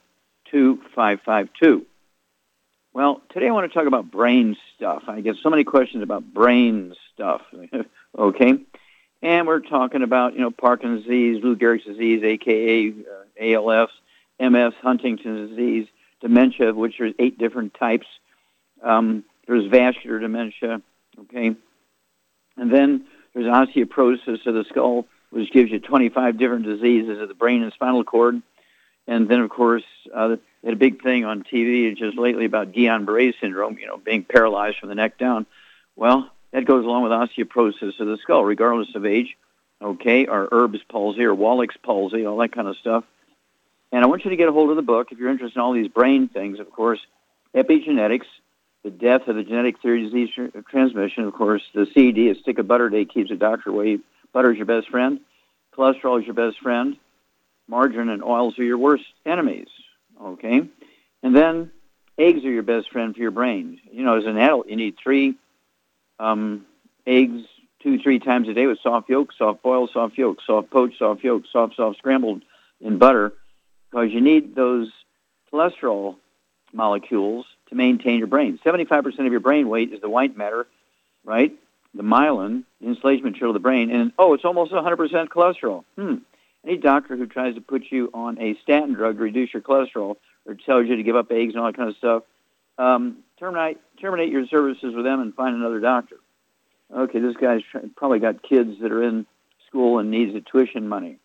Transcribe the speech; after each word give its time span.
2552. 0.51 1.87
Well, 2.93 3.23
today 3.33 3.47
I 3.47 3.53
want 3.53 3.71
to 3.71 3.79
talk 3.79 3.87
about 3.87 4.11
brain 4.11 4.57
stuff. 4.75 5.05
I 5.07 5.21
get 5.21 5.37
so 5.41 5.51
many 5.51 5.63
questions 5.63 6.03
about 6.03 6.35
brain 6.35 6.97
stuff. 7.15 7.43
okay? 8.19 8.59
And 9.23 9.47
we're 9.47 9.61
talking 9.61 10.03
about, 10.03 10.35
you 10.35 10.41
know, 10.41 10.51
Parkinson's 10.51 11.05
disease, 11.05 11.43
Lou 11.43 11.57
Gehrig's 11.57 11.85
disease, 11.85 12.23
aka 12.23 12.89
uh, 12.91 12.93
ALS, 13.39 13.91
MS, 14.39 14.73
Huntington's 14.81 15.51
disease, 15.51 15.87
dementia, 16.21 16.73
which 16.73 17.01
are 17.01 17.11
eight 17.19 17.39
different 17.39 17.75
types. 17.75 18.07
Um, 18.83 19.25
there's 19.47 19.67
vascular 19.67 20.21
dementia, 20.21 20.81
okay? 21.19 21.55
And 22.57 22.73
then 22.73 23.07
there's 23.35 23.47
osteoporosis 23.47 24.47
of 24.47 24.55
the 24.55 24.65
skull, 24.69 25.07
which 25.31 25.53
gives 25.53 25.71
you 25.71 25.81
25 25.81 26.39
different 26.39 26.65
diseases 26.65 27.21
of 27.21 27.29
the 27.29 27.35
brain 27.35 27.63
and 27.63 27.73
spinal 27.73 28.05
cord. 28.05 28.41
And 29.07 29.29
then, 29.29 29.41
of 29.41 29.51
course, 29.51 29.85
uh, 30.15 30.37
had 30.65 30.73
a 30.73 30.77
big 30.77 31.03
thing 31.03 31.25
on 31.25 31.43
TV 31.43 31.95
just 31.97 32.17
lately 32.17 32.45
about 32.45 32.73
Guillain-Barré 32.73 33.35
syndrome, 33.41 33.79
you 33.79 33.87
know, 33.87 33.97
being 33.97 34.25
paralyzed 34.25 34.79
from 34.79 34.89
the 34.89 34.95
neck 34.95 35.19
down. 35.19 35.47
Well, 35.97 36.31
that 36.53 36.65
goes 36.65 36.85
along 36.85 37.03
with 37.05 37.13
osteoporosis 37.13 37.99
of 38.01 38.07
the 38.07 38.19
skull, 38.23 38.45
regardless 38.45 38.95
of 38.95 39.07
age, 39.07 39.37
okay, 39.81 40.27
or 40.27 40.49
Erb's 40.51 40.81
palsy 40.89 41.25
or 41.25 41.35
Wallach's 41.35 41.77
palsy, 41.83 42.27
all 42.27 42.39
that 42.39 42.53
kind 42.53 42.69
of 42.69 42.77
stuff. 42.77 43.05
And 43.93 44.05
I 44.05 44.07
want 44.07 44.25
you 44.25 44.31
to 44.31 44.37
get 44.37 44.49
a 44.49 44.53
hold 44.53 44.71
of 44.71 44.77
the 44.77 44.83
book 44.83 45.09
if 45.11 45.19
you're 45.19 45.31
interested 45.31 45.59
in 45.59 45.63
all 45.63 45.73
these 45.73 45.89
brain 45.89 46.29
things, 46.29 46.61
of 46.61 46.71
course, 46.71 47.01
epigenetics, 47.55 48.27
the 48.85 48.91
death 48.91 49.29
of 49.29 49.37
the 49.37 49.43
genetic 49.43 49.81
theory 49.83 50.05
of 50.05 50.13
disease 50.13 50.31
transmission, 50.69 51.25
of 51.25 51.35
course, 51.35 51.63
the 51.75 51.87
CD, 51.93 52.31
a 52.31 52.35
stick 52.35 52.59
of 52.59 52.69
butter 52.69 52.89
day 52.89 53.05
keeps 53.05 53.31
a 53.31 53.37
doctor 53.37 53.71
away. 53.71 53.99
Butter 54.33 54.53
is 54.53 54.57
your 54.57 54.67
best 54.67 54.89
friend. 54.89 55.21
Cholesterol 55.77 56.21
is 56.21 56.27
your 56.27 56.35
best 56.35 56.59
friend 56.61 56.97
margarine 57.71 58.09
and 58.09 58.23
oils 58.23 58.59
are 58.59 58.65
your 58.65 58.77
worst 58.77 59.05
enemies. 59.25 59.69
Okay, 60.21 60.69
and 61.23 61.37
then 61.37 61.71
eggs 62.19 62.45
are 62.45 62.51
your 62.51 62.63
best 62.63 62.91
friend 62.91 63.15
for 63.15 63.23
your 63.23 63.31
brain. 63.31 63.81
You 63.91 64.05
know, 64.05 64.19
as 64.19 64.27
an 64.27 64.37
adult, 64.37 64.69
you 64.69 64.77
need 64.77 64.97
three 65.03 65.37
um, 66.21 66.67
eggs 67.07 67.43
two, 67.83 67.99
three 67.99 68.19
times 68.19 68.49
a 68.49 68.55
day 68.55 68.67
with 68.67 68.79
soft 68.83 69.09
yolk, 69.09 69.33
soft 69.37 69.63
boiled, 69.63 69.91
soft 69.93 70.17
yolk, 70.19 70.39
soft 70.47 70.71
poached, 70.71 70.99
soft 70.99 71.25
yolk, 71.25 71.45
soft, 71.51 71.77
soft 71.77 71.99
scrambled 71.99 72.43
in 72.81 72.99
butter, 72.99 73.33
because 73.91 74.13
you 74.13 74.21
need 74.21 74.55
those 74.55 74.91
cholesterol 75.53 76.17
molecules 76.73 77.47
to 77.69 77.75
maintain 77.75 78.19
your 78.19 78.27
brain. 78.27 78.59
75% 78.65 79.19
of 79.27 79.33
your 79.33 79.41
brain 79.41 79.69
weight 79.69 79.93
is 79.93 80.01
the 80.01 80.09
white 80.09 80.37
matter, 80.37 80.67
right? 81.25 81.53
The 81.95 82.03
myelin, 82.03 82.65
the 82.81 82.89
insulation 82.89 83.25
material 83.25 83.51
of 83.51 83.55
the 83.55 83.61
brain, 83.61 83.91
and 83.91 84.13
oh, 84.19 84.35
it's 84.35 84.45
almost 84.45 84.73
100% 84.73 85.29
cholesterol. 85.29 85.85
Hmm 85.97 86.17
any 86.65 86.77
doctor 86.77 87.17
who 87.17 87.27
tries 87.27 87.55
to 87.55 87.61
put 87.61 87.85
you 87.91 88.11
on 88.13 88.41
a 88.41 88.57
statin 88.63 88.95
drug 88.95 89.17
to 89.17 89.23
reduce 89.23 89.53
your 89.53 89.63
cholesterol 89.63 90.17
or 90.47 90.55
tells 90.55 90.87
you 90.87 90.97
to 90.97 91.03
give 91.03 91.17
up 91.17 91.31
eggs 91.31 91.55
and 91.55 91.61
all 91.61 91.67
that 91.67 91.77
kind 91.77 91.89
of 91.89 91.97
stuff, 91.97 92.23
um, 92.81 93.19
terminate 93.39 93.79
terminate 94.01 94.31
your 94.31 94.47
services 94.47 94.95
with 94.95 95.05
them 95.05 95.21
and 95.21 95.35
find 95.35 95.55
another 95.55 95.81
doctor. 95.81 96.17
Okay, 96.95 97.21
this 97.21 97.37
guy's 97.37 97.61
probably 97.97 98.19
got 98.19 98.43
kids 98.43 98.81
that 98.81 98.91
are 98.91 99.03
in 99.03 99.27
school 99.69 99.99
and 99.99 100.11
needs 100.11 100.33
the 100.33 100.41
tuition 100.41 100.89
money. 100.89 101.19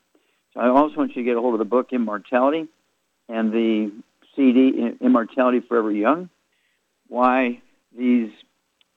So 0.54 0.60
I 0.60 0.68
also 0.68 0.96
want 0.96 1.16
you 1.16 1.24
to 1.24 1.24
get 1.24 1.38
a 1.38 1.42
hold 1.42 1.56
of 1.56 1.60
the 1.60 1.66
book 1.66 1.92
Immortality 1.92 2.68
and 3.28 3.52
the 3.52 3.92
CD 4.36 4.96
Immortality 5.02 5.62
Forever 5.62 5.92
Young. 5.92 6.30
Why 7.08 7.62
these 7.98 8.32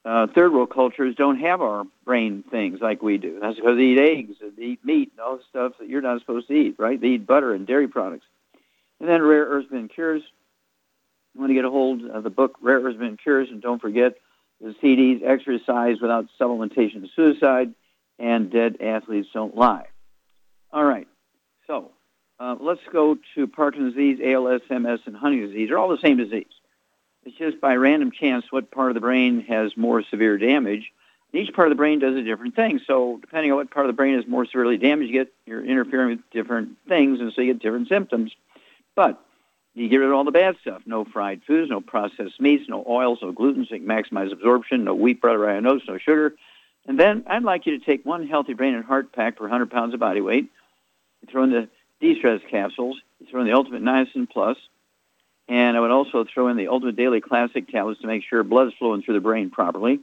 uh, 0.05 0.27
third 0.35 0.53
world 0.53 0.69
cultures 0.69 1.15
don't 1.15 1.39
have 1.39 1.61
our 1.61 1.85
brain 2.05 2.43
things 2.49 2.79
like 2.81 3.01
we 3.01 3.17
do. 3.17 3.39
That's 3.41 3.55
because 3.55 3.77
they 3.77 3.83
eat 3.83 3.99
eggs 3.99 4.35
and 4.41 4.55
they 4.55 4.63
eat 4.63 4.85
meat 4.85 5.11
and 5.11 5.19
all 5.19 5.37
the 5.37 5.43
stuff 5.49 5.73
that 5.79 5.89
you're 5.89 6.01
not 6.01 6.19
supposed 6.19 6.47
to 6.47 6.53
eat, 6.53 6.75
right? 6.77 6.99
They 6.99 7.09
eat 7.09 7.27
butter 7.27 7.53
and 7.53 7.65
dairy 7.65 7.87
products. 7.87 8.25
And 8.99 9.09
then 9.09 9.21
Rare 9.21 9.45
Earths 9.45 9.69
and 9.71 9.89
Cures. 9.89 10.23
You 11.33 11.41
want 11.41 11.51
to 11.51 11.53
get 11.53 11.65
a 11.65 11.69
hold 11.69 12.05
of 12.05 12.23
the 12.23 12.29
book 12.29 12.57
Rare 12.61 12.81
Earths 12.81 12.97
and 12.99 13.19
Cures, 13.19 13.49
and 13.49 13.61
don't 13.61 13.81
forget 13.81 14.15
the 14.61 14.75
CDs 14.81 15.23
Exercise 15.23 16.01
Without 16.01 16.27
Supplementation 16.39 16.95
and 16.95 17.09
Suicide 17.15 17.73
and 18.17 18.51
Dead 18.51 18.77
Athletes 18.81 19.29
Don't 19.33 19.55
Lie. 19.55 19.85
All 20.71 20.83
right, 20.83 21.07
so 21.67 21.91
uh, 22.39 22.55
let's 22.59 22.81
go 22.91 23.17
to 23.35 23.47
Parkinson's 23.47 23.93
disease, 23.93 24.19
ALS, 24.23 24.61
MS, 24.69 24.99
and 25.05 25.15
Huntington's 25.15 25.51
disease. 25.51 25.69
They're 25.69 25.79
all 25.79 25.89
the 25.89 25.97
same 25.97 26.17
disease. 26.17 26.45
It's 27.25 27.37
just 27.37 27.59
by 27.59 27.75
random 27.75 28.11
chance 28.11 28.45
what 28.49 28.71
part 28.71 28.89
of 28.89 28.95
the 28.95 29.01
brain 29.01 29.41
has 29.41 29.75
more 29.75 30.03
severe 30.03 30.37
damage. 30.37 30.91
Each 31.33 31.53
part 31.53 31.67
of 31.67 31.71
the 31.71 31.75
brain 31.75 31.99
does 31.99 32.15
a 32.15 32.23
different 32.23 32.55
thing. 32.55 32.79
So 32.87 33.17
depending 33.21 33.51
on 33.51 33.57
what 33.57 33.71
part 33.71 33.85
of 33.85 33.89
the 33.89 33.95
brain 33.95 34.15
is 34.15 34.25
more 34.25 34.45
severely 34.45 34.77
damaged, 34.77 35.11
you 35.11 35.19
get 35.19 35.33
you're 35.45 35.63
interfering 35.63 36.09
with 36.09 36.29
different 36.31 36.77
things, 36.87 37.19
and 37.19 37.31
so 37.33 37.41
you 37.41 37.53
get 37.53 37.61
different 37.61 37.87
symptoms. 37.87 38.31
But 38.95 39.23
you 39.79 39.87
get 39.87 39.97
rid 39.97 40.09
of 40.09 40.15
all 40.15 40.25
the 40.25 40.31
bad 40.31 40.57
stuff. 40.61 40.81
No 40.85 41.05
fried 41.05 41.41
foods, 41.47 41.69
no 41.69 41.79
processed 41.79 42.39
meats, 42.41 42.67
no 42.67 42.83
oils, 42.87 43.19
no 43.21 43.31
gluten, 43.31 43.65
so 43.65 43.75
you 43.75 43.81
maximize 43.81 44.31
absorption, 44.31 44.83
no 44.83 44.93
wheat, 44.93 45.21
bread, 45.21 45.35
or 45.35 45.49
oats, 45.49 45.85
no 45.87 45.97
sugar. 45.97 46.35
And 46.85 46.99
then 46.99 47.23
I'd 47.27 47.43
like 47.43 47.65
you 47.65 47.79
to 47.79 47.85
take 47.85 48.05
one 48.05 48.27
healthy 48.27 48.53
brain 48.53 48.73
and 48.73 48.83
heart 48.83 49.13
pack 49.13 49.37
per 49.37 49.43
100 49.45 49.71
pounds 49.71 49.93
of 49.93 49.99
body 49.99 50.21
weight. 50.21 50.49
You 51.21 51.27
throw 51.31 51.43
in 51.43 51.51
the 51.51 51.69
de-stress 52.01 52.41
capsules. 52.49 52.99
You 53.19 53.27
throw 53.27 53.41
in 53.41 53.47
the 53.47 53.53
Ultimate 53.53 53.81
Niacin 53.81 54.29
Plus. 54.29 54.57
And 55.47 55.77
I 55.77 55.79
would 55.79 55.91
also 55.91 56.25
throw 56.25 56.49
in 56.49 56.57
the 56.57 56.67
Ultimate 56.67 56.95
Daily 56.95 57.21
Classic 57.21 57.67
tablets 57.67 58.01
to 58.01 58.07
make 58.07 58.23
sure 58.23 58.43
blood's 58.43 58.73
flowing 58.77 59.01
through 59.01 59.15
the 59.15 59.19
brain 59.21 59.49
properly. 59.49 59.99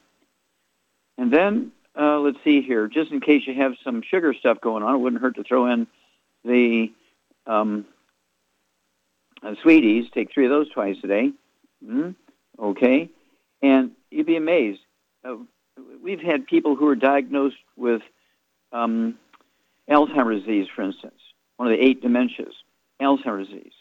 And 1.18 1.32
then, 1.32 1.72
uh, 1.98 2.18
let's 2.20 2.38
see 2.44 2.62
here, 2.62 2.88
just 2.88 3.10
in 3.12 3.20
case 3.20 3.42
you 3.46 3.54
have 3.54 3.74
some 3.84 4.02
sugar 4.02 4.34
stuff 4.34 4.60
going 4.60 4.82
on, 4.82 4.94
it 4.94 4.98
wouldn't 4.98 5.22
hurt 5.22 5.36
to 5.36 5.44
throw 5.44 5.66
in 5.66 5.86
the 6.44 6.92
um, 7.46 7.86
uh, 9.42 9.54
sweeties. 9.62 10.06
Take 10.12 10.32
three 10.32 10.46
of 10.46 10.50
those 10.50 10.70
twice 10.70 10.96
a 11.04 11.06
day. 11.06 11.32
Mm-hmm. 11.84 12.10
Okay. 12.58 13.10
And 13.62 13.92
you'd 14.10 14.26
be 14.26 14.36
amazed. 14.36 14.80
Uh, 15.24 15.36
we've 16.02 16.20
had 16.20 16.46
people 16.46 16.76
who 16.76 16.88
are 16.88 16.96
diagnosed 16.96 17.56
with 17.76 18.02
um, 18.72 19.18
Alzheimer's 19.88 20.44
disease, 20.44 20.66
for 20.74 20.82
instance, 20.82 21.20
one 21.56 21.70
of 21.70 21.78
the 21.78 21.84
eight 21.84 22.02
dementias, 22.02 22.52
Alzheimer's 23.00 23.48
disease. 23.48 23.72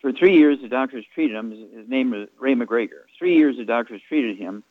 For 0.00 0.12
three 0.12 0.36
years, 0.36 0.58
the 0.60 0.68
doctors 0.68 1.04
treated 1.14 1.36
him. 1.36 1.50
His 1.50 1.88
name 1.88 2.10
was 2.10 2.28
Ray 2.38 2.54
McGregor. 2.54 3.04
Three 3.18 3.36
years, 3.36 3.56
the 3.56 3.64
doctors 3.64 4.00
treated 4.08 4.36
him 4.36 4.62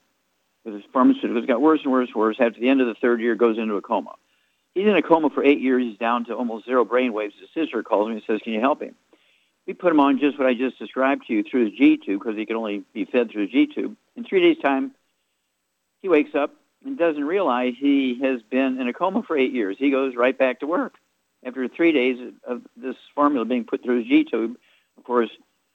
with 0.63 0.75
his 0.75 0.83
pharmaceuticals. 0.93 1.47
Got 1.47 1.61
worse 1.61 1.81
and 1.83 1.91
worse 1.91 2.07
and 2.07 2.15
worse. 2.15 2.37
After 2.39 2.59
the 2.59 2.69
end 2.69 2.79
of 2.81 2.87
the 2.87 2.95
third 2.95 3.19
year, 3.19 3.35
goes 3.35 3.57
into 3.57 3.75
a 3.75 3.81
coma. 3.81 4.13
He's 4.73 4.87
in 4.87 4.95
a 4.95 5.01
coma 5.01 5.29
for 5.29 5.43
eight 5.43 5.59
years. 5.59 5.83
He's 5.83 5.97
down 5.97 6.25
to 6.25 6.35
almost 6.35 6.65
zero 6.65 6.85
brain 6.85 7.11
waves. 7.11 7.33
His 7.39 7.49
sister 7.53 7.81
calls 7.81 8.07
me 8.09 8.15
and 8.15 8.23
says, 8.27 8.39
can 8.43 8.53
you 8.53 8.59
help 8.59 8.81
him? 8.81 8.95
We 9.67 9.73
put 9.73 9.91
him 9.91 9.99
on 9.99 10.19
just 10.19 10.37
what 10.37 10.47
I 10.47 10.53
just 10.53 10.77
described 10.77 11.27
to 11.27 11.33
you 11.33 11.43
through 11.43 11.65
the 11.65 11.75
G-tube 11.75 12.19
because 12.19 12.37
he 12.37 12.45
could 12.45 12.55
only 12.55 12.83
be 12.93 13.05
fed 13.05 13.31
through 13.31 13.47
the 13.47 13.51
G-tube. 13.51 13.95
In 14.15 14.23
three 14.23 14.41
days' 14.41 14.61
time, 14.61 14.91
he 16.01 16.09
wakes 16.09 16.35
up, 16.35 16.53
and 16.85 16.97
doesn't 16.97 17.23
realize 17.23 17.73
he 17.77 18.19
has 18.21 18.41
been 18.43 18.79
in 18.79 18.87
a 18.87 18.93
coma 18.93 19.23
for 19.23 19.35
eight 19.35 19.51
years. 19.51 19.75
He 19.79 19.89
goes 19.89 20.15
right 20.15 20.37
back 20.37 20.59
to 20.59 20.67
work. 20.67 20.95
After 21.43 21.67
three 21.67 21.91
days 21.91 22.33
of 22.47 22.61
this 22.77 22.95
formula 23.15 23.45
being 23.45 23.65
put 23.65 23.83
through 23.83 23.99
his 23.99 24.07
G 24.07 24.23
tube, 24.23 24.55
of 24.97 25.03
course, 25.03 25.29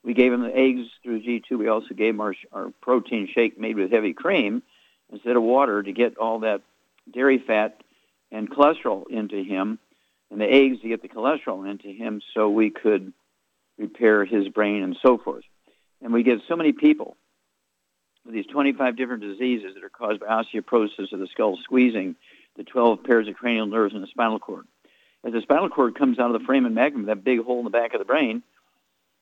we 0.05 0.15
gave 0.15 0.33
him 0.33 0.43
the 0.43 0.57
eggs 0.57 0.87
through 1.03 1.21
G 1.21 1.41
tube. 1.41 1.61
We 1.61 1.69
also 1.69 1.95
gave 1.95 2.15
him 2.15 2.21
our, 2.21 2.35
our 2.53 2.73
protein 2.81 3.29
shake 3.33 3.59
made 3.59 3.77
with 3.77 3.91
heavy 3.91 4.13
cream 4.13 4.63
instead 5.13 5.37
of 5.37 5.43
water 5.43 5.83
to 5.83 5.93
get 5.93 6.17
all 6.17 6.41
that 6.41 6.63
dairy 7.13 7.39
fat 7.39 7.83
and 8.31 8.49
cholesterol 8.49 9.09
into 9.11 9.43
him, 9.43 9.81
and 10.31 10.41
the 10.41 10.47
eggs 10.47 10.81
to 10.83 10.89
get 10.89 11.03
the 11.03 11.09
cholesterol 11.09 11.69
into 11.69 11.89
him 11.89 12.23
so 12.35 12.49
we 12.49 12.71
could 12.71 13.13
repair 13.81 14.25
his 14.25 14.49
brain 14.49 14.83
and 14.83 14.97
so 15.03 15.19
forth. 15.19 15.45
And 16.03 16.13
we 16.13 16.23
get 16.23 16.41
so 16.49 16.57
many 16.57 16.73
people 16.73 17.17
with 18.25 18.35
these 18.35 18.47
25 18.47 18.97
different 18.97 19.23
diseases 19.23 19.75
that 19.75 19.85
are 19.85 19.89
caused 19.89 20.21
by 20.21 20.27
osteoporosis 20.27 21.13
of 21.13 21.19
the 21.19 21.27
skull 21.29 21.59
squeezing 21.63 22.17
the 22.57 22.65
12 22.65 23.03
pairs 23.05 23.29
of 23.29 23.35
cranial 23.35 23.67
nerves 23.67 23.95
in 23.95 24.01
the 24.01 24.07
spinal 24.07 24.39
cord. 24.39 24.67
As 25.25 25.33
the 25.33 25.41
spinal 25.41 25.69
cord 25.69 25.95
comes 25.95 26.19
out 26.19 26.35
of 26.35 26.41
the 26.41 26.47
frame 26.47 26.63
foramen 26.63 26.75
magnum, 26.75 27.07
that 27.07 27.25
big 27.25 27.43
hole 27.43 27.59
in 27.59 27.65
the 27.65 27.71
back 27.71 27.95
of 27.95 27.99
the 27.99 28.05
brain, 28.05 28.43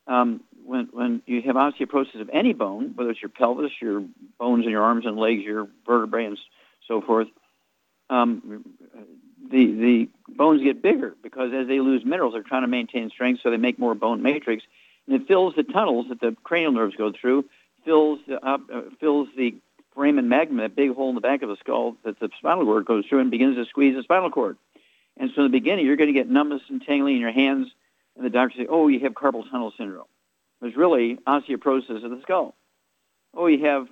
um, 0.07 0.41
when, 0.65 0.89
when 0.91 1.21
you 1.25 1.41
have 1.43 1.55
osteoporosis 1.55 2.21
of 2.21 2.29
any 2.31 2.53
bone, 2.53 2.93
whether 2.95 3.11
it's 3.11 3.21
your 3.21 3.29
pelvis, 3.29 3.71
your 3.81 4.03
bones 4.37 4.65
in 4.65 4.71
your 4.71 4.83
arms 4.83 5.05
and 5.05 5.17
legs, 5.17 5.43
your 5.43 5.67
vertebrae, 5.85 6.25
and 6.25 6.39
so 6.87 7.01
forth, 7.01 7.27
um, 8.09 8.63
the 9.49 9.65
the 9.65 10.09
bones 10.27 10.63
get 10.63 10.81
bigger 10.81 11.15
because 11.21 11.51
as 11.53 11.67
they 11.67 11.79
lose 11.79 12.05
minerals, 12.05 12.33
they're 12.33 12.43
trying 12.43 12.61
to 12.63 12.67
maintain 12.67 13.09
strength, 13.09 13.41
so 13.41 13.49
they 13.49 13.57
make 13.57 13.79
more 13.79 13.95
bone 13.95 14.21
matrix, 14.21 14.63
and 15.07 15.21
it 15.21 15.27
fills 15.27 15.55
the 15.55 15.63
tunnels 15.63 16.07
that 16.09 16.19
the 16.19 16.35
cranial 16.43 16.71
nerves 16.71 16.95
go 16.95 17.11
through, 17.11 17.45
fills 17.85 18.19
the 18.27 18.43
uh, 18.45 18.57
fills 18.99 19.27
the 19.35 19.55
foramen 19.93 20.29
magnum, 20.29 20.57
that 20.57 20.75
big 20.75 20.93
hole 20.93 21.09
in 21.09 21.15
the 21.15 21.21
back 21.21 21.41
of 21.41 21.49
the 21.49 21.57
skull 21.57 21.97
that 22.05 22.19
the 22.19 22.29
spinal 22.37 22.65
cord 22.65 22.85
goes 22.85 23.05
through, 23.07 23.19
and 23.19 23.31
begins 23.31 23.55
to 23.55 23.65
squeeze 23.65 23.95
the 23.95 24.03
spinal 24.03 24.29
cord. 24.29 24.57
And 25.17 25.31
so 25.35 25.41
in 25.41 25.51
the 25.51 25.57
beginning, 25.57 25.85
you're 25.85 25.97
going 25.97 26.13
to 26.13 26.13
get 26.13 26.29
numbness 26.29 26.61
and 26.69 26.81
tingling 26.85 27.15
in 27.15 27.21
your 27.21 27.31
hands, 27.31 27.67
and 28.15 28.25
the 28.25 28.29
doctor 28.29 28.59
say, 28.59 28.67
"Oh, 28.69 28.87
you 28.87 28.99
have 29.01 29.13
carpal 29.13 29.49
tunnel 29.49 29.73
syndrome." 29.77 30.07
It's 30.61 30.77
really 30.77 31.17
osteoporosis 31.27 32.03
of 32.03 32.11
the 32.11 32.21
skull. 32.21 32.55
Oh, 33.33 33.47
you 33.47 33.65
have 33.65 33.87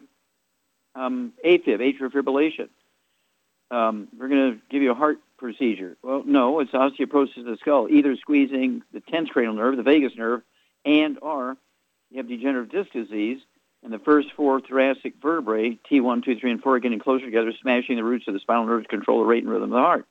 um, 0.95 1.33
AFib, 1.45 1.79
atrial 1.79 2.11
fibrillation. 2.11 2.69
Um, 3.69 4.07
we're 4.17 4.29
going 4.29 4.53
to 4.53 4.59
give 4.69 4.81
you 4.81 4.91
a 4.91 4.95
heart 4.95 5.17
procedure. 5.37 5.97
Well, 6.01 6.23
no, 6.25 6.59
it's 6.59 6.71
osteoporosis 6.71 7.37
of 7.37 7.45
the 7.45 7.57
skull, 7.59 7.87
either 7.89 8.15
squeezing 8.15 8.83
the 8.93 9.01
tenth 9.01 9.29
cranial 9.29 9.53
nerve, 9.53 9.77
the 9.77 9.83
vagus 9.83 10.13
nerve, 10.15 10.41
and 10.85 11.17
or 11.21 11.57
you 12.09 12.17
have 12.17 12.27
degenerative 12.27 12.71
disc 12.71 12.91
disease, 12.91 13.39
and 13.83 13.93
the 13.93 13.99
first 13.99 14.29
four 14.35 14.59
thoracic 14.61 15.15
vertebrae, 15.21 15.77
T1, 15.89 16.23
2, 16.23 16.39
3, 16.39 16.51
and 16.51 16.61
4, 16.61 16.75
are 16.75 16.79
getting 16.79 16.99
closer 16.99 17.25
together, 17.25 17.51
smashing 17.61 17.97
the 17.97 18.03
roots 18.03 18.27
of 18.27 18.33
the 18.33 18.39
spinal 18.39 18.65
nerve 18.65 18.83
to 18.83 18.89
control 18.89 19.19
the 19.19 19.25
rate 19.25 19.43
and 19.43 19.51
rhythm 19.51 19.71
of 19.71 19.77
the 19.77 19.77
heart. 19.77 20.05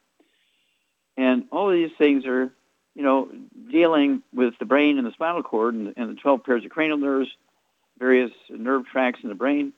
And 1.17 1.45
all 1.51 1.71
of 1.71 1.75
these 1.75 1.97
things 1.97 2.27
are, 2.27 2.53
you 2.95 3.03
know, 3.03 3.31
dealing 3.71 4.23
with 4.35 4.55
the 4.59 4.67
brain 4.67 4.99
and 4.99 5.07
the 5.07 5.13
spinal 5.13 5.43
cord 5.43 5.75
and, 5.75 5.95
and 5.97 6.11
the 6.11 6.21
12 6.21 6.45
pairs 6.45 6.65
of 6.65 6.71
cranial 6.71 6.99
nerves, 6.99 7.29
various 7.99 8.31
nerve 8.51 8.85
tracts 8.87 9.21
in 9.23 9.31
the 9.31 9.35
brain. 9.35 9.73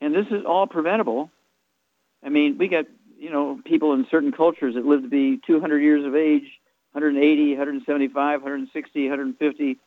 And 0.00 0.14
this 0.14 0.26
is 0.30 0.44
all 0.44 0.66
preventable. 0.66 1.30
I 2.22 2.28
mean, 2.28 2.58
we 2.58 2.68
got 2.68 2.86
you 3.24 3.30
know, 3.30 3.58
people 3.64 3.94
in 3.94 4.06
certain 4.10 4.32
cultures 4.32 4.74
that 4.74 4.84
live 4.84 5.00
to 5.00 5.08
be 5.08 5.40
200 5.46 5.78
years 5.78 6.04
of 6.04 6.14
age, 6.14 6.60
180, 6.92 7.52
175, 7.52 8.42
160, 8.42 9.08
150. 9.08 9.78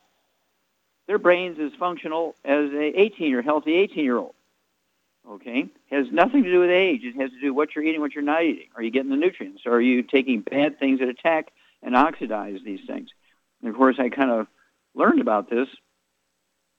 Their 1.06 1.20
brains 1.20 1.60
as 1.60 1.72
functional 1.78 2.36
as 2.44 2.72
a 2.72 3.00
18 3.00 3.30
year 3.30 3.44
healthy 3.44 3.76
18 3.76 4.04
year 4.04 4.18
old. 4.18 4.34
Okay, 5.30 5.68
has 5.92 6.08
nothing 6.12 6.44
to 6.46 6.52
do 6.52 6.62
with 6.62 6.72
age. 6.72 7.02
It 7.04 7.16
has 7.18 7.30
to 7.30 7.40
do 7.40 7.54
with 7.54 7.58
what 7.58 7.76
you're 7.76 7.86
eating, 7.86 8.02
what 8.02 8.16
you're 8.16 8.24
not 8.24 8.44
eating. 8.44 8.70
Are 8.76 8.82
you 8.82 8.90
getting 8.90 9.12
the 9.12 9.18
nutrients? 9.18 9.68
Are 9.68 9.80
you 9.80 10.02
taking 10.02 10.42
bad 10.42 10.80
things 10.80 11.00
that 11.00 11.10
attack 11.10 11.52
and 11.84 11.96
oxidize 11.96 12.60
these 12.66 12.80
things? 12.88 13.10
And 13.62 13.70
of 13.70 13.76
course, 13.76 13.98
I 14.00 14.10
kind 14.10 14.32
of 14.32 14.48
learned 14.96 15.22
about 15.22 15.48
this 15.48 15.68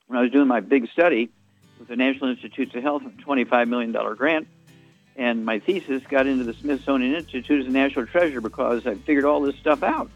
when 0.08 0.18
I 0.18 0.22
was 0.22 0.32
doing 0.32 0.48
my 0.48 0.60
big 0.60 0.88
study 0.90 1.28
with 1.78 1.86
the 1.86 1.96
National 1.96 2.30
Institutes 2.30 2.74
of 2.74 2.82
Health, 2.82 3.02
a 3.06 3.10
$25 3.22 3.68
million 3.68 3.92
grant 4.16 4.48
and 5.18 5.44
my 5.44 5.58
thesis 5.58 6.02
got 6.08 6.28
into 6.28 6.44
the 6.44 6.54
Smithsonian 6.54 7.14
Institute 7.14 7.60
as 7.60 7.66
a 7.66 7.70
national 7.70 8.06
treasure 8.06 8.40
because 8.40 8.86
I 8.86 8.94
figured 8.94 9.24
all 9.24 9.40
this 9.40 9.56
stuff 9.56 9.82
out. 9.82 10.08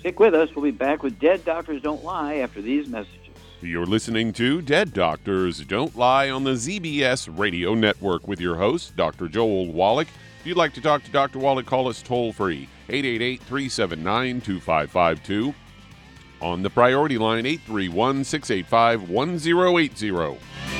Stick 0.00 0.18
with 0.18 0.34
us. 0.34 0.48
We'll 0.56 0.64
be 0.64 0.70
back 0.70 1.02
with 1.02 1.20
Dead 1.20 1.44
Doctors 1.44 1.82
Don't 1.82 2.02
Lie 2.02 2.36
after 2.36 2.62
these 2.62 2.88
messages. 2.88 3.18
You're 3.60 3.84
listening 3.84 4.32
to 4.32 4.62
Dead 4.62 4.94
Doctors 4.94 5.60
Don't 5.66 5.94
Lie 5.94 6.30
on 6.30 6.44
the 6.44 6.52
ZBS 6.52 7.38
Radio 7.38 7.74
Network 7.74 8.26
with 8.26 8.40
your 8.40 8.56
host, 8.56 8.96
Dr. 8.96 9.28
Joel 9.28 9.70
Wallach. 9.70 10.08
If 10.40 10.46
you'd 10.46 10.56
like 10.56 10.72
to 10.72 10.80
talk 10.80 11.04
to 11.04 11.10
Dr. 11.10 11.38
Wallach, 11.38 11.66
call 11.66 11.86
us 11.86 12.00
toll 12.00 12.32
free, 12.32 12.66
888 12.88 13.42
379 13.42 14.40
2552. 14.40 15.54
On 16.40 16.62
the 16.62 16.70
priority 16.70 17.18
line, 17.18 17.44
831 17.44 18.24
685 18.24 19.10
1080. 19.10 20.79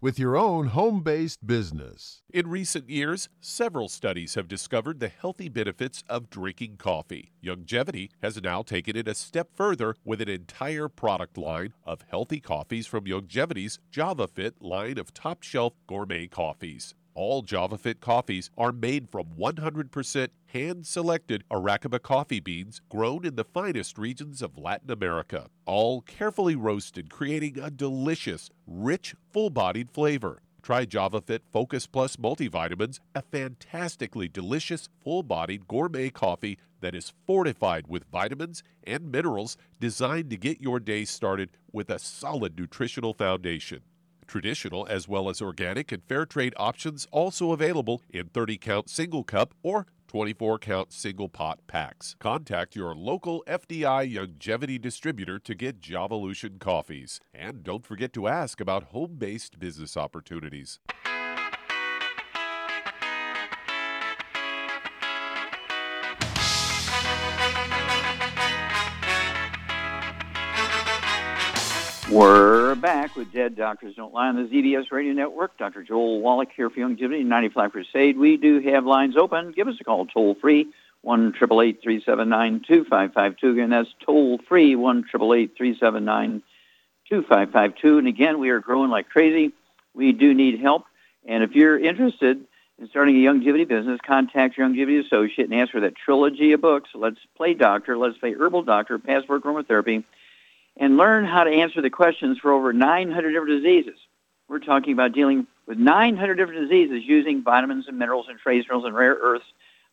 with 0.00 0.18
your 0.18 0.36
own 0.36 0.68
home 0.68 1.02
based 1.02 1.46
business. 1.46 2.22
In 2.32 2.48
recent 2.48 2.88
years, 2.88 3.28
several 3.40 3.88
studies 3.88 4.34
have 4.34 4.46
discovered 4.46 5.00
the 5.00 5.08
healthy 5.08 5.48
benefits 5.48 6.04
of 6.08 6.30
drinking 6.30 6.76
coffee. 6.76 7.32
Youngevity 7.44 8.10
has 8.22 8.40
now 8.40 8.62
taken 8.62 8.96
it 8.96 9.08
a 9.08 9.14
step 9.14 9.48
further 9.54 9.94
with 10.04 10.20
an 10.20 10.28
entire 10.28 10.88
product 10.88 11.36
line 11.36 11.74
of 11.84 12.04
healthy 12.08 12.40
coffees 12.40 12.86
from 12.86 13.04
Youngevity's 13.04 13.78
JavaFit 13.92 14.52
line 14.60 14.98
of 14.98 15.12
top 15.12 15.42
shelf 15.42 15.74
gourmet 15.86 16.28
coffees. 16.28 16.94
All 17.20 17.42
JavaFit 17.42 17.98
coffees 17.98 18.48
are 18.56 18.70
made 18.70 19.08
from 19.10 19.30
100% 19.36 20.28
hand 20.46 20.86
selected 20.86 21.42
Arabica 21.50 22.00
coffee 22.00 22.38
beans 22.38 22.80
grown 22.88 23.26
in 23.26 23.34
the 23.34 23.42
finest 23.42 23.98
regions 23.98 24.40
of 24.40 24.56
Latin 24.56 24.92
America, 24.92 25.48
all 25.66 26.00
carefully 26.02 26.54
roasted, 26.54 27.10
creating 27.10 27.58
a 27.58 27.72
delicious, 27.72 28.50
rich, 28.68 29.16
full 29.32 29.50
bodied 29.50 29.90
flavor. 29.90 30.42
Try 30.62 30.86
JavaFit 30.86 31.40
Focus 31.52 31.88
Plus 31.88 32.14
multivitamins, 32.14 33.00
a 33.16 33.22
fantastically 33.22 34.28
delicious, 34.28 34.88
full 35.02 35.24
bodied 35.24 35.66
gourmet 35.66 36.10
coffee 36.10 36.56
that 36.82 36.94
is 36.94 37.14
fortified 37.26 37.88
with 37.88 38.04
vitamins 38.12 38.62
and 38.84 39.10
minerals 39.10 39.56
designed 39.80 40.30
to 40.30 40.36
get 40.36 40.60
your 40.60 40.78
day 40.78 41.04
started 41.04 41.50
with 41.72 41.90
a 41.90 41.98
solid 41.98 42.56
nutritional 42.56 43.12
foundation. 43.12 43.80
Traditional 44.28 44.86
as 44.88 45.08
well 45.08 45.28
as 45.30 45.40
organic 45.42 45.90
and 45.90 46.04
fair 46.04 46.26
trade 46.26 46.54
options 46.58 47.08
also 47.10 47.52
available 47.52 48.02
in 48.10 48.26
30 48.26 48.58
count 48.58 48.90
single 48.90 49.24
cup 49.24 49.54
or 49.62 49.86
24 50.06 50.58
count 50.58 50.92
single 50.92 51.28
pot 51.28 51.60
packs. 51.66 52.14
Contact 52.20 52.76
your 52.76 52.94
local 52.94 53.42
FDI 53.46 54.14
Youngevity 54.14 54.80
distributor 54.80 55.38
to 55.38 55.54
get 55.54 55.80
Javalution 55.80 56.58
coffees. 56.58 57.20
And 57.32 57.64
don't 57.64 57.86
forget 57.86 58.12
to 58.12 58.28
ask 58.28 58.60
about 58.60 58.84
home 58.84 59.16
based 59.16 59.58
business 59.58 59.96
opportunities. 59.96 60.78
We're 72.10 72.74
back 72.74 73.14
with 73.16 73.34
Dead 73.34 73.54
Doctors 73.54 73.94
Don't 73.94 74.14
Lie 74.14 74.28
on 74.28 74.36
the 74.36 74.44
ZBS 74.44 74.90
Radio 74.90 75.12
Network. 75.12 75.58
Dr. 75.58 75.82
Joel 75.82 76.22
Wallach 76.22 76.48
here 76.56 76.70
for 76.70 76.80
Youngevity 76.80 77.22
95 77.22 77.72
Crusade. 77.72 78.16
We 78.16 78.38
do 78.38 78.60
have 78.60 78.86
lines 78.86 79.14
open. 79.14 79.52
Give 79.52 79.68
us 79.68 79.74
a 79.78 79.84
call 79.84 80.06
toll 80.06 80.34
free, 80.34 80.68
1 81.02 81.34
379 81.34 82.64
2552. 82.66 83.50
Again, 83.50 83.68
that's 83.68 83.90
toll 84.06 84.38
free, 84.48 84.74
1 84.74 85.04
2552. 85.12 87.98
And 87.98 88.08
again, 88.08 88.38
we 88.38 88.48
are 88.48 88.60
growing 88.60 88.90
like 88.90 89.10
crazy. 89.10 89.52
We 89.92 90.12
do 90.12 90.32
need 90.32 90.60
help. 90.60 90.86
And 91.26 91.44
if 91.44 91.54
you're 91.54 91.78
interested 91.78 92.42
in 92.78 92.88
starting 92.88 93.16
a 93.16 93.30
Youngevity 93.30 93.68
business, 93.68 94.00
contact 94.02 94.56
your 94.56 94.66
Youngevity 94.66 95.04
associate 95.04 95.50
and 95.50 95.60
ask 95.60 95.72
for 95.72 95.80
that 95.80 95.94
trilogy 95.94 96.52
of 96.52 96.62
books. 96.62 96.88
Let's 96.94 97.20
Play 97.36 97.52
Doctor, 97.52 97.98
Let's 97.98 98.16
Play 98.16 98.32
Herbal 98.32 98.62
Doctor, 98.62 98.98
Passport 98.98 99.42
Aromatherapy 99.42 100.04
and 100.78 100.96
learn 100.96 101.24
how 101.24 101.44
to 101.44 101.50
answer 101.50 101.82
the 101.82 101.90
questions 101.90 102.38
for 102.38 102.52
over 102.52 102.72
900 102.72 103.32
different 103.32 103.62
diseases. 103.62 103.98
We're 104.48 104.60
talking 104.60 104.92
about 104.92 105.12
dealing 105.12 105.46
with 105.66 105.76
900 105.76 106.34
different 106.34 106.68
diseases 106.68 107.02
using 107.04 107.42
vitamins 107.42 107.86
and 107.88 107.98
minerals 107.98 108.26
and 108.28 108.38
trace 108.38 108.64
minerals 108.64 108.86
and 108.86 108.94
rare 108.94 109.14
earths, 109.20 109.44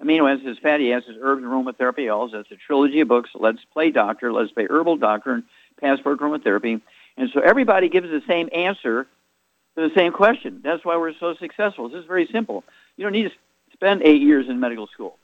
amino 0.01 0.31
acids, 0.33 0.59
fatty 0.59 0.93
acids, 0.93 1.17
herbs, 1.19 1.43
and 1.43 1.51
aromatherapy 1.51 2.13
oils. 2.13 2.31
That's 2.33 2.49
a 2.51 2.55
trilogy 2.55 3.01
of 3.01 3.07
books. 3.07 3.31
Let's 3.33 3.59
Play 3.73 3.91
Doctor, 3.91 4.31
Let's 4.31 4.51
Play 4.51 4.67
Herbal 4.69 4.97
Doctor, 4.97 5.33
and 5.33 5.43
Passport 5.81 6.19
Aromatherapy. 6.19 6.81
And 7.17 7.29
so 7.33 7.41
everybody 7.41 7.89
gives 7.89 8.09
the 8.09 8.21
same 8.27 8.49
answer 8.53 9.07
to 9.75 9.89
the 9.89 9.93
same 9.95 10.13
question. 10.13 10.61
That's 10.63 10.85
why 10.85 10.95
we're 10.97 11.17
so 11.19 11.33
successful. 11.35 11.89
This 11.89 12.01
is 12.01 12.05
very 12.05 12.27
simple. 12.27 12.63
You 12.95 13.03
don't 13.03 13.13
need 13.13 13.29
to 13.29 13.35
spend 13.73 14.03
eight 14.03 14.21
years 14.21 14.47
in 14.47 14.59
medical 14.59 14.87
school 14.87 15.17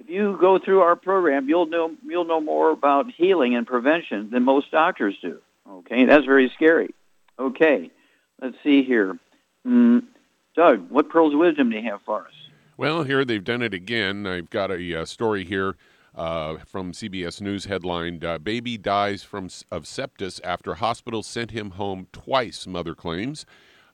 if 0.00 0.08
you 0.08 0.36
go 0.40 0.58
through 0.58 0.80
our 0.80 0.96
program, 0.96 1.48
you'll 1.48 1.66
know 1.66 1.92
you'll 2.04 2.24
know 2.24 2.40
more 2.40 2.70
about 2.70 3.10
healing 3.16 3.54
and 3.54 3.66
prevention 3.66 4.30
than 4.30 4.44
most 4.44 4.70
doctors 4.70 5.16
do. 5.20 5.40
Okay, 5.68 6.06
that's 6.06 6.24
very 6.24 6.50
scary. 6.54 6.94
Okay, 7.38 7.90
let's 8.40 8.56
see 8.62 8.82
here. 8.82 9.18
Mm, 9.66 10.04
Doug, 10.56 10.90
what 10.90 11.10
pearls 11.10 11.34
of 11.34 11.40
wisdom 11.40 11.70
do 11.70 11.76
you 11.76 11.90
have 11.90 12.00
for 12.02 12.26
us? 12.26 12.32
Well, 12.76 13.04
here 13.04 13.24
they've 13.24 13.44
done 13.44 13.62
it 13.62 13.74
again. 13.74 14.26
I've 14.26 14.50
got 14.50 14.70
a 14.70 15.02
uh, 15.02 15.04
story 15.04 15.44
here 15.44 15.76
uh, 16.14 16.56
from 16.66 16.92
CBS 16.92 17.40
News 17.40 17.66
headlined 17.66 18.24
uh, 18.24 18.38
Baby 18.38 18.78
dies 18.78 19.22
from 19.22 19.48
of 19.70 19.84
sepsis 19.84 20.40
after 20.42 20.74
hospital 20.74 21.22
sent 21.22 21.50
him 21.50 21.72
home 21.72 22.06
twice, 22.10 22.66
mother 22.66 22.94
claims. 22.94 23.44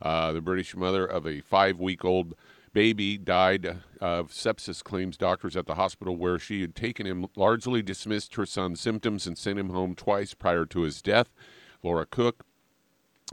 Uh, 0.01 0.33
the 0.33 0.41
British 0.41 0.77
mother 0.77 1.05
of 1.05 1.27
a 1.27 1.41
five 1.41 1.81
week 1.81 2.05
old 2.05 2.35
baby 2.77 3.17
died 3.17 3.79
of 4.03 4.31
sepsis, 4.31 4.85
claims 4.85 5.17
doctors 5.17 5.57
at 5.57 5.65
the 5.65 5.77
hospital 5.77 6.15
where 6.15 6.39
she 6.39 6.61
had 6.61 6.75
taken 6.75 7.07
him, 7.07 7.25
largely 7.35 7.81
dismissed 7.81 8.35
her 8.35 8.45
son's 8.45 8.79
symptoms, 8.79 9.27
and 9.27 9.39
sent 9.39 9.59
him 9.59 9.71
home 9.71 9.95
twice 9.95 10.35
prior 10.35 10.67
to 10.67 10.83
his 10.83 11.01
death. 11.01 11.31
Laura 11.83 12.05
Cook 12.05 12.45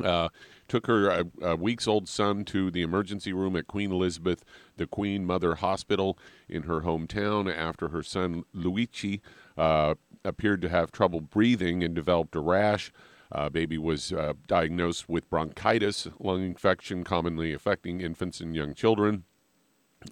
uh, 0.02 0.30
took 0.70 0.88
her 0.88 1.12
uh, 1.12 1.24
uh, 1.46 1.58
weeks 1.58 1.90
old 1.90 2.08
son 2.08 2.46
to 2.46 2.72
the 2.72 2.84
emergency 2.84 3.34
room 3.34 3.58
at 3.58 3.68
Queen 3.68 3.92
Elizabeth, 3.92 4.46
the 4.78 4.88
Queen 4.88 5.26
Mother 5.26 5.56
Hospital 5.56 6.18
in 6.48 6.64
her 6.64 6.80
hometown 6.84 7.54
after 7.54 7.90
her 7.90 8.02
son 8.02 8.46
Luigi 8.54 9.22
uh, 9.58 9.96
appeared 10.24 10.62
to 10.62 10.70
have 10.70 10.90
trouble 10.90 11.20
breathing 11.20 11.84
and 11.84 11.94
developed 11.94 12.34
a 12.38 12.40
rash. 12.40 12.94
Uh, 13.30 13.50
baby 13.50 13.78
was 13.78 14.14
uh, 14.14 14.32
diagnosed 14.48 15.10
with 15.10 15.30
bronchitis, 15.30 16.08
lung 16.18 16.44
infection 16.46 17.04
commonly 17.04 17.52
affecting 17.52 18.00
infants 18.00 18.40
and 18.40 18.56
young 18.56 18.74
children. 18.74 19.26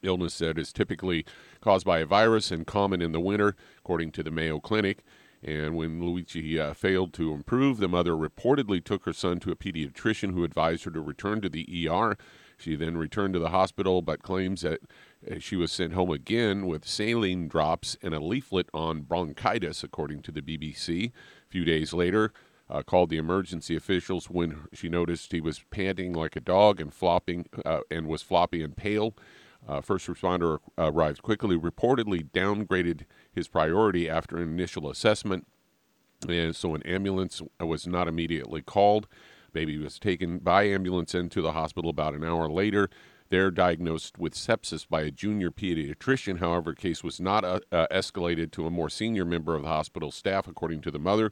Illness 0.03 0.37
that 0.39 0.57
is 0.57 0.73
typically 0.73 1.25
caused 1.61 1.85
by 1.85 1.99
a 1.99 2.05
virus 2.05 2.51
and 2.51 2.65
common 2.65 3.01
in 3.01 3.11
the 3.11 3.19
winter, 3.19 3.55
according 3.79 4.11
to 4.13 4.23
the 4.23 4.31
Mayo 4.31 4.59
Clinic. 4.59 5.03
And 5.43 5.75
when 5.75 6.03
Luigi 6.03 6.59
uh, 6.59 6.73
failed 6.73 7.13
to 7.13 7.33
improve, 7.33 7.77
the 7.77 7.87
mother 7.87 8.11
reportedly 8.11 8.83
took 8.83 9.05
her 9.05 9.13
son 9.13 9.39
to 9.39 9.51
a 9.51 9.55
pediatrician 9.55 10.33
who 10.33 10.43
advised 10.43 10.83
her 10.83 10.91
to 10.91 11.01
return 11.01 11.41
to 11.41 11.49
the 11.49 11.89
ER. 11.89 12.15
She 12.57 12.75
then 12.75 12.95
returned 12.95 13.33
to 13.33 13.39
the 13.39 13.49
hospital, 13.49 14.03
but 14.03 14.21
claims 14.21 14.61
that 14.61 14.81
uh, 15.29 15.39
she 15.39 15.55
was 15.55 15.71
sent 15.71 15.93
home 15.93 16.11
again 16.11 16.67
with 16.67 16.87
saline 16.87 17.47
drops 17.47 17.97
and 18.03 18.13
a 18.13 18.19
leaflet 18.19 18.69
on 18.71 19.01
bronchitis, 19.01 19.83
according 19.83 20.21
to 20.23 20.31
the 20.31 20.43
BBC. 20.43 21.07
A 21.07 21.11
few 21.49 21.65
days 21.65 21.91
later, 21.91 22.31
uh, 22.69 22.83
called 22.83 23.09
the 23.09 23.17
emergency 23.17 23.75
officials 23.75 24.29
when 24.29 24.61
she 24.73 24.89
noticed 24.89 25.31
he 25.31 25.41
was 25.41 25.65
panting 25.71 26.13
like 26.13 26.35
a 26.35 26.41
dog 26.41 26.79
and 26.79 26.93
flopping 26.93 27.47
uh, 27.65 27.79
and 27.89 28.07
was 28.07 28.21
floppy 28.21 28.63
and 28.63 28.77
pale. 28.77 29.15
Uh, 29.67 29.79
first 29.79 30.07
responder 30.07 30.59
arrived 30.77 31.21
quickly, 31.21 31.57
reportedly 31.57 32.29
downgraded 32.31 33.05
his 33.31 33.47
priority 33.47 34.09
after 34.09 34.37
an 34.37 34.43
initial 34.43 34.89
assessment, 34.89 35.47
and 36.27 36.55
so 36.55 36.73
an 36.75 36.81
ambulance 36.83 37.41
was 37.59 37.85
not 37.87 38.07
immediately 38.07 38.61
called. 38.61 39.07
Baby 39.53 39.77
was 39.77 39.99
taken 39.99 40.39
by 40.39 40.63
ambulance 40.63 41.13
into 41.13 41.41
the 41.41 41.51
hospital 41.51 41.89
about 41.89 42.15
an 42.15 42.23
hour 42.23 42.49
later. 42.49 42.89
They're 43.29 43.51
diagnosed 43.51 44.17
with 44.17 44.33
sepsis 44.33 44.87
by 44.87 45.01
a 45.03 45.11
junior 45.11 45.51
pediatrician. 45.51 46.39
However, 46.39 46.73
case 46.73 47.03
was 47.03 47.19
not 47.19 47.45
uh, 47.45 47.59
uh, 47.71 47.87
escalated 47.91 48.51
to 48.51 48.65
a 48.65 48.71
more 48.71 48.89
senior 48.89 49.23
member 49.23 49.55
of 49.55 49.61
the 49.61 49.69
hospital 49.69 50.11
staff, 50.11 50.47
according 50.47 50.81
to 50.81 50.91
the 50.91 50.99
mother. 50.99 51.31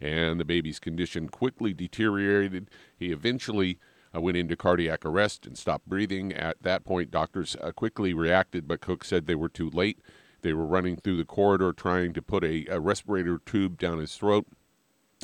And 0.00 0.38
the 0.38 0.44
baby's 0.44 0.78
condition 0.78 1.28
quickly 1.28 1.72
deteriorated. 1.72 2.70
He 2.96 3.12
eventually 3.12 3.78
uh, 4.18 4.20
went 4.20 4.36
into 4.36 4.56
cardiac 4.56 5.04
arrest 5.04 5.46
and 5.46 5.56
stopped 5.56 5.88
breathing. 5.88 6.32
At 6.32 6.62
that 6.62 6.84
point, 6.84 7.10
doctors 7.10 7.56
uh, 7.60 7.72
quickly 7.72 8.12
reacted, 8.12 8.66
but 8.66 8.80
Cook 8.80 9.04
said 9.04 9.26
they 9.26 9.34
were 9.34 9.48
too 9.48 9.70
late. 9.70 10.00
They 10.42 10.52
were 10.52 10.66
running 10.66 10.96
through 10.96 11.16
the 11.16 11.24
corridor 11.24 11.72
trying 11.72 12.12
to 12.14 12.22
put 12.22 12.44
a, 12.44 12.66
a 12.68 12.80
respirator 12.80 13.40
tube 13.44 13.78
down 13.78 13.98
his 13.98 14.14
throat. 14.14 14.46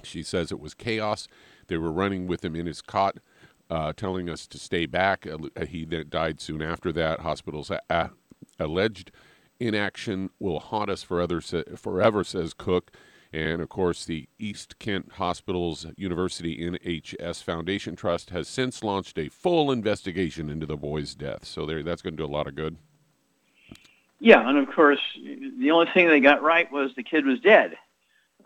She 0.02 0.22
says 0.22 0.50
it 0.50 0.60
was 0.60 0.74
chaos. 0.74 1.28
They 1.68 1.76
were 1.76 1.92
running 1.92 2.26
with 2.26 2.44
him 2.44 2.56
in 2.56 2.66
his 2.66 2.82
cot, 2.82 3.18
uh, 3.70 3.92
telling 3.96 4.28
us 4.28 4.46
to 4.48 4.58
stay 4.58 4.86
back. 4.86 5.26
Uh, 5.26 5.66
he 5.66 5.84
then 5.84 6.06
died 6.08 6.40
soon 6.40 6.62
after 6.62 6.92
that. 6.92 7.20
Hospitals 7.20 7.70
a- 7.70 8.10
alleged 8.58 9.12
inaction 9.60 10.30
will 10.40 10.58
haunt 10.58 10.90
us 10.90 11.02
forever, 11.02 11.40
forever 11.40 12.24
says 12.24 12.54
Cook. 12.54 12.90
And 13.34 13.60
of 13.60 13.68
course, 13.68 14.04
the 14.04 14.28
East 14.38 14.78
Kent 14.78 15.14
Hospitals 15.14 15.86
University 15.96 16.58
NHS 16.58 17.42
Foundation 17.42 17.96
Trust 17.96 18.30
has 18.30 18.46
since 18.46 18.84
launched 18.84 19.18
a 19.18 19.28
full 19.28 19.72
investigation 19.72 20.48
into 20.48 20.66
the 20.66 20.76
boy's 20.76 21.16
death. 21.16 21.44
So 21.44 21.66
there, 21.66 21.82
that's 21.82 22.00
going 22.00 22.16
to 22.16 22.22
do 22.22 22.24
a 22.24 22.30
lot 22.30 22.46
of 22.46 22.54
good. 22.54 22.76
Yeah, 24.20 24.48
and 24.48 24.56
of 24.56 24.72
course, 24.72 25.00
the 25.58 25.72
only 25.72 25.90
thing 25.92 26.06
they 26.06 26.20
got 26.20 26.44
right 26.44 26.70
was 26.70 26.94
the 26.94 27.02
kid 27.02 27.26
was 27.26 27.40
dead. 27.40 27.76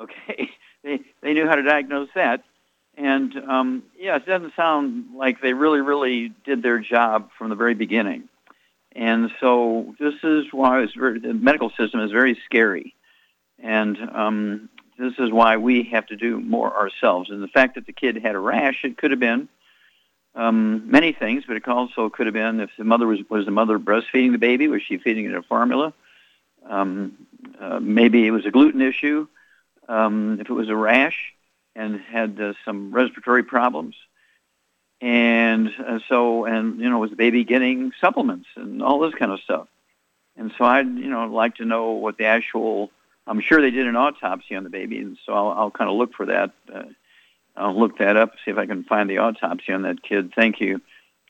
Okay, 0.01 0.51
they 0.85 1.01
they 1.23 1.33
knew 1.33 1.49
how 1.49 1.57
to 1.57 1.63
diagnose 1.63 2.09
that, 2.15 2.45
and 2.97 3.37
um, 3.49 3.83
yeah, 3.99 4.15
it 4.15 4.27
doesn't 4.27 4.55
sound 4.55 5.07
like 5.17 5.41
they 5.41 5.55
really 5.55 5.81
really 5.81 6.29
did 6.45 6.63
their 6.63 6.79
job 6.79 7.31
from 7.37 7.49
the 7.49 7.57
very 7.57 7.75
beginning. 7.75 8.29
And 8.93 9.33
so 9.41 9.97
this 9.99 10.15
is 10.23 10.45
why 10.53 10.87
very, 10.97 11.19
the 11.19 11.35
medical 11.35 11.71
system 11.71 11.99
is 11.99 12.13
very 12.13 12.41
scary. 12.45 12.95
And 13.59 13.99
um, 14.13 14.69
this 14.99 15.15
is 15.19 15.31
why 15.31 15.57
we 15.57 15.85
have 15.85 16.07
to 16.07 16.17
do 16.17 16.41
more 16.41 16.77
ourselves. 16.77 17.31
And 17.31 17.43
the 17.43 17.49
fact 17.49 17.77
that 17.77 17.87
the 17.87 17.93
kid 17.93 18.17
had 18.17 18.35
a 18.35 18.39
rash, 18.39 18.85
it 18.85 18.99
could 18.99 19.13
have 19.13 19.21
been 19.21 19.49
um, 20.35 20.91
many 20.91 21.13
things, 21.13 21.45
but 21.47 21.57
it 21.57 21.67
also 21.67 22.11
could 22.11 22.27
have 22.27 22.35
been 22.35 22.61
if 22.61 22.71
the 22.77 22.85
mother 22.85 23.07
was 23.07 23.21
was 23.29 23.45
the 23.45 23.51
mother 23.51 23.79
breastfeeding 23.79 24.33
the 24.33 24.39
baby, 24.39 24.69
was 24.69 24.83
she 24.83 24.99
feeding 24.99 25.25
it 25.25 25.35
a 25.35 25.43
formula? 25.43 25.93
Um, 26.67 27.27
uh, 27.59 27.81
maybe 27.81 28.27
it 28.27 28.31
was 28.31 28.45
a 28.47 28.51
gluten 28.51 28.83
issue. 28.83 29.27
Um, 29.89 30.39
if 30.41 30.51
it 30.51 30.53
was 30.53 30.69
a 30.69 30.77
rash 30.77 31.33
and 31.75 32.01
had 32.01 32.41
uh, 32.41 32.53
some 32.65 32.93
respiratory 32.93 33.43
problems, 33.43 33.95
and 35.01 35.73
uh, 35.85 35.99
so 36.09 36.45
and 36.45 36.79
you 36.81 36.91
know 36.91 36.99
was 36.99 37.11
the 37.11 37.17
baby 37.17 37.45
getting 37.45 37.93
supplements 38.01 38.49
and 38.57 38.83
all 38.83 38.99
this 38.99 39.15
kind 39.15 39.33
of 39.33 39.41
stuff. 39.41 39.69
And 40.37 40.53
so 40.59 40.65
I'd 40.65 40.87
you 40.87 41.09
know 41.09 41.27
like 41.27 41.57
to 41.57 41.65
know 41.65 41.93
what 41.93 42.19
the 42.19 42.27
actual 42.27 42.91
I'm 43.29 43.41
sure 43.41 43.61
they 43.61 43.71
did 43.71 43.87
an 43.87 43.97
autopsy 43.97 44.57
on 44.57 44.65
the 44.65 44.71
baby, 44.71 44.99
and 44.99 45.19
so 45.27 45.35
I'll, 45.35 45.49
I'll 45.51 45.71
kind 45.71 45.91
of 45.91 45.97
look 45.97 46.15
for 46.15 46.27
that. 46.27 46.51
Uh, 46.73 46.85
I'll 47.57 47.79
look 47.79 47.99
that 47.99 48.17
up, 48.17 48.33
see 48.45 48.51
if 48.51 48.59
I 48.59 48.67
can 48.67 48.85
find 48.85 49.11
the 49.11 49.19
autopsy 49.19 49.73
on 49.73 49.83
that 49.83 50.03
kid. 50.03 50.33
Thank 50.35 50.61
you 50.61 50.81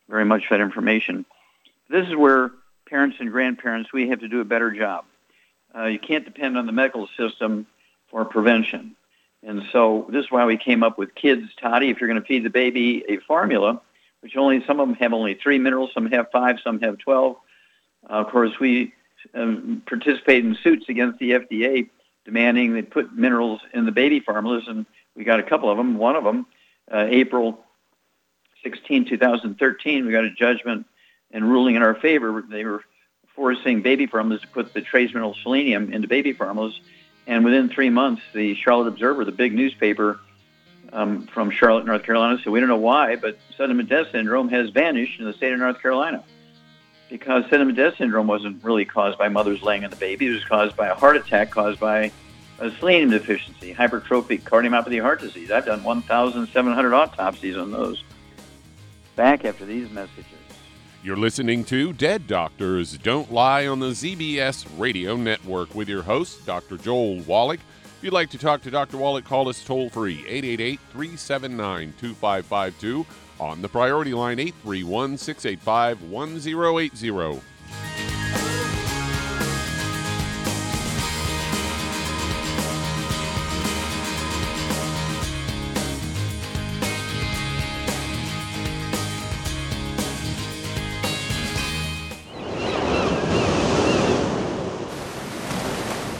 very 0.09 0.25
much 0.25 0.47
for 0.47 0.57
that 0.57 0.62
information. 0.62 1.25
This 1.90 2.07
is 2.07 2.14
where 2.14 2.52
parents 2.88 3.17
and 3.19 3.33
grandparents, 3.33 3.93
we 3.93 4.09
have 4.11 4.21
to 4.21 4.28
do 4.28 4.40
a 4.40 4.45
better 4.45 4.71
job. 4.71 5.05
Uh, 5.75 5.85
you 5.85 5.99
can't 5.99 6.25
depend 6.25 6.57
on 6.57 6.67
the 6.67 6.73
medical 6.73 7.09
system 7.17 7.67
for 8.11 8.25
prevention. 8.25 8.95
And 9.43 9.64
so 9.73 10.07
this 10.11 10.25
is 10.25 10.31
why 10.31 10.45
we 10.47 10.57
came 10.57 10.83
up 10.83 10.99
with 10.99 11.14
Kids 11.14 11.50
Toddy. 11.61 11.90
If 11.90 12.00
you're 12.00 12.09
going 12.09 12.21
to 12.21 12.26
feed 12.26 12.45
the 12.45 12.50
baby 12.50 13.05
a 13.09 13.19
formula, 13.19 13.81
which 14.21 14.37
only 14.37 14.64
some 14.67 14.81
of 14.81 14.88
them 14.88 14.97
have 14.97 15.12
only 15.12 15.35
three 15.35 15.59
minerals, 15.59 15.90
some 15.95 16.07
have 16.07 16.31
five, 16.31 16.59
some 16.62 16.81
have 16.81 16.99
12. 16.99 17.37
Uh, 18.09 18.12
of 18.12 18.28
course, 18.28 18.59
we 18.59 18.93
um, 19.34 19.82
participate 19.87 20.44
in 20.44 20.56
suits 20.62 20.87
against 20.88 21.18
the 21.18 21.32
FDA 21.32 21.88
demanding 22.25 22.75
they 22.75 22.82
put 22.82 23.14
minerals 23.14 23.60
in 23.72 23.87
the 23.87 23.92
baby 23.92 24.20
formulas, 24.20 24.64
and 24.68 24.84
we 25.16 25.25
got 25.25 25.40
a 25.40 25.42
couple 25.42 25.70
of 25.70 25.78
them. 25.78 25.96
One 25.96 26.14
of 26.14 26.25
them, 26.25 26.46
uh, 26.92 27.06
April 27.08 27.64
16, 28.62 29.06
2013, 29.06 30.04
we 30.04 30.12
got 30.12 30.25
a 30.25 30.30
judgment 30.30 30.87
and 31.30 31.48
ruling 31.48 31.75
in 31.75 31.82
our 31.82 31.94
favor. 31.94 32.44
They 32.46 32.66
were 32.66 32.82
forcing 33.34 33.80
baby 33.80 34.06
formulas 34.06 34.42
to 34.42 34.48
put 34.48 34.75
the 34.75 34.82
trace 34.82 35.14
mineral 35.14 35.34
selenium 35.42 35.90
into 35.90 36.06
baby 36.06 36.34
formulas, 36.34 36.78
and 37.26 37.46
within 37.46 37.70
three 37.70 37.90
months, 37.90 38.20
the 38.34 38.54
Charlotte 38.56 38.88
Observer, 38.88 39.25
the 39.25 39.32
big 39.32 39.54
newspaper, 39.54 40.20
um, 40.92 41.26
from 41.28 41.50
Charlotte, 41.50 41.87
North 41.87 42.02
Carolina. 42.02 42.38
So 42.44 42.50
we 42.50 42.60
don't 42.60 42.68
know 42.68 42.76
why, 42.76 43.16
but 43.16 43.38
sudden 43.56 43.84
death 43.87 44.08
syndrome 44.12 44.50
has 44.50 44.68
vanished 44.68 45.18
in 45.18 45.25
the 45.25 45.32
state 45.32 45.52
of 45.52 45.58
North 45.58 45.80
Carolina 45.80 46.22
because 47.09 47.45
sudden 47.50 47.75
death 47.75 47.97
syndrome 47.97 48.27
wasn't 48.27 48.62
really 48.62 48.85
caused 48.85 49.19
by 49.19 49.29
mothers 49.29 49.62
laying 49.62 49.85
on 49.85 49.91
the 49.91 49.97
baby. 49.97 50.27
It 50.27 50.31
was 50.31 50.45
caused 50.45 50.77
by 50.77 50.88
a 50.88 50.95
heart 50.95 51.17
attack 51.17 51.50
caused 51.50 51.81
by 51.81 52.12
a 52.59 52.71
selenium 52.73 53.11
deficiency, 53.11 53.75
hypertrophic 53.75 54.43
cardiomyopathy 54.43 55.00
heart 55.00 55.21
disease. 55.21 55.50
I've 55.50 55.67
done 55.67 55.83
1,700 55.85 56.95
autopsies 56.95 57.57
on 57.57 57.71
those. 57.71 58.03
Back 59.17 59.45
after 59.45 59.65
these 59.65 59.91
messages. 59.91 60.25
You're 61.03 61.17
listening 61.17 61.65
to 61.67 61.93
Dead 61.93 62.27
Doctors 62.27 62.99
Don't 62.99 63.33
Lie 63.33 63.69
on 63.69 63.79
the 63.79 63.91
ZBS 63.91 64.67
Radio 64.77 65.17
Network 65.17 65.75
with 65.75 65.88
your 65.88 66.03
host, 66.03 66.45
Dr. 66.45 66.77
Joel 66.77 67.21
Wallach. 67.21 67.61
If 67.85 68.05
you'd 68.05 68.12
like 68.12 68.31
to 68.31 68.38
talk 68.38 68.62
to 68.62 68.71
Dr. 68.71 68.97
Wallach, 68.97 69.25
call 69.25 69.49
us 69.49 69.65
toll 69.65 69.91
free 69.91 70.21
888 70.27 70.81
379 70.91 71.95
2552 71.99 73.07
on 73.40 73.62
the 73.62 73.68
priority 73.68 74.14
line 74.14 74.38
831 74.38 75.16
685 75.16 76.02
1080. 76.11 77.40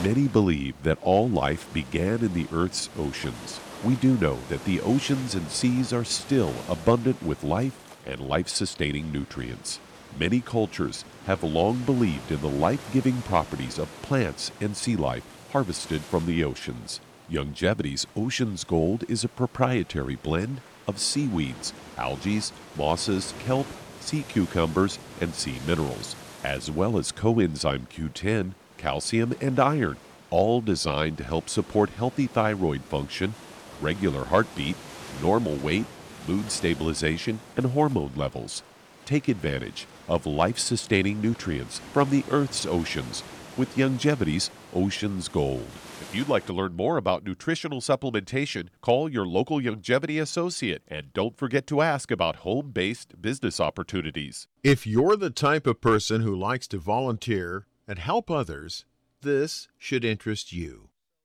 Many 0.09 0.27
believe 0.27 0.81
that 0.81 0.97
all 1.03 1.29
life 1.29 1.71
began 1.71 2.21
in 2.21 2.33
the 2.33 2.47
Earth's 2.51 2.89
oceans. 2.97 3.59
We 3.83 3.95
do 3.95 4.17
know 4.17 4.37
that 4.49 4.65
the 4.65 4.81
oceans 4.81 5.35
and 5.35 5.49
seas 5.49 5.93
are 5.93 6.03
still 6.03 6.53
abundant 6.67 7.21
with 7.23 7.43
life 7.43 7.97
and 8.05 8.19
life 8.19 8.49
sustaining 8.49 9.11
nutrients. 9.11 9.79
Many 10.19 10.41
cultures 10.41 11.05
have 11.25 11.43
long 11.43 11.79
believed 11.83 12.31
in 12.31 12.41
the 12.41 12.49
life 12.49 12.85
giving 12.91 13.21
properties 13.21 13.77
of 13.79 14.01
plants 14.01 14.51
and 14.59 14.75
sea 14.75 14.95
life 14.95 15.23
harvested 15.51 16.01
from 16.01 16.25
the 16.25 16.43
oceans. 16.43 16.99
Youngevity's 17.31 18.05
Ocean's 18.17 18.63
Gold 18.63 19.05
is 19.07 19.23
a 19.23 19.29
proprietary 19.29 20.15
blend 20.15 20.61
of 20.87 20.99
seaweeds, 20.99 21.71
algae, 21.97 22.41
mosses, 22.77 23.33
kelp, 23.45 23.67
sea 24.01 24.23
cucumbers, 24.27 24.99
and 25.21 25.33
sea 25.33 25.59
minerals, 25.65 26.15
as 26.43 26.69
well 26.69 26.97
as 26.97 27.11
coenzyme 27.11 27.87
Q10 27.87 28.53
calcium, 28.79 29.35
and 29.39 29.59
iron, 29.59 29.97
all 30.31 30.61
designed 30.61 31.17
to 31.19 31.23
help 31.23 31.49
support 31.49 31.91
healthy 31.91 32.25
thyroid 32.25 32.81
function, 32.81 33.35
regular 33.81 34.25
heartbeat, 34.25 34.75
normal 35.21 35.55
weight, 35.57 35.85
mood 36.27 36.51
stabilization, 36.51 37.39
and 37.57 37.67
hormone 37.67 38.11
levels. 38.15 38.63
Take 39.05 39.27
advantage 39.27 39.87
of 40.07 40.25
life 40.25 40.59
sustaining 40.59 41.21
nutrients 41.21 41.79
from 41.93 42.09
the 42.09 42.23
Earth's 42.31 42.65
oceans 42.65 43.23
with 43.57 43.75
Youngevity's 43.75 44.49
Ocean's 44.73 45.27
Gold. 45.27 45.67
If 46.01 46.15
you'd 46.15 46.29
like 46.29 46.45
to 46.45 46.53
learn 46.53 46.75
more 46.75 46.97
about 46.97 47.23
nutritional 47.23 47.81
supplementation, 47.81 48.69
call 48.81 49.09
your 49.09 49.25
local 49.25 49.59
Youngevity 49.59 50.21
associate 50.21 50.83
and 50.87 51.13
don't 51.13 51.37
forget 51.37 51.67
to 51.67 51.81
ask 51.81 52.11
about 52.11 52.37
home 52.37 52.71
based 52.71 53.21
business 53.21 53.59
opportunities. 53.59 54.47
If 54.63 54.87
you're 54.87 55.15
the 55.15 55.29
type 55.29 55.67
of 55.67 55.81
person 55.81 56.21
who 56.21 56.35
likes 56.35 56.67
to 56.69 56.77
volunteer, 56.77 57.65
and 57.89 57.97
help 57.97 58.29
others, 58.29 58.85
this 59.23 59.67
should 59.79 60.05
interest 60.05 60.53
you. 60.53 60.88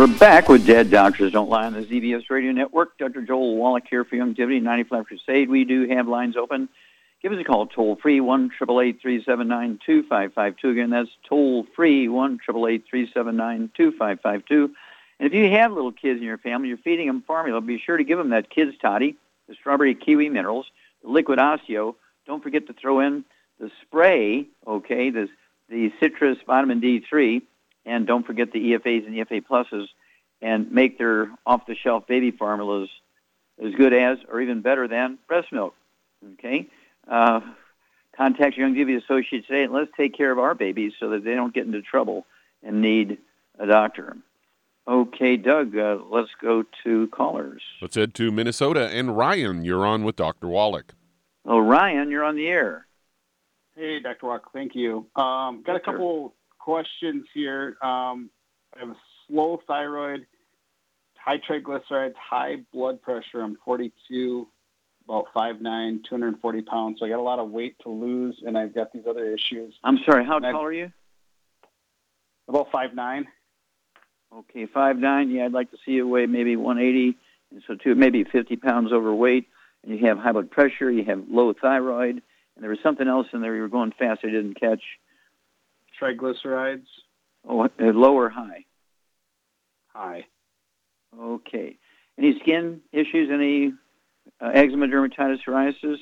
We're 0.00 0.06
back 0.06 0.48
with 0.48 0.66
Dead 0.66 0.90
Doctors 0.90 1.32
Don't 1.32 1.50
Lie 1.50 1.66
on 1.66 1.74
the 1.74 1.82
ZBS 1.82 2.30
Radio 2.30 2.52
Network. 2.52 2.96
Dr. 2.96 3.20
Joel 3.20 3.56
Wallach 3.56 3.84
here 3.90 4.02
for 4.02 4.16
Young 4.16 4.34
Youngevity 4.34 4.62
95 4.62 5.04
Crusade. 5.04 5.50
We 5.50 5.66
do 5.66 5.86
have 5.88 6.08
lines 6.08 6.38
open. 6.38 6.70
Give 7.22 7.32
us 7.32 7.38
a 7.38 7.44
call 7.44 7.66
toll 7.66 7.96
free 7.96 8.18
one 8.18 8.48
triple 8.48 8.80
eight 8.80 9.02
three 9.02 9.22
seven 9.22 9.46
nine 9.46 9.78
two 9.84 10.02
five 10.04 10.32
five 10.32 10.56
two. 10.56 10.70
Again, 10.70 10.88
that's 10.88 11.10
toll 11.28 11.66
free 11.76 12.08
one 12.08 12.38
triple 12.42 12.66
eight 12.66 12.84
three 12.88 13.10
seven 13.12 13.36
nine 13.36 13.70
two 13.76 13.92
five 13.92 14.22
five 14.22 14.42
two. 14.46 14.74
And 15.18 15.26
if 15.26 15.34
you 15.34 15.50
have 15.50 15.70
little 15.70 15.92
kids 15.92 16.18
in 16.18 16.24
your 16.24 16.38
family, 16.38 16.68
you're 16.68 16.78
feeding 16.78 17.06
them 17.06 17.22
formula, 17.26 17.60
be 17.60 17.78
sure 17.78 17.98
to 17.98 18.04
give 18.04 18.16
them 18.16 18.30
that 18.30 18.48
kids 18.48 18.72
toddy, 18.80 19.16
the 19.50 19.54
strawberry 19.54 19.94
kiwi 19.94 20.30
minerals, 20.30 20.64
the 21.02 21.10
liquid 21.10 21.38
osteo. 21.38 21.94
Don't 22.26 22.42
forget 22.42 22.66
to 22.68 22.72
throw 22.72 23.00
in 23.00 23.22
the 23.58 23.70
spray, 23.82 24.46
okay, 24.66 25.10
the, 25.10 25.28
the 25.68 25.92
citrus 26.00 26.38
vitamin 26.46 26.80
D3 26.80 27.42
and 27.84 28.06
don't 28.06 28.26
forget 28.26 28.52
the 28.52 28.72
EFAs 28.72 29.06
and 29.06 29.14
EFA 29.14 29.42
pluses, 29.44 29.86
and 30.42 30.70
make 30.70 30.98
their 30.98 31.30
off-the-shelf 31.46 32.06
baby 32.06 32.30
formulas 32.30 32.88
as 33.62 33.74
good 33.74 33.92
as 33.92 34.18
or 34.30 34.40
even 34.40 34.60
better 34.62 34.88
than 34.88 35.18
breast 35.28 35.52
milk. 35.52 35.74
Okay, 36.34 36.68
uh, 37.08 37.40
contact 38.16 38.56
your 38.56 38.68
Youngevity 38.68 39.02
associate 39.02 39.46
today, 39.46 39.64
and 39.64 39.72
let's 39.72 39.90
take 39.96 40.16
care 40.16 40.30
of 40.30 40.38
our 40.38 40.54
babies 40.54 40.92
so 41.00 41.10
that 41.10 41.24
they 41.24 41.34
don't 41.34 41.54
get 41.54 41.66
into 41.66 41.82
trouble 41.82 42.26
and 42.62 42.82
need 42.82 43.18
a 43.58 43.66
doctor. 43.66 44.16
Okay, 44.88 45.36
Doug, 45.36 45.76
uh, 45.76 45.98
let's 46.10 46.30
go 46.42 46.64
to 46.84 47.06
callers. 47.08 47.62
Let's 47.80 47.94
head 47.94 48.14
to 48.14 48.32
Minnesota. 48.32 48.88
And 48.88 49.16
Ryan, 49.16 49.64
you're 49.64 49.86
on 49.86 50.04
with 50.04 50.16
Dr. 50.16 50.48
Wallach. 50.48 50.94
Oh, 51.44 51.58
Ryan, 51.58 52.10
you're 52.10 52.24
on 52.24 52.36
the 52.36 52.48
air. 52.48 52.86
Hey, 53.76 54.00
Dr. 54.00 54.26
Wallach, 54.26 54.46
thank 54.52 54.74
you. 54.74 55.06
Um, 55.16 55.62
got 55.62 55.76
a 55.76 55.80
couple 55.80 56.34
questions 56.60 57.26
here. 57.34 57.76
Um, 57.82 58.30
I 58.76 58.80
have 58.80 58.90
a 58.90 58.96
slow 59.26 59.60
thyroid, 59.66 60.26
high 61.16 61.38
triglycerides, 61.38 62.14
high 62.14 62.56
blood 62.72 63.02
pressure. 63.02 63.40
I'm 63.42 63.56
42, 63.64 64.46
about 65.04 65.26
5'9", 65.34 66.04
240 66.08 66.62
pounds. 66.62 67.00
So 67.00 67.06
I 67.06 67.08
got 67.08 67.18
a 67.18 67.22
lot 67.22 67.38
of 67.38 67.50
weight 67.50 67.76
to 67.82 67.88
lose, 67.88 68.40
and 68.46 68.56
I've 68.56 68.74
got 68.74 68.92
these 68.92 69.06
other 69.08 69.32
issues. 69.32 69.74
I'm 69.82 69.98
sorry, 70.04 70.24
how 70.24 70.36
And 70.36 70.46
I've- 70.46 70.52
tall 70.54 70.64
are 70.64 70.72
you? 70.72 70.92
About 72.48 72.70
5'9". 72.70 73.26
Okay, 74.32 74.66
five 74.66 74.96
nine. 74.96 75.28
Yeah, 75.30 75.46
I'd 75.46 75.52
like 75.52 75.72
to 75.72 75.76
see 75.84 75.92
you 75.92 76.06
weigh 76.06 76.26
maybe 76.26 76.54
180, 76.54 77.18
and 77.50 77.62
so 77.66 77.74
two, 77.74 77.96
maybe 77.96 78.22
50 78.22 78.54
pounds 78.56 78.92
overweight. 78.92 79.48
And 79.82 79.98
you 79.98 80.06
have 80.06 80.18
high 80.18 80.30
blood 80.32 80.50
pressure. 80.52 80.88
You 80.90 81.02
have 81.04 81.28
low 81.28 81.52
thyroid, 81.52 82.22
and 82.54 82.62
there 82.62 82.70
was 82.70 82.78
something 82.80 83.08
else 83.08 83.26
in 83.32 83.40
there. 83.40 83.56
You 83.56 83.62
were 83.62 83.68
going 83.68 83.90
fast. 83.92 84.20
I 84.24 84.28
didn't 84.28 84.54
catch. 84.54 84.82
Triglycerides, 86.00 86.86
Oh, 87.48 87.62
uh, 87.64 87.68
low 87.78 88.14
or 88.14 88.28
high? 88.28 88.64
high. 89.88 90.26
Okay. 91.18 91.76
Any 92.18 92.38
skin 92.40 92.80
issues? 92.92 93.30
Any 93.32 93.72
uh, 94.40 94.50
eczema, 94.54 94.86
dermatitis, 94.86 95.38
psoriasis? 95.46 95.96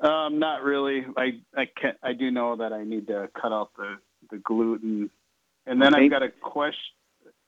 Um, 0.00 0.38
not 0.38 0.62
really. 0.62 1.06
I 1.16 1.40
I 1.56 1.66
can 1.80 1.94
I 2.02 2.12
do 2.12 2.30
know 2.30 2.56
that 2.56 2.72
I 2.72 2.84
need 2.84 3.06
to 3.06 3.30
cut 3.40 3.52
out 3.52 3.70
the 3.76 3.96
the 4.30 4.38
gluten, 4.38 5.10
and 5.66 5.80
then 5.80 5.94
Okay. 5.94 6.04
I've 6.04 6.10
got 6.10 6.22
a 6.22 6.28
question. 6.28 6.92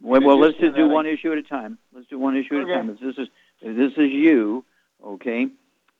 Well, 0.01 0.23
well 0.23 0.39
let's 0.39 0.57
just 0.59 0.75
do 0.77 0.83
that, 0.85 0.91
I- 0.91 0.95
one 0.95 1.07
issue 1.07 1.33
at 1.33 1.39
a 1.39 1.43
time. 1.43 1.79
Let's 1.93 2.07
do 2.09 2.19
one 2.19 2.37
issue 2.37 2.61
at 2.61 2.69
a 2.69 2.73
time. 2.73 2.91
If 2.91 3.01
this 3.01 3.19
is 3.19 3.29
if 3.61 3.77
this 3.77 3.93
is 3.99 4.11
you, 4.13 4.65
okay, 5.05 5.49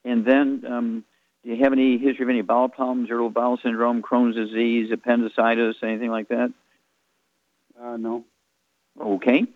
and 0.05 0.25
then 0.25 0.65
um, 0.67 1.05
do 1.45 1.51
you 1.51 1.63
have 1.63 1.73
any 1.73 1.99
history 1.99 2.25
of 2.25 2.31
any 2.31 2.43
bowel 2.43 2.69
problems, 2.69 3.09
irritable 3.09 3.31
bowel 3.31 3.59
syndrome, 3.63 4.03
Crohn's 4.03 4.35
disease, 4.35 4.91
appendicitis, 4.93 5.77
anything 5.83 6.11
like 6.11 6.29
that? 6.29 6.53
Uh, 7.81 7.97
no. 7.97 8.25
Okay. 9.01 9.47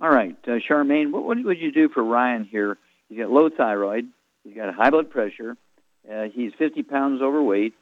All 0.00 0.10
right, 0.10 0.36
uh, 0.46 0.58
Charmaine, 0.68 1.12
what, 1.12 1.22
what 1.22 1.42
would 1.44 1.60
you 1.60 1.70
do 1.70 1.88
for 1.88 2.02
Ryan 2.02 2.44
here? 2.44 2.76
He's 3.08 3.18
got 3.18 3.30
low 3.30 3.48
thyroid, 3.50 4.08
he's 4.42 4.56
got 4.56 4.74
high 4.74 4.90
blood 4.90 5.10
pressure, 5.10 5.56
uh, 6.10 6.24
he's 6.24 6.52
50 6.58 6.82
pounds 6.82 7.22
overweight, 7.22 7.74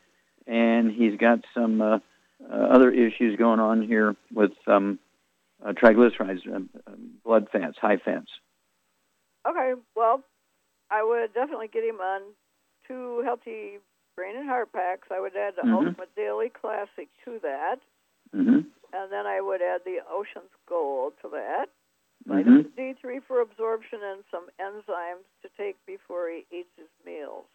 and 0.47 0.93
he's 0.93 1.17
got 1.17 1.41
some 1.55 1.81
uh, 1.81 1.99
uh, 2.45 2.55
other 2.55 2.91
issues 2.91 3.39
going 3.39 3.61
on 3.61 3.83
here 3.83 4.17
with 4.35 4.53
um, 4.67 4.99
uh, 5.65 5.73
triglycerides, 5.73 6.47
um, 6.55 6.69
um, 6.87 7.11
blood 7.25 7.49
fats, 7.51 7.79
high 7.81 7.97
fats. 7.97 8.29
Okay, 9.49 9.73
well, 9.97 10.23
I 10.91 11.03
would 11.03 11.33
definitely 11.33 11.69
get 11.69 11.85
him 11.85 12.01
on 12.01 12.23
two 12.91 13.23
healthy 13.25 13.79
brain 14.17 14.37
and 14.37 14.49
heart 14.49 14.73
packs. 14.73 15.09
I 15.11 15.21
would 15.21 15.37
add 15.37 15.55
the 15.57 15.63
Mhm. 15.63 15.73
Ultimate 15.73 16.15
Daily 16.17 16.49
Classic 16.49 17.09
to 17.25 17.39
that, 17.41 17.81
hmm 18.33 18.61
and 18.93 19.13
then 19.13 19.25
I 19.25 19.41
would 19.41 19.63
add 19.63 19.85
the 19.85 20.01
Ocean's 20.11 20.51
Gold 20.67 21.15
to 21.23 21.29
that. 21.29 21.69
hmm 22.27 22.35
Vitamin 22.35 22.73
D3 22.77 23.21
for 23.21 23.41
absorption 23.41 24.03
and 24.03 24.25
some 24.31 24.51
enzymes 24.59 25.25
to 25.43 25.49
take 25.57 25.77
before 25.87 26.29
he 26.29 26.45
eats 26.51 26.69
his 26.77 26.89
meals. 27.07 27.47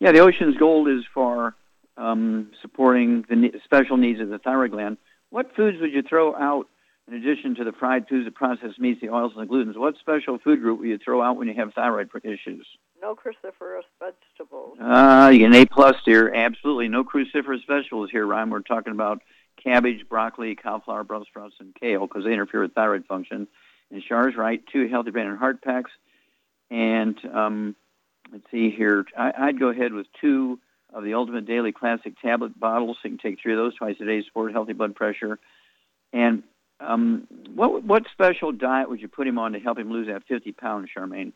Yeah, 0.00 0.12
the 0.12 0.20
Ocean's 0.20 0.56
Gold 0.56 0.88
is 0.88 1.04
for 1.06 1.54
um, 1.96 2.50
supporting 2.60 3.22
the 3.22 3.60
special 3.64 3.96
needs 3.96 4.20
of 4.20 4.28
the 4.28 4.38
thyroid 4.38 4.72
gland. 4.72 4.98
What 5.30 5.54
foods 5.54 5.80
would 5.80 5.92
you 5.92 6.02
throw 6.02 6.34
out 6.34 6.68
in 7.06 7.14
addition 7.14 7.54
to 7.56 7.64
the 7.64 7.72
fried 7.72 8.08
foods, 8.08 8.24
the 8.24 8.30
processed 8.30 8.80
meats, 8.80 9.00
the 9.00 9.10
oils, 9.10 9.32
and 9.36 9.46
the 9.46 9.52
glutens? 9.52 9.76
What 9.76 9.96
special 9.98 10.38
food 10.38 10.60
group 10.60 10.80
would 10.80 10.88
you 10.88 10.98
throw 10.98 11.22
out 11.22 11.36
when 11.36 11.48
you 11.48 11.54
have 11.54 11.74
thyroid 11.74 12.08
issues? 12.24 12.66
No 13.02 13.14
cruciferous 13.14 13.82
vegetables. 13.98 14.78
Uh, 14.80 15.30
you 15.32 15.40
get 15.40 15.46
an 15.46 15.54
A 15.54 15.66
plus 15.66 15.96
here. 16.04 16.32
Absolutely, 16.34 16.88
no 16.88 17.04
cruciferous 17.04 17.66
vegetables 17.68 18.10
here, 18.10 18.26
Ryan. 18.26 18.50
We're 18.50 18.60
talking 18.60 18.92
about 18.92 19.20
cabbage, 19.62 20.08
broccoli, 20.08 20.54
cauliflower, 20.54 21.04
Brussels 21.04 21.28
sprouts, 21.28 21.54
and 21.60 21.74
kale 21.74 22.06
because 22.06 22.24
they 22.24 22.32
interfere 22.32 22.62
with 22.62 22.72
thyroid 22.72 23.04
function. 23.06 23.48
And 23.90 24.02
Char's 24.02 24.34
right. 24.36 24.62
Two 24.72 24.88
healthy 24.88 25.10
brain 25.10 25.26
and 25.26 25.38
heart 25.38 25.62
packs, 25.62 25.90
and 26.70 27.16
um, 27.32 27.76
let's 28.32 28.44
see 28.50 28.70
here. 28.70 29.04
I, 29.16 29.32
I'd 29.36 29.60
go 29.60 29.68
ahead 29.68 29.92
with 29.92 30.06
two 30.20 30.58
of 30.92 31.04
the 31.04 31.14
Ultimate 31.14 31.44
Daily 31.44 31.72
Classic 31.72 32.14
tablet 32.22 32.58
bottles. 32.58 32.96
So 33.02 33.08
you 33.08 33.18
can 33.18 33.30
take 33.30 33.42
three 33.42 33.52
of 33.52 33.58
those 33.58 33.74
twice 33.74 33.96
a 34.00 34.04
day 34.06 34.20
to 34.20 34.24
support 34.24 34.52
healthy 34.52 34.72
blood 34.72 34.94
pressure. 34.94 35.38
And 36.12 36.44
um, 36.86 37.26
what 37.54 37.84
what 37.84 38.04
special 38.12 38.52
diet 38.52 38.88
would 38.88 39.00
you 39.00 39.08
put 39.08 39.26
him 39.26 39.38
on 39.38 39.52
to 39.52 39.60
help 39.60 39.78
him 39.78 39.90
lose 39.90 40.08
that 40.08 40.24
50 40.26 40.52
pounds, 40.52 40.88
Charmaine? 40.96 41.32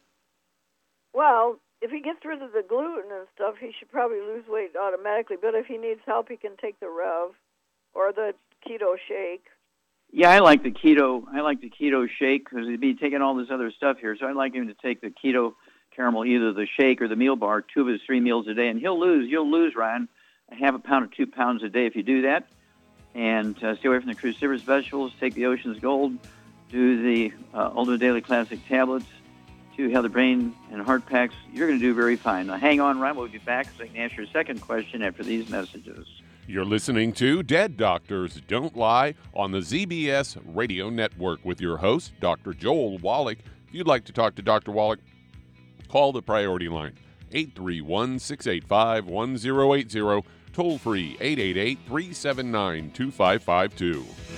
Well, 1.13 1.59
if 1.81 1.91
he 1.91 2.01
gets 2.01 2.25
rid 2.25 2.43
of 2.43 2.53
the 2.53 2.65
gluten 2.69 3.11
and 3.11 3.27
stuff, 3.35 3.55
he 3.61 3.73
should 3.79 3.91
probably 3.91 4.21
lose 4.21 4.45
weight 4.49 4.73
automatically. 4.81 5.37
But 5.41 5.55
if 5.55 5.67
he 5.67 5.77
needs 5.77 6.01
help, 6.07 6.29
he 6.29 6.37
can 6.37 6.57
take 6.61 6.79
the 6.81 6.89
Rev 6.89 7.35
or 7.95 8.13
the 8.13 8.35
keto 8.67 8.97
shake. 9.09 9.45
Yeah, 10.11 10.31
I 10.31 10.39
like 10.39 10.63
the 10.63 10.71
keto. 10.71 11.25
I 11.33 11.41
like 11.41 11.61
the 11.61 11.71
keto 11.71 12.09
shake 12.09 12.49
because 12.49 12.67
he'd 12.67 12.81
be 12.81 12.95
taking 12.95 13.21
all 13.21 13.35
this 13.35 13.49
other 13.51 13.71
stuff 13.71 13.99
here. 14.01 14.17
So 14.19 14.27
I'd 14.27 14.37
like 14.37 14.55
him 14.55 14.69
to 14.69 14.75
take 14.75 15.01
the 15.01 15.11
keto 15.11 15.55
caramel, 15.95 16.25
either 16.25 16.53
the 16.53 16.67
shake 16.79 17.03
or 17.03 17.09
the 17.09 17.17
meal 17.17 17.37
bar, 17.37 17.63
two 17.63 17.83
of 17.83 17.89
his 17.89 18.01
three 18.07 18.21
meals 18.21 18.47
a 18.49 18.55
day, 18.55 18.69
and 18.69 18.81
he'll 18.81 18.99
lose. 18.99 19.29
You'll 19.29 19.51
lose, 19.51 19.75
Ryan, 19.77 20.09
a 20.51 20.55
half 20.55 20.75
a 20.75 20.79
pound 20.79 21.05
or 21.05 21.09
two 21.15 21.27
pounds 21.27 21.63
a 21.63 21.69
day 21.69 21.87
if 21.87 21.95
you 21.95 22.03
do 22.03 22.23
that. 22.23 22.49
And 23.19 23.61
uh, 23.65 23.75
stay 23.75 23.89
away 23.89 23.99
from 23.99 24.07
the 24.07 24.15
cruciferous 24.15 24.61
vegetables. 24.61 25.13
Take 25.19 25.35
the 25.35 25.47
Ocean's 25.47 25.81
Gold. 25.81 26.17
Do 26.71 27.03
the 27.03 27.33
uh, 27.53 27.73
Ultimate 27.75 27.99
Daily 27.99 28.21
Classic 28.21 28.61
tablets. 28.69 29.07
Two 29.77 29.89
Healthy 29.89 30.09
Brain 30.09 30.55
and 30.71 30.81
Heart 30.81 31.05
packs. 31.07 31.35
You're 31.53 31.67
going 31.67 31.81
to 31.81 31.85
do 31.85 31.93
very 31.95 32.15
fine. 32.15 32.47
Now, 32.47 32.59
hang 32.59 32.81
on, 32.81 33.01
Ryan. 33.01 33.17
We'll 33.17 33.27
be 33.27 33.39
back 33.39 33.67
so 33.77 33.83
I 33.83 33.89
can 33.89 33.97
answer 33.97 34.23
your 34.23 34.31
second 34.31 34.61
question 34.61 35.03
after 35.03 35.25
these 35.25 35.49
messages. 35.49 36.07
You're 36.47 36.65
listening 36.65 37.13
to 37.15 37.43
Dead 37.43 37.77
Doctors 37.77 38.41
Don't 38.47 38.77
Lie 38.77 39.15
on 39.35 39.51
the 39.51 39.59
ZBS 39.59 40.39
Radio 40.47 40.89
Network 40.89 41.45
with 41.45 41.61
your 41.61 41.79
host, 41.79 42.13
Dr. 42.21 42.55
Joel 42.55 42.99
Wallach. 42.99 43.39
If 43.67 43.75
you'd 43.75 43.89
like 43.89 44.05
to 44.05 44.13
talk 44.13 44.37
to 44.37 44.43
Dr. 44.43 44.71
Wallach, 44.71 45.01
call 45.89 46.13
the 46.13 46.23
priority 46.23 46.69
line 46.69 46.95
831 47.33 48.21
685 48.21 49.07
1080, 49.07 50.23
toll 50.59 50.77
free 50.77 51.17
888 51.21 51.79
379 51.87 52.91
2552. 52.91 54.38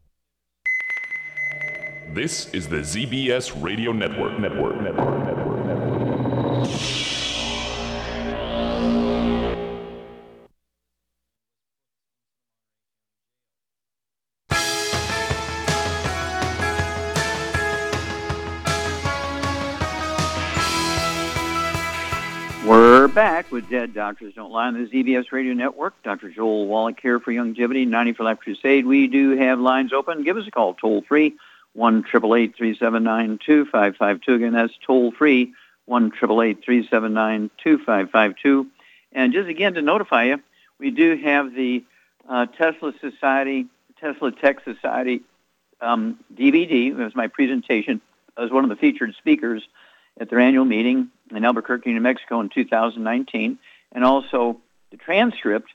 This 2.13 2.49
is 2.53 2.67
the 2.67 2.79
ZBS 2.79 3.63
Radio 3.63 3.93
Network. 3.93 4.37
Network. 4.37 4.81
Network. 4.81 5.25
Network. 5.25 5.65
Network. 5.65 6.01
We're 22.65 23.07
back 23.07 23.51
with 23.53 23.69
Dead 23.69 23.93
Doctors 23.93 24.33
Don't 24.33 24.51
Lie 24.51 24.67
on 24.67 24.73
the 24.73 24.89
ZBS 24.89 25.31
Radio 25.31 25.53
Network. 25.53 25.93
Dr. 26.03 26.29
Joel 26.29 26.67
Wallach 26.67 26.99
here 27.01 27.21
for 27.21 27.31
Youngevity, 27.31 27.87
90 27.87 28.13
for 28.13 28.23
Life 28.25 28.39
Crusade. 28.39 28.85
We 28.85 29.07
do 29.07 29.37
have 29.37 29.61
lines 29.61 29.93
open. 29.93 30.23
Give 30.23 30.35
us 30.35 30.45
a 30.45 30.51
call 30.51 30.73
toll 30.73 31.03
free, 31.07 31.37
one 31.73 32.03
triple 32.03 32.35
eight 32.35 32.55
three 32.55 32.77
seven 32.77 33.03
nine 33.03 33.39
two 33.43 33.65
five 33.65 33.95
five 33.97 34.21
two. 34.21 34.35
Again, 34.35 34.53
that's 34.53 34.73
toll 34.85 35.11
free 35.11 35.53
one 35.85 36.11
triple 36.11 36.41
eight 36.41 36.63
three 36.63 36.87
seven 36.87 37.13
nine 37.13 37.49
two 37.63 37.77
five 37.79 38.09
five 38.11 38.35
two. 38.41 38.67
And 39.11 39.33
just 39.33 39.49
again 39.49 39.73
to 39.75 39.81
notify 39.81 40.25
you, 40.25 40.41
we 40.79 40.91
do 40.91 41.17
have 41.17 41.53
the 41.53 41.83
uh, 42.27 42.45
Tesla 42.45 42.93
Society, 43.01 43.67
Tesla 43.99 44.31
Tech 44.31 44.63
Society 44.63 45.21
um, 45.81 46.19
DVD. 46.33 46.87
It 46.87 46.95
was 46.95 47.15
my 47.15 47.27
presentation. 47.27 48.01
I 48.37 48.41
was 48.41 48.51
one 48.51 48.63
of 48.63 48.69
the 48.69 48.75
featured 48.75 49.13
speakers 49.17 49.63
at 50.19 50.29
their 50.29 50.39
annual 50.39 50.65
meeting 50.65 51.09
in 51.29 51.45
Albuquerque, 51.45 51.91
New 51.91 52.01
Mexico 52.01 52.39
in 52.39 52.49
2019, 52.49 53.57
and 53.91 54.03
also 54.03 54.59
the 54.91 54.97
transcript 54.97 55.69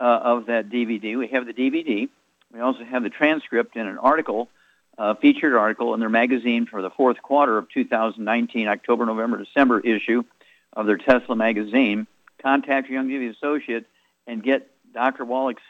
uh, 0.00 0.04
of 0.04 0.46
that 0.46 0.70
DVD. 0.70 1.18
We 1.18 1.28
have 1.28 1.46
the 1.46 1.52
DVD. 1.52 2.08
We 2.52 2.60
also 2.60 2.84
have 2.84 3.02
the 3.02 3.10
transcript 3.10 3.76
in 3.76 3.86
an 3.86 3.98
article 3.98 4.48
uh, 4.98 5.14
featured 5.14 5.54
article 5.54 5.94
in 5.94 6.00
their 6.00 6.08
magazine 6.08 6.66
for 6.66 6.82
the 6.82 6.90
fourth 6.90 7.20
quarter 7.22 7.56
of 7.58 7.68
2019, 7.70 8.68
October, 8.68 9.06
November, 9.06 9.38
December 9.38 9.80
issue 9.80 10.22
of 10.72 10.86
their 10.86 10.98
Tesla 10.98 11.36
magazine. 11.36 12.06
Contact 12.42 12.88
your 12.88 13.02
Youngevity 13.02 13.34
associate 13.34 13.86
and 14.26 14.42
get 14.42 14.70
Dr. 14.92 15.24
Wallach's, 15.24 15.62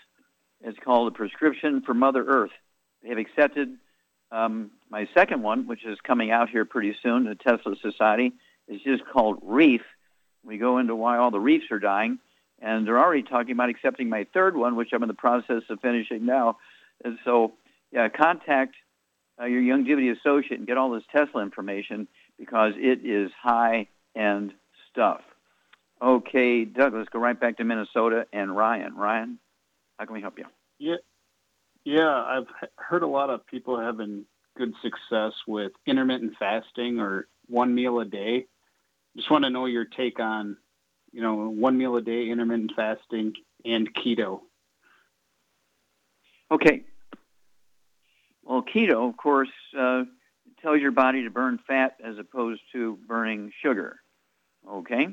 it's 0.62 0.78
called 0.78 1.08
a 1.08 1.10
prescription 1.10 1.82
for 1.82 1.94
Mother 1.94 2.24
Earth. 2.24 2.50
They 3.02 3.08
have 3.10 3.18
accepted 3.18 3.76
um, 4.30 4.70
my 4.90 5.08
second 5.14 5.42
one, 5.42 5.66
which 5.66 5.84
is 5.84 5.98
coming 6.02 6.30
out 6.30 6.50
here 6.50 6.64
pretty 6.64 6.96
soon, 7.02 7.24
the 7.24 7.34
Tesla 7.34 7.74
Society. 7.80 8.32
is 8.68 8.80
just 8.82 9.04
called 9.06 9.38
Reef. 9.42 9.82
We 10.44 10.58
go 10.58 10.78
into 10.78 10.94
why 10.94 11.18
all 11.18 11.30
the 11.30 11.40
reefs 11.40 11.70
are 11.70 11.78
dying, 11.78 12.18
and 12.60 12.86
they're 12.86 12.98
already 12.98 13.22
talking 13.22 13.52
about 13.52 13.68
accepting 13.68 14.08
my 14.08 14.26
third 14.32 14.56
one, 14.56 14.76
which 14.76 14.90
I'm 14.92 15.02
in 15.02 15.08
the 15.08 15.14
process 15.14 15.62
of 15.68 15.80
finishing 15.80 16.24
now. 16.24 16.58
And 17.04 17.18
so, 17.24 17.52
yeah, 17.92 18.08
contact 18.08 18.74
uh, 19.40 19.46
your 19.46 19.62
Youngevity 19.62 20.16
associate 20.16 20.58
and 20.58 20.66
get 20.66 20.76
all 20.76 20.90
this 20.90 21.04
Tesla 21.14 21.42
information 21.42 22.06
because 22.38 22.74
it 22.76 23.04
is 23.04 23.30
high-end 23.40 24.52
stuff. 24.90 25.22
Okay, 26.02 26.64
Doug, 26.64 26.94
let's 26.94 27.08
go 27.10 27.18
right 27.18 27.38
back 27.38 27.58
to 27.58 27.64
Minnesota 27.64 28.26
and 28.32 28.56
Ryan. 28.56 28.94
Ryan, 28.94 29.38
how 29.98 30.06
can 30.06 30.14
we 30.14 30.20
help 30.20 30.38
you? 30.38 30.46
Yeah, 30.78 30.96
yeah, 31.84 32.08
I've 32.08 32.46
heard 32.76 33.02
a 33.02 33.06
lot 33.06 33.30
of 33.30 33.46
people 33.46 33.78
having 33.78 34.24
good 34.56 34.72
success 34.82 35.32
with 35.46 35.72
intermittent 35.86 36.34
fasting 36.38 37.00
or 37.00 37.26
one 37.48 37.74
meal 37.74 38.00
a 38.00 38.04
day. 38.04 38.46
Just 39.16 39.30
want 39.30 39.44
to 39.44 39.50
know 39.50 39.66
your 39.66 39.84
take 39.84 40.20
on, 40.20 40.56
you 41.12 41.22
know, 41.22 41.50
one 41.50 41.76
meal 41.76 41.96
a 41.96 42.02
day, 42.02 42.28
intermittent 42.28 42.72
fasting, 42.76 43.34
and 43.64 43.92
keto. 43.94 44.40
Okay, 46.50 46.82
keto, 48.74 49.08
of 49.08 49.16
course, 49.16 49.50
uh, 49.78 50.04
tells 50.62 50.80
your 50.80 50.90
body 50.90 51.24
to 51.24 51.30
burn 51.30 51.58
fat 51.66 51.96
as 52.04 52.18
opposed 52.18 52.60
to 52.72 52.98
burning 53.06 53.52
sugar. 53.62 53.96
Okay? 54.68 55.08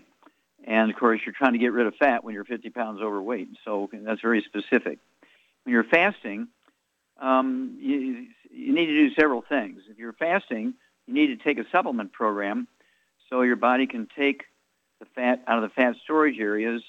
And 0.64 0.92
of 0.92 0.98
course, 0.98 1.22
you're 1.26 1.36
trying 1.38 1.54
to 1.54 1.60
get 1.60 1.72
rid 1.72 1.88
of 1.88 1.96
fat 1.96 2.24
when 2.24 2.34
you're 2.34 2.46
50 2.46 2.70
pounds 2.70 3.02
overweight. 3.02 3.50
So 3.64 3.90
that's 3.94 4.22
very 4.22 4.42
specific. 4.42 5.00
When 5.64 5.74
you're 5.74 5.84
fasting, 5.84 6.48
um, 7.20 7.78
you, 7.80 8.28
you 8.50 8.74
need 8.74 8.88
to 8.88 9.10
do 9.10 9.14
several 9.16 9.42
things. 9.42 9.82
If 9.90 9.98
you're 9.98 10.14
fasting, 10.14 10.74
you 11.06 11.14
need 11.14 11.28
to 11.28 11.38
take 11.38 11.58
a 11.58 11.70
supplement 11.72 12.12
program 12.12 12.68
so 13.30 13.42
your 13.42 13.56
body 13.56 13.88
can 13.88 14.08
take 14.18 14.44
the 15.00 15.06
fat 15.16 15.44
out 15.48 15.64
of 15.64 15.70
the 15.70 15.74
fat 15.74 15.96
storage 16.04 16.40
areas 16.40 16.82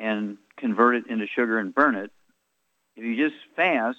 and 0.00 0.38
convert 0.56 0.96
it 0.96 1.06
into 1.08 1.26
sugar 1.26 1.58
and 1.58 1.74
burn 1.74 1.94
it. 1.94 2.10
If 2.96 3.04
you 3.04 3.16
just 3.16 3.40
fast, 3.56 3.98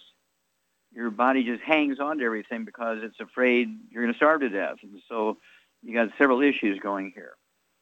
your 0.95 1.12
body 1.12 1.43
just 1.43 1.62
hangs 1.62 1.99
on 1.99 2.17
to 2.19 2.23
everything 2.23 2.63
because 2.63 2.99
it's 3.01 3.19
afraid 3.19 3.67
you're 3.91 4.03
going 4.03 4.13
to 4.13 4.17
starve 4.17 4.39
to 4.39 4.49
death. 4.49 4.77
And 4.81 5.01
so 5.10 5.38
you 5.84 5.93
got 5.93 6.10
several 6.17 6.41
issues 6.41 6.79
going 6.79 7.12
here. 7.13 7.34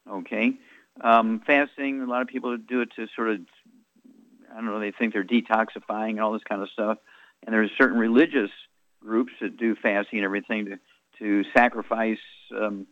Okay, 0.10 0.58
um, 1.00 1.42
fasting. 1.46 2.02
A 2.02 2.06
lot 2.06 2.24
of 2.24 2.28
people 2.28 2.58
do 2.58 2.82
it 2.82 2.90
to 2.96 3.08
sort 3.16 3.30
of, 3.30 3.40
I 4.52 4.56
don't 4.56 4.66
know, 4.66 4.80
they 4.80 4.92
think 4.92 5.14
they're 5.14 5.24
detoxifying 5.24 6.12
and 6.12 6.22
all 6.22 6.34
this 6.34 6.44
kind 6.44 6.62
of 6.62 6.70
stuff. 6.72 6.98
And 7.46 7.54
there's 7.54 7.72
certain 7.78 7.98
religious 7.98 8.50
groups 9.00 9.32
that 9.42 9.58
do 9.58 9.76
fasting 9.76 10.20
and 10.20 10.26
everything 10.26 10.66
to 10.66 10.80
to 11.20 11.44
sacrifice 11.56 12.18
um, 12.60 12.88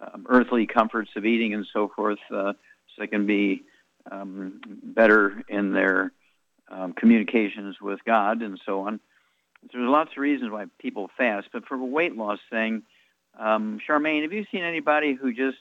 um, 0.00 0.26
earthly 0.28 0.66
comforts 0.66 1.10
of 1.16 1.26
eating 1.26 1.52
and 1.52 1.66
so 1.72 1.90
forth, 1.94 2.20
uh, 2.30 2.52
so 2.52 3.00
they 3.00 3.08
can 3.08 3.26
be 3.26 3.64
um, 4.10 4.60
better 4.82 5.42
in 5.48 5.72
their 5.72 6.12
um, 6.70 6.92
communications 6.92 7.80
with 7.80 7.98
God 8.06 8.42
and 8.42 8.60
so 8.64 8.82
on 8.82 9.00
there's 9.72 9.88
lots 9.88 10.12
of 10.12 10.18
reasons 10.18 10.50
why 10.50 10.66
people 10.78 11.10
fast, 11.16 11.48
but 11.52 11.66
for 11.66 11.74
a 11.74 11.84
weight 11.84 12.16
loss 12.16 12.38
thing, 12.50 12.82
um, 13.38 13.78
Charmaine, 13.86 14.22
have 14.22 14.32
you 14.32 14.44
seen 14.50 14.62
anybody 14.62 15.14
who 15.14 15.32
just 15.32 15.58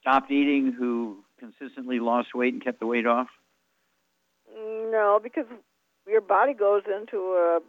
stopped 0.00 0.30
eating 0.30 0.72
who 0.72 1.24
consistently 1.38 2.00
lost 2.00 2.34
weight 2.34 2.52
and 2.52 2.62
kept 2.62 2.80
the 2.80 2.86
weight 2.86 3.06
off? 3.06 3.28
No, 4.52 5.20
because 5.22 5.46
your 6.06 6.20
body 6.20 6.52
goes 6.52 6.82
into 6.86 7.18
a 7.18 7.60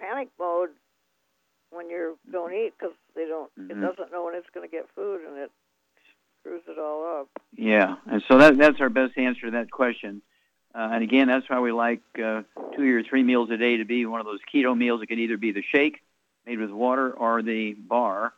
panic 0.00 0.28
mode 0.38 0.70
when 1.70 1.90
you 1.90 2.18
don't 2.32 2.52
eat 2.52 2.72
because 2.78 2.94
they 3.14 3.26
don't. 3.26 3.50
It 3.56 3.76
Mhm. 3.76 3.80
doesn't 3.80 4.12
know 4.12 4.24
when 4.24 4.34
it's 4.34 4.48
going 4.50 4.68
to 4.68 4.70
get 4.70 4.88
food, 4.90 5.22
and 5.22 5.36
it 5.36 5.52
screws 6.40 6.62
it 6.66 6.78
all 6.78 7.20
up. 7.20 7.28
Yeah, 7.56 7.96
and 8.06 8.22
so 8.28 8.38
that 8.38 8.56
that's 8.58 8.80
our 8.80 8.88
best 8.88 9.16
answer 9.16 9.46
to 9.46 9.50
that 9.52 9.70
question. 9.70 10.22
Uh, 10.74 10.90
and 10.92 11.04
again, 11.04 11.28
that's 11.28 11.48
why 11.48 11.60
we 11.60 11.70
like 11.72 12.00
uh, 12.18 12.42
two 12.76 12.96
or 12.96 13.02
three 13.02 13.22
meals 13.22 13.50
a 13.50 13.56
day 13.56 13.76
to 13.76 13.84
be 13.84 14.06
one 14.06 14.20
of 14.20 14.26
those 14.26 14.40
keto 14.52 14.76
meals. 14.76 15.02
It 15.02 15.06
can 15.06 15.20
either 15.20 15.36
be 15.36 15.52
the 15.52 15.62
shake 15.62 16.00
made 16.46 16.58
with 16.58 16.70
water 16.70 17.10
or 17.12 17.42
the 17.42 17.74
bar. 17.74 18.32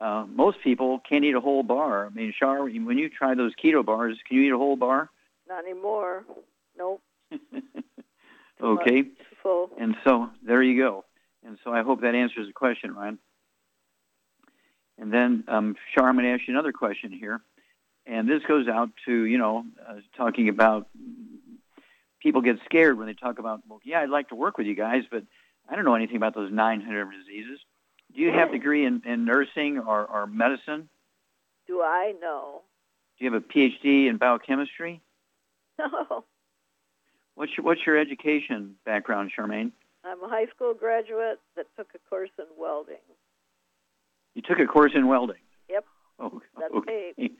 Uh, 0.00 0.24
most 0.28 0.58
people 0.62 1.00
can't 1.06 1.24
eat 1.24 1.34
a 1.34 1.40
whole 1.40 1.62
bar. 1.62 2.06
I 2.06 2.10
mean, 2.10 2.32
Shar, 2.38 2.62
when 2.64 2.96
you 2.96 3.10
try 3.10 3.34
those 3.34 3.52
keto 3.62 3.84
bars, 3.84 4.16
can 4.26 4.38
you 4.38 4.44
eat 4.44 4.52
a 4.52 4.56
whole 4.56 4.76
bar? 4.76 5.10
Not 5.48 5.64
anymore. 5.64 6.24
Nope. 6.76 7.02
Okay. 8.62 9.04
Full. 9.42 9.70
And 9.78 9.96
so 10.04 10.30
there 10.42 10.62
you 10.62 10.78
go. 10.78 11.04
And 11.46 11.58
so 11.64 11.72
I 11.72 11.82
hope 11.82 12.02
that 12.02 12.14
answers 12.14 12.46
the 12.46 12.52
question, 12.52 12.94
Ryan. 12.94 13.18
And 14.98 15.12
then, 15.12 15.44
um, 15.48 15.76
Shar, 15.94 16.08
I'm 16.08 16.16
going 16.16 16.26
to 16.26 16.32
ask 16.32 16.46
you 16.46 16.52
another 16.52 16.72
question 16.72 17.10
here. 17.10 17.40
And 18.06 18.28
this 18.28 18.42
goes 18.46 18.68
out 18.68 18.90
to, 19.06 19.24
you 19.24 19.38
know, 19.38 19.64
uh, 19.88 19.94
talking 20.16 20.48
about 20.48 20.88
people 22.20 22.40
get 22.42 22.56
scared 22.64 22.98
when 22.98 23.06
they 23.06 23.14
talk 23.14 23.38
about, 23.38 23.60
well, 23.68 23.80
yeah, 23.84 24.00
I'd 24.00 24.10
like 24.10 24.28
to 24.28 24.34
work 24.34 24.58
with 24.58 24.66
you 24.66 24.74
guys, 24.74 25.02
but 25.10 25.24
I 25.68 25.76
don't 25.76 25.84
know 25.84 25.94
anything 25.94 26.16
about 26.16 26.34
those 26.34 26.52
900 26.52 27.10
diseases. 27.12 27.60
Do 28.14 28.20
you 28.20 28.32
have 28.32 28.48
a 28.48 28.52
degree 28.52 28.84
in, 28.84 29.02
in 29.06 29.24
nursing 29.24 29.78
or, 29.78 30.04
or 30.04 30.26
medicine? 30.26 30.88
Do 31.66 31.80
I 31.80 32.14
know? 32.20 32.62
Do 33.18 33.24
you 33.24 33.32
have 33.32 33.42
a 33.42 33.46
PhD 33.46 34.08
in 34.08 34.16
biochemistry? 34.16 35.00
No. 35.78 36.24
What's 37.36 37.56
your, 37.56 37.64
what's 37.64 37.80
your 37.86 37.96
education 37.96 38.74
background, 38.84 39.30
Charmaine? 39.36 39.72
I'm 40.04 40.22
a 40.22 40.28
high 40.28 40.46
school 40.54 40.74
graduate 40.74 41.38
that 41.56 41.66
took 41.76 41.88
a 41.94 41.98
course 42.10 42.30
in 42.38 42.44
welding. 42.58 42.96
You 44.34 44.42
took 44.42 44.58
a 44.58 44.66
course 44.66 44.92
in 44.94 45.06
welding. 45.06 45.36
Yep. 45.70 45.84
Oh, 46.18 46.42
That's 46.58 46.74
okay. 46.74 47.12
paid. 47.16 47.30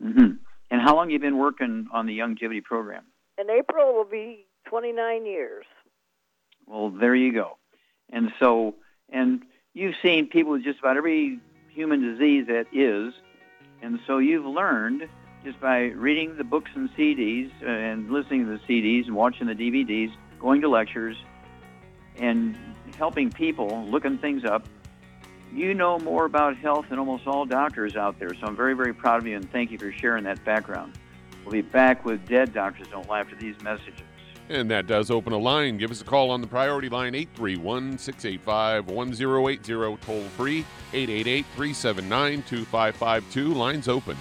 hmm 0.00 0.32
And 0.70 0.80
how 0.80 0.94
long 0.94 1.10
you 1.10 1.18
been 1.18 1.38
working 1.38 1.88
on 1.92 2.06
the 2.06 2.16
Youngevity 2.18 2.62
program? 2.62 3.04
In 3.40 3.48
April 3.48 3.94
will 3.94 4.04
be 4.04 4.46
29 4.68 5.24
years. 5.24 5.64
Well, 6.66 6.90
there 6.90 7.14
you 7.14 7.32
go. 7.32 7.56
And 8.10 8.32
so, 8.38 8.74
and 9.08 9.42
you've 9.72 9.94
seen 10.02 10.26
people 10.26 10.52
with 10.52 10.62
just 10.62 10.78
about 10.80 10.98
every 10.98 11.40
human 11.70 12.02
disease 12.02 12.48
that 12.48 12.66
is, 12.72 13.14
and 13.80 13.98
so 14.06 14.18
you've 14.18 14.44
learned 14.44 15.08
just 15.42 15.58
by 15.58 15.84
reading 15.84 16.36
the 16.36 16.44
books 16.44 16.70
and 16.74 16.90
CDs 16.94 17.50
uh, 17.62 17.66
and 17.66 18.10
listening 18.10 18.44
to 18.44 18.58
the 18.58 18.60
CDs 18.68 19.06
and 19.06 19.16
watching 19.16 19.46
the 19.46 19.54
DVDs, 19.54 20.12
going 20.38 20.60
to 20.60 20.68
lectures, 20.68 21.16
and 22.16 22.58
helping 22.98 23.30
people, 23.30 23.86
looking 23.86 24.18
things 24.18 24.44
up. 24.44 24.66
You 25.50 25.72
know 25.72 25.98
more 25.98 26.26
about 26.26 26.58
health 26.58 26.86
than 26.90 26.98
almost 26.98 27.26
all 27.26 27.46
doctors 27.46 27.96
out 27.96 28.18
there, 28.18 28.34
so 28.34 28.46
I'm 28.46 28.56
very, 28.56 28.74
very 28.74 28.92
proud 28.92 29.20
of 29.20 29.26
you 29.26 29.36
and 29.36 29.50
thank 29.50 29.70
you 29.70 29.78
for 29.78 29.90
sharing 29.92 30.24
that 30.24 30.44
background. 30.44 30.92
We'll 31.50 31.62
be 31.62 31.68
back 31.68 32.04
with 32.04 32.24
Dead 32.28 32.52
Doctors 32.52 32.86
Don't 32.92 33.08
Lie 33.08 33.18
after 33.20 33.34
these 33.34 33.60
messages. 33.60 34.02
And 34.48 34.70
that 34.70 34.86
does 34.86 35.10
open 35.10 35.32
a 35.32 35.38
line. 35.38 35.78
Give 35.78 35.90
us 35.90 36.00
a 36.00 36.04
call 36.04 36.30
on 36.30 36.40
the 36.40 36.46
priority 36.46 36.88
line 36.88 37.16
831 37.16 37.98
685 37.98 38.86
1080, 38.86 39.96
toll 40.00 40.22
free 40.36 40.64
888 40.92 41.44
379 41.56 42.42
2552. 42.44 43.54
Lines 43.54 43.88
open. 43.88 44.16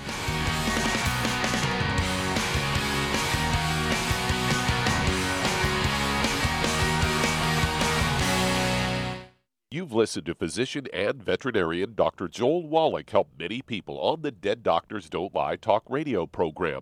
You've 9.69 9.93
listened 9.93 10.25
to 10.25 10.33
physician 10.33 10.87
and 10.91 11.23
veterinarian 11.23 11.93
Dr. 11.93 12.27
Joel 12.27 12.67
Wallach 12.67 13.11
help 13.11 13.29
many 13.37 13.61
people 13.61 13.99
on 13.99 14.23
the 14.23 14.31
Dead 14.31 14.63
Doctors 14.63 15.11
Don't 15.11 15.35
Lie 15.35 15.57
talk 15.57 15.83
radio 15.87 16.25
program. 16.25 16.81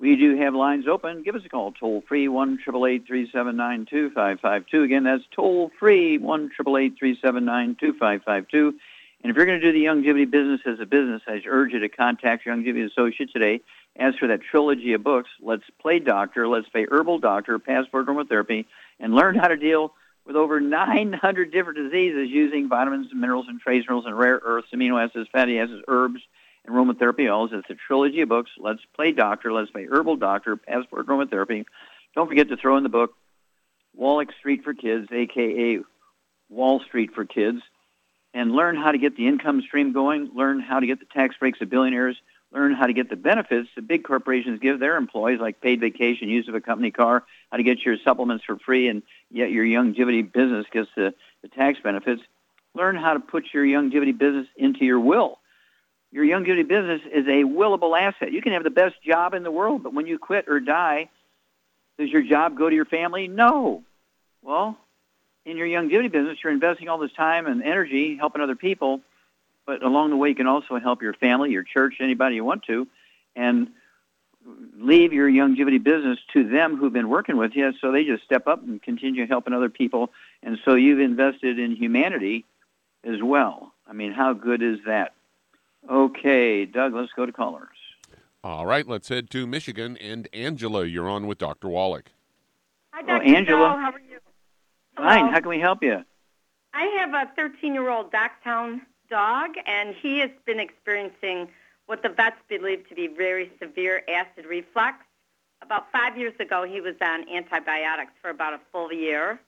We 0.00 0.16
do 0.16 0.36
have 0.38 0.54
lines 0.54 0.88
open. 0.88 1.22
Give 1.22 1.34
us 1.34 1.42
a 1.44 1.50
call, 1.50 1.72
toll 1.72 2.02
free, 2.08 2.26
1 2.26 2.60
2552 2.64 4.82
Again, 4.82 5.04
that's 5.04 5.24
toll 5.30 5.70
free, 5.78 6.16
1 6.16 6.50
2552 6.56 8.74
And 9.22 9.30
if 9.30 9.36
you're 9.36 9.44
going 9.44 9.60
to 9.60 9.72
do 9.72 9.72
the 9.72 9.84
Youngevity 9.84 10.30
business 10.30 10.62
as 10.64 10.80
a 10.80 10.86
business, 10.86 11.20
I 11.28 11.42
urge 11.46 11.74
you 11.74 11.80
to 11.80 11.90
contact 11.90 12.46
your 12.46 12.56
Youngevity 12.56 12.90
associate 12.90 13.30
today. 13.30 13.60
As 13.96 14.14
for 14.14 14.26
that 14.28 14.40
trilogy 14.40 14.94
of 14.94 15.04
books, 15.04 15.28
Let's 15.42 15.64
Play 15.82 15.98
Doctor, 15.98 16.48
Let's 16.48 16.70
Play 16.70 16.86
Herbal 16.90 17.18
Doctor, 17.18 17.58
Passport 17.58 18.06
Aromatherapy, 18.06 18.64
and 18.98 19.14
learn 19.14 19.34
how 19.34 19.48
to 19.48 19.58
deal 19.58 19.92
with 20.24 20.34
over 20.34 20.60
900 20.60 21.52
different 21.52 21.76
diseases 21.76 22.30
using 22.30 22.70
vitamins 22.70 23.08
and 23.10 23.20
minerals 23.20 23.48
and 23.48 23.60
trace 23.60 23.82
minerals 23.82 24.06
and 24.06 24.16
rare 24.16 24.40
earths, 24.42 24.68
amino 24.74 25.04
acids, 25.04 25.28
fatty 25.30 25.58
acids, 25.58 25.82
herbs, 25.88 26.22
and 26.64 26.74
aromatherapy 26.74 27.30
oils. 27.30 27.50
It's 27.52 27.70
a 27.70 27.74
trilogy 27.74 28.20
of 28.20 28.28
books. 28.28 28.50
Let's 28.58 28.80
Play 28.94 29.12
Doctor, 29.12 29.52
Let's 29.52 29.70
Play 29.70 29.86
Herbal 29.86 30.16
Doctor, 30.16 30.56
Passport 30.56 31.06
Aromatherapy. 31.06 31.64
Don't 32.14 32.28
forget 32.28 32.48
to 32.48 32.56
throw 32.56 32.76
in 32.76 32.82
the 32.82 32.88
book 32.88 33.14
Wallach 33.94 34.32
Street 34.38 34.64
for 34.64 34.74
Kids, 34.74 35.08
a.k.a. 35.10 35.80
Wall 36.52 36.80
Street 36.80 37.14
for 37.14 37.24
Kids, 37.24 37.60
and 38.34 38.52
learn 38.52 38.76
how 38.76 38.92
to 38.92 38.98
get 38.98 39.16
the 39.16 39.26
income 39.26 39.62
stream 39.62 39.92
going, 39.92 40.30
learn 40.34 40.60
how 40.60 40.80
to 40.80 40.86
get 40.86 41.00
the 41.00 41.06
tax 41.06 41.36
breaks 41.36 41.60
of 41.60 41.70
billionaires, 41.70 42.16
learn 42.52 42.72
how 42.72 42.86
to 42.86 42.92
get 42.92 43.10
the 43.10 43.16
benefits 43.16 43.68
that 43.74 43.86
big 43.86 44.04
corporations 44.04 44.60
give 44.60 44.80
their 44.80 44.96
employees, 44.96 45.40
like 45.40 45.60
paid 45.60 45.80
vacation, 45.80 46.28
use 46.28 46.48
of 46.48 46.54
a 46.54 46.60
company 46.60 46.90
car, 46.90 47.24
how 47.50 47.56
to 47.56 47.62
get 47.62 47.84
your 47.84 47.96
supplements 48.04 48.44
for 48.44 48.58
free, 48.58 48.88
and 48.88 49.02
yet 49.30 49.50
your 49.50 49.64
Youngevity 49.64 50.30
business 50.30 50.66
gets 50.72 50.88
the, 50.96 51.14
the 51.42 51.48
tax 51.48 51.78
benefits. 51.82 52.22
Learn 52.74 52.96
how 52.96 53.14
to 53.14 53.20
put 53.20 53.46
your 53.52 53.64
Youngevity 53.64 54.16
business 54.16 54.46
into 54.56 54.84
your 54.84 55.00
will. 55.00 55.39
Your 56.12 56.24
Youngevity 56.24 56.66
business 56.66 57.02
is 57.12 57.26
a 57.26 57.44
willable 57.44 57.98
asset. 57.98 58.32
You 58.32 58.42
can 58.42 58.52
have 58.52 58.64
the 58.64 58.70
best 58.70 58.96
job 59.02 59.34
in 59.34 59.42
the 59.42 59.50
world, 59.50 59.82
but 59.82 59.94
when 59.94 60.06
you 60.06 60.18
quit 60.18 60.46
or 60.48 60.58
die, 60.58 61.08
does 61.98 62.10
your 62.10 62.22
job 62.22 62.56
go 62.58 62.68
to 62.68 62.74
your 62.74 62.84
family? 62.84 63.28
No. 63.28 63.84
Well, 64.42 64.76
in 65.44 65.56
your 65.56 65.68
Youngevity 65.68 66.10
business, 66.10 66.38
you're 66.42 66.52
investing 66.52 66.88
all 66.88 66.98
this 66.98 67.12
time 67.12 67.46
and 67.46 67.62
energy 67.62 68.16
helping 68.16 68.42
other 68.42 68.56
people, 68.56 69.00
but 69.66 69.82
along 69.82 70.10
the 70.10 70.16
way, 70.16 70.30
you 70.30 70.34
can 70.34 70.48
also 70.48 70.78
help 70.78 71.02
your 71.02 71.14
family, 71.14 71.52
your 71.52 71.62
church, 71.62 71.96
anybody 72.00 72.36
you 72.36 72.44
want 72.44 72.64
to, 72.64 72.88
and 73.36 73.68
leave 74.78 75.12
your 75.12 75.28
young 75.28 75.50
longevity 75.50 75.78
business 75.78 76.18
to 76.32 76.48
them 76.48 76.76
who've 76.76 76.92
been 76.92 77.08
working 77.08 77.36
with 77.36 77.54
you 77.54 77.72
so 77.80 77.92
they 77.92 78.04
just 78.04 78.24
step 78.24 78.46
up 78.46 78.62
and 78.62 78.82
continue 78.82 79.26
helping 79.26 79.52
other 79.52 79.68
people. 79.68 80.10
And 80.42 80.58
so 80.64 80.74
you've 80.74 81.00
invested 81.00 81.58
in 81.58 81.76
humanity 81.76 82.46
as 83.04 83.22
well. 83.22 83.72
I 83.86 83.92
mean, 83.92 84.12
how 84.12 84.32
good 84.32 84.62
is 84.62 84.78
that? 84.86 85.12
Okay, 85.88 86.66
Doug, 86.66 86.94
let's 86.94 87.12
go 87.12 87.26
to 87.26 87.32
callers. 87.32 87.68
All 88.42 88.66
right, 88.66 88.86
let's 88.86 89.08
head 89.08 89.30
to 89.30 89.46
Michigan. 89.46 89.96
And 89.98 90.28
Angela, 90.32 90.84
you're 90.84 91.08
on 91.08 91.26
with 91.26 91.38
Dr. 91.38 91.68
Wallach. 91.68 92.10
Hi, 92.92 93.02
Dr. 93.02 93.24
Oh, 93.24 93.36
Angela. 93.36 93.68
Bell. 93.68 93.78
How 93.78 93.90
are 93.92 94.00
you? 94.00 94.18
Fine. 94.96 95.32
How 95.32 95.40
can 95.40 95.48
we 95.48 95.60
help 95.60 95.82
you? 95.82 96.04
I 96.72 96.84
have 96.98 97.14
a 97.14 97.40
13-year-old 97.40 98.12
Dachshund 98.12 98.82
dog, 99.08 99.50
and 99.66 99.94
he 99.94 100.18
has 100.20 100.30
been 100.46 100.60
experiencing 100.60 101.48
what 101.86 102.02
the 102.02 102.08
vets 102.08 102.36
believe 102.48 102.88
to 102.88 102.94
be 102.94 103.08
very 103.08 103.50
severe 103.60 104.02
acid 104.08 104.46
reflux. 104.46 104.98
About 105.62 105.90
five 105.92 106.16
years 106.16 106.34
ago, 106.38 106.64
he 106.64 106.80
was 106.80 106.94
on 107.02 107.28
antibiotics 107.28 108.12
for 108.22 108.30
about 108.30 108.54
a 108.54 108.60
full 108.72 108.92
year, 108.92 109.40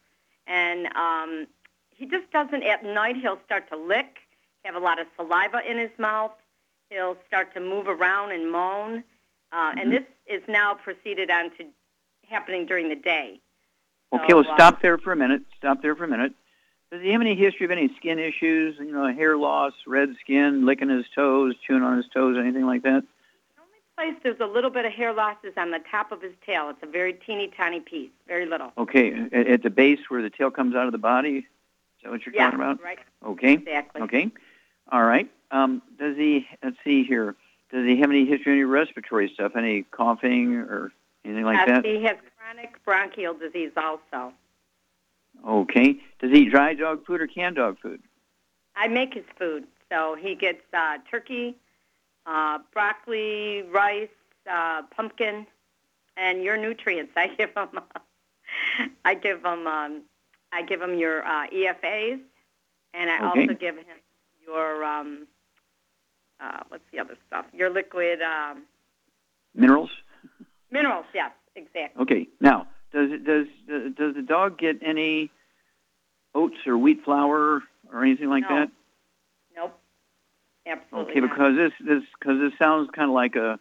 and 0.47 0.89
um, 0.95 1.47
he 1.91 2.05
just 2.05 2.31
doesn't. 2.33 2.63
At 2.65 2.85
night, 2.85 3.17
he'll 3.17 3.39
start 3.47 3.71
to 3.71 3.77
lick, 3.77 4.19
have 4.65 4.75
a 4.75 4.79
lot 4.79 5.01
of 5.01 5.07
saliva 5.17 5.61
in 5.69 5.79
his 5.79 5.91
mouth. 5.99 6.33
He'll 6.91 7.17
start 7.27 7.55
to 7.55 7.61
move 7.61 7.89
around 7.89 8.33
and 8.33 8.51
moan, 8.51 9.03
uh, 9.51 9.73
and 9.79 9.91
this 9.91 10.05
is 10.27 10.43
now 10.47 10.75
proceeded 10.75 11.31
on 11.31 11.51
to 11.57 11.65
happening 12.29 12.67
during 12.67 12.89
the 12.89 12.97
day. 12.97 13.41
Okay, 14.13 14.27
So, 14.29 14.37
well, 14.37 14.51
um, 14.51 14.57
stop 14.57 14.83
there 14.83 14.99
for 14.99 15.13
a 15.13 15.17
minute. 15.17 15.43
Stop 15.57 15.83
there 15.83 15.97
for 15.97 16.05
a 16.05 16.09
minute. 16.09 16.33
Does 16.91 17.01
he 17.01 17.13
have 17.13 17.23
any 17.23 17.35
history 17.35 17.65
of 17.65 17.71
any 17.71 17.89
skin 17.97 18.19
issues? 18.19 18.77
You 18.79 18.93
know, 18.93 19.11
hair 19.11 19.39
loss, 19.39 19.73
red 19.87 20.15
skin, 20.21 20.67
licking 20.67 20.91
his 20.91 21.07
toes, 21.15 21.55
chewing 21.67 21.83
on 21.83 21.97
his 21.97 22.07
toes, 22.13 22.37
anything 22.39 22.67
like 22.67 22.83
that? 22.83 23.03
The 23.57 23.63
only 23.63 23.81
place 23.97 24.21
there's 24.23 24.41
a 24.41 24.53
little 24.53 24.69
bit 24.69 24.85
of 24.85 24.93
hair 24.93 25.15
loss 25.15 25.37
is 25.43 25.55
on 25.57 25.71
the 25.71 25.81
top 25.91 26.13
of 26.13 26.21
his 26.21 26.33
tail. 26.45 26.69
It's 26.69 26.83
a 26.83 26.87
very 26.87 27.15
teeny 27.15 27.51
tiny 27.57 27.81
piece, 27.81 28.11
very 28.29 28.45
little. 28.45 28.73
Okay, 28.77 29.15
at, 29.33 29.47
at 29.47 29.63
the 29.63 29.71
base 29.71 30.01
where 30.09 30.21
the 30.21 30.29
tail 30.29 30.51
comes 30.51 30.75
out 30.75 30.85
of 30.85 30.93
the 30.93 30.99
body. 30.99 31.39
Is 31.39 31.45
that 32.03 32.11
what 32.11 32.27
you're 32.27 32.35
yeah, 32.35 32.51
talking 32.51 32.61
about? 32.61 32.83
right. 32.83 32.99
Okay. 33.25 33.55
Exactly. 33.55 34.03
Okay. 34.03 34.31
All 34.93 35.03
right. 35.03 35.29
Um, 35.51 35.83
does 35.99 36.17
he? 36.17 36.47
Let's 36.63 36.77
see 36.85 37.03
here. 37.03 37.35
Does 37.73 37.87
he 37.87 37.99
have 38.01 38.11
any 38.11 38.27
history 38.27 38.53
of 38.53 38.57
any 38.57 38.65
respiratory 38.65 39.31
stuff? 39.33 39.53
Any 39.57 39.83
coughing 39.85 40.55
or 40.57 40.93
anything 41.25 41.45
like 41.45 41.57
Yes, 41.67 41.69
that? 41.69 41.85
He 41.87 42.03
has 42.05 42.17
chronic 42.39 42.85
bronchial 42.85 43.35
disease 43.35 43.73
also. 43.77 44.33
Okay. 45.47 45.99
Does 46.21 46.31
he 46.31 46.41
eat 46.43 46.51
dry 46.51 46.75
dog 46.75 47.07
food 47.07 47.23
or 47.23 47.27
canned 47.27 47.57
dog 47.57 47.79
food? 47.81 48.03
I 48.77 48.89
make 48.89 49.15
his 49.15 49.25
food, 49.39 49.65
so 49.91 50.15
he 50.21 50.35
gets 50.35 50.63
uh, 50.75 50.99
turkey, 51.11 51.57
uh, 52.27 52.59
broccoli, 52.73 53.63
rice, 53.63 54.09
uh, 54.51 54.83
pumpkin, 54.95 55.47
and 56.19 56.43
your 56.43 56.59
nutrients. 56.59 57.13
I 57.17 57.29
give 57.29 57.51
him. 57.57 57.81
I 59.07 59.15
give 59.15 59.43
him. 59.45 59.67
Um, 59.67 60.03
I 60.53 60.61
give 60.61 60.83
him 60.83 60.99
your 60.99 61.25
uh, 61.27 61.47
EFAs, 61.49 62.21
and 62.93 63.11
I 63.11 63.31
Okay. 63.31 63.41
also 63.41 63.55
give 63.55 63.77
him 63.77 63.85
your 64.47 64.85
um, 64.85 65.27
uh, 66.41 66.61
what's 66.69 66.85
the 66.93 66.99
other 66.99 67.17
stuff? 67.27 67.47
Your 67.53 67.71
liquid 67.71 68.21
um, 68.23 68.63
Minerals. 69.55 69.91
minerals. 70.71 71.05
Yes, 71.15 71.31
exactly. 71.55 72.03
Okay. 72.03 72.29
Now, 72.41 72.67
does 72.93 73.11
it 73.13 73.25
does 73.25 73.47
does 73.97 74.15
the 74.15 74.23
dog 74.23 74.59
get 74.59 74.79
any 74.83 75.31
oats 76.35 76.57
or 76.67 76.77
wheat 76.79 77.05
flour 77.05 77.63
or 77.93 78.05
anything 78.05 78.29
like 78.29 78.45
No. 78.49 78.57
that? 78.57 78.71
Nope. 79.55 79.79
Absolutely 80.67 81.11
Okay, 81.13 81.21
not. 81.21 81.31
because 81.31 81.57
this 81.57 81.73
this 81.87 82.03
because 82.19 82.39
this 82.41 82.53
sounds 82.59 82.89
kind 82.95 83.11
of 83.11 83.15
like 83.15 83.37
a 83.37 83.59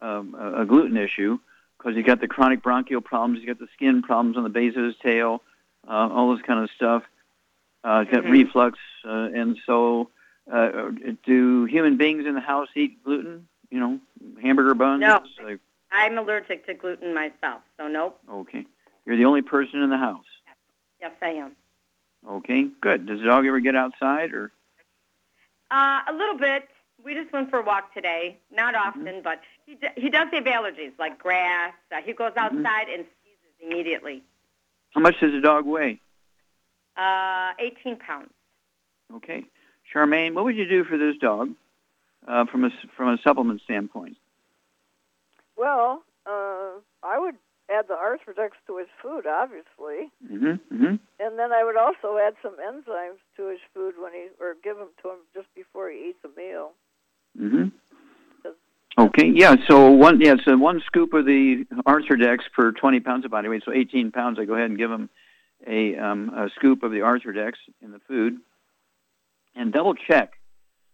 um, 0.00 0.34
a 0.38 0.62
a 0.62 0.66
gluten 0.66 0.96
issue 0.96 1.38
because 1.78 1.96
you 1.96 2.02
got 2.02 2.20
the 2.20 2.28
chronic 2.28 2.62
bronchial 2.62 3.00
problems, 3.00 3.40
you 3.40 3.46
got 3.46 3.58
the 3.58 3.68
skin 3.74 4.02
problems 4.02 4.36
on 4.36 4.42
the 4.44 4.48
base 4.50 4.76
of 4.76 4.84
his 4.84 4.94
tail, 5.02 5.42
uh, 5.86 5.90
all 5.90 6.34
this 6.34 6.44
kind 6.46 6.62
of 6.62 6.70
stuff. 6.76 7.02
Uh, 7.84 8.02
Mhm. 8.06 8.30
reflux, 8.30 8.78
uh, 9.04 9.28
and 9.34 9.58
so 9.66 10.10
uh, 10.50 10.90
do 11.24 11.66
human 11.66 11.96
beings 11.98 12.24
in 12.26 12.34
the 12.34 12.40
house 12.40 12.68
eat 12.74 13.04
gluten? 13.04 13.46
You 13.70 13.78
know, 13.78 14.00
hamburger 14.40 14.74
buns. 14.74 15.02
No. 15.02 15.22
Like, 15.42 15.60
I'm 15.92 16.16
allergic 16.16 16.64
to 16.66 16.74
gluten 16.74 17.12
myself, 17.14 17.60
so 17.76 17.86
nope. 17.86 18.18
okay, 18.28 18.64
you're 19.04 19.16
the 19.18 19.26
only 19.26 19.42
person 19.42 19.82
in 19.82 19.90
the 19.90 19.98
house. 19.98 20.24
Yes, 21.00 21.12
I 21.20 21.28
am. 21.30 21.56
Okay, 22.26 22.68
good. 22.80 23.04
Does 23.06 23.20
the 23.20 23.26
dog 23.26 23.44
ever 23.46 23.60
get 23.60 23.76
outside 23.76 24.32
or? 24.32 24.50
Uh, 25.70 26.00
a 26.08 26.12
little 26.12 26.38
bit. 26.38 26.68
We 27.04 27.12
just 27.14 27.32
went 27.34 27.50
for 27.50 27.58
a 27.58 27.62
walk 27.62 27.92
today. 27.92 28.38
Not 28.50 28.74
often, 28.74 29.20
but 29.22 29.40
he 29.66 29.74
d- 29.74 29.88
he 29.96 30.08
does 30.08 30.28
have 30.32 30.44
allergies 30.44 30.92
like 30.98 31.18
grass. 31.18 31.74
Uh, 31.92 31.96
he 32.02 32.14
goes 32.14 32.32
outside 32.36 32.88
and 32.88 33.04
sneezes 33.04 33.54
immediately. 33.60 34.22
How 34.94 35.02
much 35.02 35.20
does 35.20 35.32
the 35.32 35.40
dog 35.40 35.66
weigh? 35.66 36.00
Uh, 36.96 37.52
18 37.58 37.96
pounds. 37.98 38.30
Okay, 39.16 39.44
Charmaine, 39.92 40.34
what 40.34 40.44
would 40.44 40.56
you 40.56 40.68
do 40.68 40.84
for 40.84 40.96
this 40.96 41.16
dog 41.20 41.50
uh, 42.28 42.44
from 42.46 42.64
a 42.64 42.68
s- 42.68 42.86
from 42.96 43.08
a 43.08 43.18
supplement 43.22 43.60
standpoint? 43.62 44.16
Well, 45.56 46.02
uh, 46.26 46.80
I 47.02 47.18
would 47.18 47.34
add 47.70 47.86
the 47.88 47.94
Arthrodex 47.94 48.50
to 48.66 48.78
his 48.78 48.88
food, 49.02 49.26
obviously, 49.26 50.10
Mm-hmm. 50.24 50.46
Mm-hmm. 50.74 50.94
and 51.20 51.38
then 51.38 51.52
I 51.52 51.64
would 51.64 51.76
also 51.76 52.18
add 52.18 52.34
some 52.42 52.56
enzymes 52.56 53.18
to 53.36 53.48
his 53.48 53.58
food 53.74 53.94
when 54.00 54.12
he, 54.12 54.28
or 54.40 54.54
give 54.62 54.76
them 54.76 54.88
to 55.02 55.10
him 55.10 55.16
just 55.34 55.48
before 55.54 55.90
he 55.90 56.10
eats 56.10 56.18
a 56.24 56.28
meal. 56.40 56.72
Mm-hmm. 57.40 57.68
Okay, 58.96 59.28
yeah. 59.34 59.56
So 59.68 59.90
one, 59.90 60.20
yeah, 60.20 60.34
so 60.44 60.56
one 60.56 60.80
scoop 60.86 61.12
of 61.14 61.26
the 61.26 61.64
Arthrodex 61.84 62.38
per 62.54 62.70
20 62.70 63.00
pounds 63.00 63.24
of 63.24 63.30
body 63.32 63.48
weight. 63.48 63.62
So 63.64 63.72
18 63.72 64.12
pounds. 64.12 64.38
I 64.38 64.44
go 64.44 64.54
ahead 64.54 64.70
and 64.70 64.78
give 64.78 64.90
him 64.90 65.10
a, 65.66 65.96
um, 65.96 66.30
a 66.30 66.50
scoop 66.50 66.82
of 66.82 66.90
the 66.90 66.98
Arthrodex 66.98 67.54
in 67.82 67.92
the 67.92 68.00
food, 68.00 68.38
and 69.54 69.72
double 69.72 69.94
check. 69.94 70.32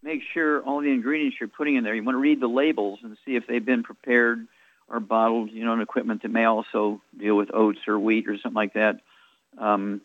Make 0.03 0.23
sure 0.33 0.63
all 0.63 0.81
the 0.81 0.91
ingredients 0.91 1.37
you're 1.39 1.49
putting 1.49 1.77
in 1.77 1.85
there. 1.85 1.95
You 1.95 2.03
want 2.03 2.15
to 2.17 2.21
read 2.21 2.41
the 2.41 2.49
labels 2.49 3.01
and 3.03 3.17
see 3.25 3.37
if 3.37 3.47
they've 3.47 3.65
been 3.65 3.83
prepared 3.83 4.47
or 4.89 4.99
bottled. 4.99 5.51
You 5.51 5.65
know, 5.65 5.75
in 5.75 5.81
equipment 5.81 6.23
that 6.23 6.31
may 6.31 6.45
also 6.45 7.03
deal 7.19 7.37
with 7.37 7.51
oats 7.53 7.81
or 7.87 7.99
wheat 7.99 8.29
or 8.29 8.37
something 8.39 8.55
like 8.55 8.75
that. 8.75 9.01
Um, 9.59 10.01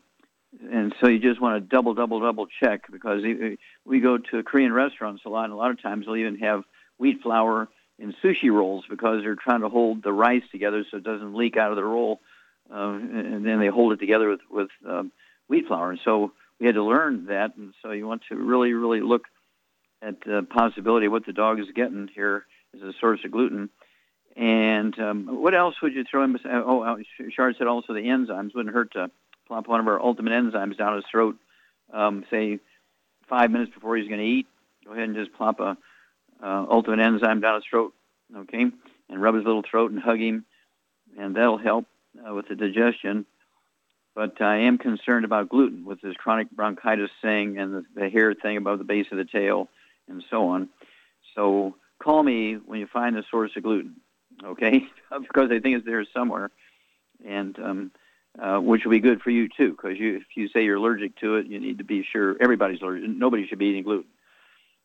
and 0.69 0.93
so 0.99 1.07
you 1.07 1.19
just 1.19 1.41
want 1.41 1.55
to 1.55 1.69
double, 1.69 1.93
double, 1.93 2.19
double 2.19 2.47
check 2.47 2.89
because 2.91 3.23
we- 3.23 3.57
we 3.85 3.99
go 3.99 4.17
to 4.17 4.43
Korean 4.43 4.73
restaurants 4.73 5.23
a 5.25 5.29
lot, 5.29 5.45
and 5.45 5.53
a 5.53 5.57
lot 5.57 5.71
of 5.71 5.81
times 5.81 6.05
they'll 6.05 6.15
even 6.15 6.37
have 6.37 6.63
wheat 6.97 7.21
flour 7.21 7.67
in 7.99 8.13
sushi 8.23 8.51
rolls 8.51 8.85
because 8.89 9.21
they're 9.21 9.35
trying 9.35 9.61
to 9.61 9.69
hold 9.69 10.03
the 10.03 10.13
rice 10.13 10.43
together 10.51 10.85
so 10.89 10.97
it 10.97 11.03
doesn't 11.03 11.35
leak 11.35 11.57
out 11.57 11.71
of 11.71 11.77
the 11.77 11.83
roll, 11.83 12.21
and 12.69 13.45
then 13.45 13.59
they 13.59 13.67
hold 13.67 13.93
it 13.93 13.99
together 13.99 14.29
with 14.29 14.41
with 14.49 14.69
um, 14.87 15.11
wheat 15.47 15.67
flour. 15.67 15.91
And 15.91 15.99
so 16.03 16.31
we 16.59 16.65
had 16.65 16.75
to 16.75 16.83
learn 16.83 17.25
that, 17.27 17.55
and 17.57 17.73
so 17.81 17.91
you 17.91 18.07
want 18.07 18.23
to 18.29 18.35
really, 18.35 18.73
really 18.73 19.01
look 19.01 19.25
at 20.01 20.21
the 20.21 20.45
possibility 20.49 21.07
of 21.07 21.11
what 21.11 21.25
the 21.25 21.33
dog 21.33 21.59
is 21.59 21.67
getting 21.75 22.09
here 22.13 22.45
as 22.75 22.81
a 22.81 22.93
source 22.99 23.19
of 23.25 23.31
gluten. 23.31 23.69
And 24.35 24.97
um, 24.99 25.41
what 25.41 25.55
else 25.55 25.75
would 25.81 25.93
you 25.93 26.03
throw 26.03 26.23
in? 26.23 26.37
Oh, 26.45 26.81
uh, 26.81 26.97
Shard 27.29 27.55
said 27.57 27.67
also 27.67 27.93
the 27.93 28.01
enzymes 28.01 28.53
wouldn't 28.53 28.73
hurt 28.73 28.91
to 28.93 29.09
plop 29.47 29.67
one 29.67 29.79
of 29.79 29.87
our 29.87 30.01
ultimate 30.01 30.33
enzymes 30.33 30.77
down 30.77 30.95
his 30.95 31.05
throat. 31.09 31.37
Um, 31.93 32.25
say 32.29 32.59
five 33.29 33.51
minutes 33.51 33.73
before 33.73 33.95
he's 33.95 34.07
going 34.07 34.19
to 34.19 34.25
eat. 34.25 34.47
Go 34.85 34.91
ahead 34.91 35.05
and 35.05 35.15
just 35.15 35.33
plop 35.33 35.59
a 35.59 35.77
uh, 36.43 36.65
ultimate 36.69 36.99
enzyme 36.99 37.39
down 37.39 37.55
his 37.55 37.63
throat, 37.69 37.93
okay, 38.35 38.65
and 39.09 39.21
rub 39.21 39.35
his 39.35 39.45
little 39.45 39.63
throat 39.69 39.91
and 39.91 39.99
hug 40.01 40.19
him, 40.19 40.45
and 41.17 41.35
that'll 41.35 41.57
help 41.57 41.85
uh, 42.27 42.33
with 42.33 42.47
the 42.47 42.55
digestion. 42.55 43.25
But 44.15 44.41
I 44.41 44.59
am 44.59 44.77
concerned 44.77 45.25
about 45.25 45.49
gluten 45.49 45.83
with 45.83 46.01
this 46.01 46.15
chronic 46.15 46.49
bronchitis 46.51 47.11
thing 47.21 47.57
and 47.57 47.73
the, 47.73 47.85
the 47.95 48.09
hair 48.09 48.33
thing 48.33 48.55
above 48.55 48.77
the 48.77 48.85
base 48.85 49.07
of 49.11 49.17
the 49.17 49.25
tail 49.25 49.67
and 50.07 50.23
so 50.29 50.47
on. 50.49 50.69
So 51.35 51.75
call 52.01 52.23
me 52.23 52.55
when 52.55 52.79
you 52.79 52.87
find 52.87 53.15
the 53.15 53.23
source 53.29 53.51
of 53.57 53.63
gluten, 53.63 53.97
okay? 54.43 54.87
because 55.21 55.51
I 55.51 55.59
think 55.59 55.77
it's 55.77 55.85
there 55.85 56.05
somewhere, 56.13 56.49
and 57.25 57.57
um, 57.59 57.91
uh, 58.41 58.59
which 58.59 58.85
will 58.85 58.91
be 58.91 58.99
good 58.99 59.21
for 59.21 59.31
you 59.31 59.49
too. 59.49 59.71
Because 59.71 59.97
you, 59.99 60.17
if 60.17 60.23
you 60.35 60.47
say 60.49 60.63
you're 60.63 60.77
allergic 60.77 61.17
to 61.17 61.35
it, 61.35 61.47
you 61.47 61.59
need 61.59 61.79
to 61.79 61.83
be 61.83 62.05
sure 62.09 62.35
everybody's 62.41 62.81
allergic. 62.81 63.09
Nobody 63.09 63.47
should 63.47 63.59
be 63.59 63.67
eating 63.67 63.83
gluten. 63.83 64.09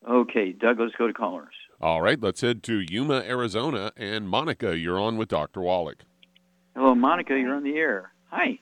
Okay, 0.08 0.52
Doug, 0.52 0.80
let's 0.80 0.94
go 0.96 1.06
to 1.06 1.12
callers. 1.12 1.54
All 1.80 2.00
right, 2.00 2.20
let's 2.20 2.40
head 2.40 2.62
to 2.64 2.80
Yuma, 2.80 3.22
Arizona. 3.26 3.92
And 3.96 4.28
Monica, 4.28 4.76
you're 4.76 4.98
on 4.98 5.18
with 5.18 5.28
Dr. 5.28 5.60
Wallach. 5.60 6.04
Hello, 6.74 6.94
Monica. 6.94 7.38
You're 7.38 7.54
on 7.54 7.64
the 7.64 7.76
air. 7.76 8.12
Hi. 8.30 8.58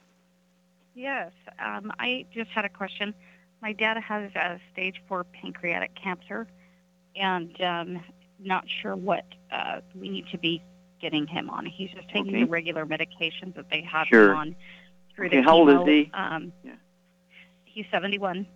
Yes, 0.95 1.33
um, 1.65 1.93
I 1.99 2.27
just 2.33 2.51
had 2.51 2.65
a 2.65 2.69
question. 2.69 3.15
My 3.63 3.73
dad 3.73 3.97
has 3.99 4.33
a 4.35 4.59
stage 4.73 4.97
four 5.09 5.25
pancreatic 5.25 5.93
cancer, 5.95 6.47
and 7.15 7.61
um, 7.61 8.01
not 8.41 8.65
sure 8.83 8.97
what 8.97 9.25
uh, 9.53 9.81
we 9.95 10.09
need 10.09 10.27
to 10.33 10.39
be 10.39 10.63
getting 11.01 11.27
him 11.27 11.51
on. 11.51 11.67
He's 11.67 11.91
just 11.91 12.09
taking 12.09 12.29
Okay. 12.35 12.45
the 12.45 12.49
regular 12.51 12.85
medications 12.85 13.55
that 13.55 13.71
they 13.71 13.83
have 13.83 14.09
Sure. 14.09 14.33
him 14.33 14.37
on 14.37 14.57
through 15.15 15.27
Okay, 15.27 15.37
the 15.37 15.43
how 15.43 15.57
old 15.59 15.71
is 15.71 15.87
he? 15.87 16.11
Um, 16.13 16.53
Yeah. 16.65 16.73
He's 17.65 17.87
71, 17.93 18.47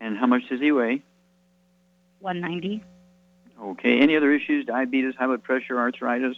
And 0.00 0.16
how 0.16 0.26
much 0.26 0.48
does 0.48 0.60
he 0.60 0.72
weigh? 0.72 1.02
190. 2.20 2.82
Okay. 3.60 3.98
Any 4.00 4.16
other 4.16 4.32
issues? 4.32 4.64
Diabetes, 4.64 5.14
high 5.18 5.26
blood 5.26 5.42
pressure, 5.42 5.78
arthritis? 5.78 6.36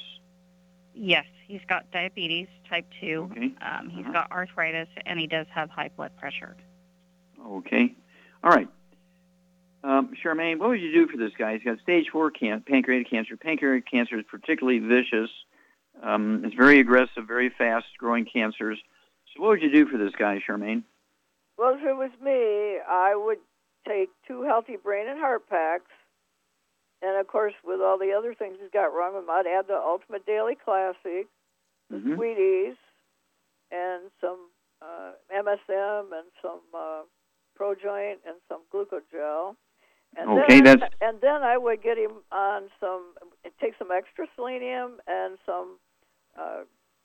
Yes, 0.95 1.27
he's 1.49 1.61
got 1.69 1.91
diabetes 1.91 2.47
type 2.69 2.87
2. 3.01 3.29
Okay. 3.33 3.53
Um, 3.61 3.89
he's 3.91 4.05
Uh-huh. 4.05 4.13
got 4.13 4.31
arthritis, 4.33 4.89
and 5.07 5.19
he 5.19 5.27
does 5.27 5.47
have 5.49 5.71
high 5.71 5.89
blood 5.97 6.17
pressure. 6.17 6.57
Okay. 7.45 7.95
All 8.45 8.51
right. 8.51 8.69
Um, 9.83 10.15
Charmaine, 10.23 10.59
what 10.59 10.69
would 10.71 10.81
you 10.81 10.93
do 10.93 11.07
for 11.09 11.17
this 11.17 11.33
guy? 11.39 11.55
He's 11.55 11.63
got 11.63 11.79
stage 11.81 12.11
four 12.11 12.31
can- 12.31 12.61
pancreatic 12.63 13.09
cancer. 13.09 13.37
Pancreatic 13.37 13.87
cancer 13.87 14.19
is 14.19 14.25
particularly 14.27 14.79
vicious. 14.81 15.31
Um, 16.03 16.45
it's 16.45 16.55
very 16.55 16.79
aggressive, 16.81 17.27
very 17.27 17.49
fast-growing 17.49 18.27
cancers. 18.27 18.79
So 19.35 19.43
what 19.43 19.49
would 19.51 19.63
you 19.63 19.71
do 19.71 19.87
for 19.87 19.97
this 19.99 20.15
guy, 20.15 20.41
Charmaine? 20.47 20.83
Well, 21.57 21.75
if 21.75 21.83
it 21.83 21.97
was 21.97 22.11
me, 22.23 22.79
I 22.89 23.15
would 23.17 23.39
take 23.87 24.11
two 24.27 24.43
healthy 24.43 24.77
brain 24.77 25.09
and 25.09 25.19
heart 25.19 25.49
packs. 25.49 25.91
And 27.01 27.17
of 27.17 27.27
course, 27.29 27.55
with 27.65 27.81
all 27.81 27.99
the 27.99 28.13
other 28.13 28.35
things 28.35 28.59
he's 28.61 28.71
got 28.73 28.93
wrong 28.93 29.15
with 29.15 29.25
him, 29.25 29.31
I'd 29.31 29.47
add 29.47 29.67
the 29.69 29.77
Ultimate 29.79 30.27
Daily 30.27 30.57
Classic, 30.57 31.27
the 31.91 31.97
Mhm. 31.97 32.15
Sweeties, 32.17 32.77
and 33.71 34.11
some 34.21 34.51
uh, 34.81 35.13
MSM, 35.31 36.13
and 36.13 36.29
some 36.41 36.61
uh, 36.73 37.03
ProJoint, 37.59 38.19
and 38.27 38.37
some 38.49 38.63
Glucogel. 38.73 39.57
And 40.17 40.31
Okay, 40.31 40.61
then, 40.61 40.79
that's- 40.79 40.93
and 41.01 41.21
then 41.21 41.43
I 41.43 41.59
would 41.59 41.83
get 41.83 41.99
him 41.99 42.23
on 42.33 42.71
some, 42.81 43.15
take 43.61 43.75
some 43.79 43.91
extra 43.91 44.27
selenium 44.37 45.01
and 45.07 45.37
some, 45.45 45.79
uh, 46.39 46.61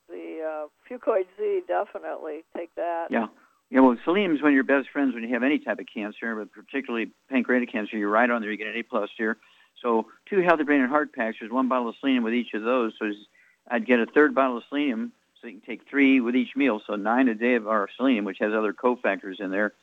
the 0.08 0.40
uh, 0.42 0.68
Fucoid 0.88 1.26
Z, 1.38 1.62
definitely 1.68 2.44
take 2.56 2.74
that. 2.76 3.08
Yeah. 3.10 3.28
Yeah, 3.72 3.80
well, 3.80 3.98
selenium 4.06 4.36
is 4.36 4.42
one 4.44 4.52
of 4.52 4.56
your 4.56 4.64
best 4.64 4.90
friends 4.92 5.16
when 5.16 5.24
you 5.24 5.34
have 5.34 5.42
any 5.44 5.58
type 5.58 5.80
of 5.80 5.88
cancer, 5.92 6.36
but 6.36 6.52
particularly 6.52 7.12
pancreatic 7.30 7.72
cancer. 7.72 7.98
You're 7.98 8.10
right 8.12 8.30
on 8.30 8.42
there. 8.42 8.52
You 8.52 8.58
get 8.58 8.68
an 8.68 8.76
A 8.78 8.84
plus 8.84 9.10
here. 9.18 9.38
So 9.82 10.06
two 10.30 10.42
healthy 10.42 10.64
brain 10.64 10.82
and 10.82 10.90
heart 10.92 11.12
packs. 11.14 11.38
There's 11.40 11.52
one 11.52 11.68
bottle 11.68 11.90
of 11.90 11.96
selenium 12.00 12.24
with 12.24 12.36
each 12.36 12.54
of 12.54 12.62
those. 12.62 12.94
So 13.00 13.06
it's- 13.06 13.26
I'd 13.70 13.86
get 13.86 14.00
a 14.00 14.06
third 14.06 14.36
bottle 14.36 14.58
of 14.58 14.64
selenium, 14.70 15.14
so 15.40 15.48
you 15.48 15.54
can 15.54 15.62
take 15.62 15.88
three 15.90 16.20
with 16.20 16.36
each 16.36 16.56
meal. 16.56 16.82
So 16.86 16.96
nine 16.96 17.28
a 17.28 17.36
day 17.36 17.56
of 17.56 17.68
our 17.68 17.90
selenium, 17.96 18.26
which 18.26 18.40
has 18.40 18.54
other 18.54 18.74
cofactors 18.74 19.40
in 19.40 19.52
there. 19.52 19.74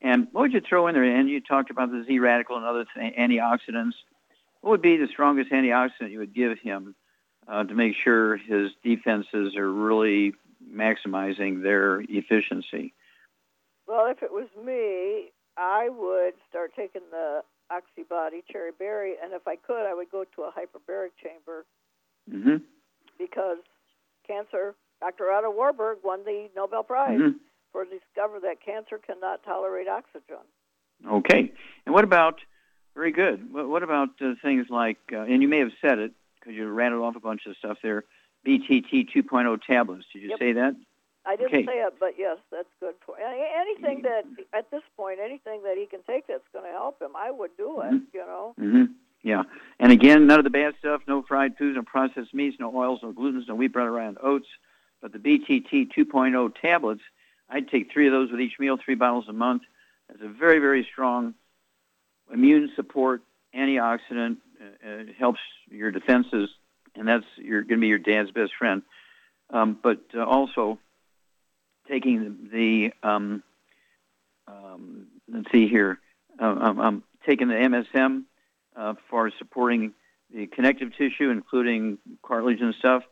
And 0.00 0.28
what 0.32 0.42
would 0.42 0.52
you 0.52 0.60
throw 0.60 0.88
in 0.88 0.94
there? 0.94 1.04
And 1.04 1.28
you 1.28 1.40
talked 1.40 1.70
about 1.70 1.90
the 1.90 2.04
Z 2.04 2.18
radical 2.18 2.56
and 2.56 2.64
other 2.64 2.84
th- 2.94 3.14
antioxidants. 3.16 3.94
What 4.60 4.70
would 4.70 4.82
be 4.82 4.96
the 4.96 5.08
strongest 5.08 5.50
antioxidant 5.50 6.10
you 6.10 6.18
would 6.18 6.34
give 6.34 6.58
him 6.58 6.94
uh, 7.46 7.64
to 7.64 7.74
make 7.74 7.94
sure 7.94 8.36
his 8.36 8.72
defenses 8.82 9.56
are 9.56 9.70
really 9.70 10.34
maximizing 10.70 11.62
their 11.62 12.00
efficiency? 12.00 12.94
Well, 13.86 14.06
if 14.06 14.22
it 14.22 14.32
was 14.32 14.48
me, 14.64 15.32
I 15.56 15.88
would 15.88 16.34
start 16.48 16.72
taking 16.74 17.02
the 17.10 17.42
Oxybody 17.70 18.42
Cherry 18.50 18.72
Berry, 18.76 19.14
and 19.22 19.32
if 19.32 19.46
I 19.46 19.56
could, 19.56 19.86
I 19.86 19.94
would 19.94 20.10
go 20.10 20.24
to 20.24 20.42
a 20.42 20.52
hyperbaric 20.52 21.10
chamber 21.22 21.64
hmm 22.30 22.56
because 23.18 23.58
cancer. 24.26 24.74
Dr. 25.00 25.32
Otto 25.32 25.50
Warburg 25.50 25.98
won 26.04 26.24
the 26.24 26.48
Nobel 26.54 26.84
Prize 26.84 27.18
Mhm. 27.18 27.40
for 27.72 27.84
discover 27.84 28.38
that 28.40 28.60
cancer 28.60 28.98
cannot 28.98 29.42
tolerate 29.42 29.88
oxygen. 29.88 30.38
Okay. 31.04 31.52
And 31.84 31.94
what 31.94 32.04
about, 32.04 32.40
very 32.94 33.10
good, 33.10 33.52
what, 33.52 33.68
what 33.68 33.82
about 33.82 34.10
uh, 34.20 34.34
things 34.42 34.70
like, 34.70 34.98
uh, 35.12 35.22
and 35.22 35.42
you 35.42 35.48
may 35.48 35.58
have 35.58 35.72
said 35.80 35.98
it 35.98 36.12
because 36.38 36.54
you 36.54 36.68
rattled 36.68 37.02
off 37.02 37.16
a 37.16 37.20
bunch 37.20 37.46
of 37.46 37.56
stuff 37.56 37.78
there, 37.82 38.04
BTT 38.46 39.08
2.0 39.12 39.56
tablets. 39.66 40.06
Did 40.12 40.22
you 40.22 40.28
Yep. 40.30 40.38
say 40.38 40.52
that? 40.52 40.76
I 41.24 41.36
didn't 41.36 41.54
Okay. 41.54 41.66
say 41.66 41.80
it, 41.80 41.94
but 42.00 42.18
yes, 42.18 42.38
that's 42.50 42.68
good 42.80 42.94
for 43.06 43.16
anything 43.18 44.02
that 44.02 44.24
at 44.52 44.70
this 44.70 44.82
point, 44.96 45.20
anything 45.20 45.62
that 45.62 45.76
he 45.76 45.86
can 45.86 46.02
take 46.02 46.26
that's 46.26 46.46
going 46.52 46.64
to 46.64 46.70
help 46.72 47.00
him, 47.00 47.14
I 47.16 47.30
would 47.30 47.56
do 47.56 47.80
it. 47.80 47.92
Mhm. 47.92 48.06
You 48.12 48.20
know. 48.26 48.54
hmm 48.58 48.84
Yeah. 49.22 49.44
And 49.78 49.92
again, 49.92 50.26
none 50.26 50.40
of 50.40 50.44
the 50.44 50.50
bad 50.50 50.74
stuff, 50.78 51.02
no 51.06 51.22
fried 51.22 51.56
foods, 51.56 51.76
no 51.76 51.82
processed 51.82 52.34
meats, 52.34 52.56
no 52.58 52.74
oils, 52.74 53.00
no 53.02 53.12
glutens, 53.12 53.48
no 53.48 53.54
wheat, 53.54 53.72
bread, 53.72 53.88
and 53.88 54.18
oats. 54.22 54.46
But 55.00 55.12
the 55.12 55.18
BTT 55.18 55.92
2.0 55.96 56.54
tablets, 56.60 57.02
I'd 57.48 57.68
take 57.68 57.92
three 57.92 58.06
of 58.06 58.12
those 58.12 58.30
with 58.30 58.40
each 58.40 58.58
meal, 58.58 58.78
three 58.82 58.94
bottles 58.94 59.26
a 59.28 59.32
month. 59.32 59.62
That's 60.08 60.22
a 60.22 60.28
very, 60.28 60.58
very 60.58 60.86
strong 60.90 61.34
immune 62.32 62.72
support, 62.76 63.22
antioxidant. 63.54 64.38
Uh, 64.62 65.12
helps 65.18 65.40
your 65.70 65.90
defenses, 65.90 66.48
and 66.94 67.08
that's 67.08 67.24
you're 67.36 67.62
going 67.62 67.80
to 67.80 67.80
be 67.80 67.88
your 67.88 67.98
dad's 67.98 68.30
best 68.30 68.52
friend. 68.56 68.82
Um, 69.50 69.76
but 69.82 70.00
uh, 70.14 70.24
also 70.24 70.78
taking 71.88 72.48
the, 72.52 72.92
um, 73.02 73.42
um, 74.46 75.08
let's 75.28 75.50
see 75.50 75.66
here, 75.66 75.98
um, 76.38 76.58
um, 76.58 76.80
um, 76.80 77.04
taking 77.26 77.48
the 77.48 77.54
MSM 77.54 78.24
uh, 78.76 78.94
for 79.08 79.30
supporting 79.38 79.92
the 80.32 80.46
connective 80.46 80.96
tissue, 80.96 81.30
including 81.30 81.98
cartilage 82.22 82.60
and 82.60 82.74
stuff. 82.74 83.02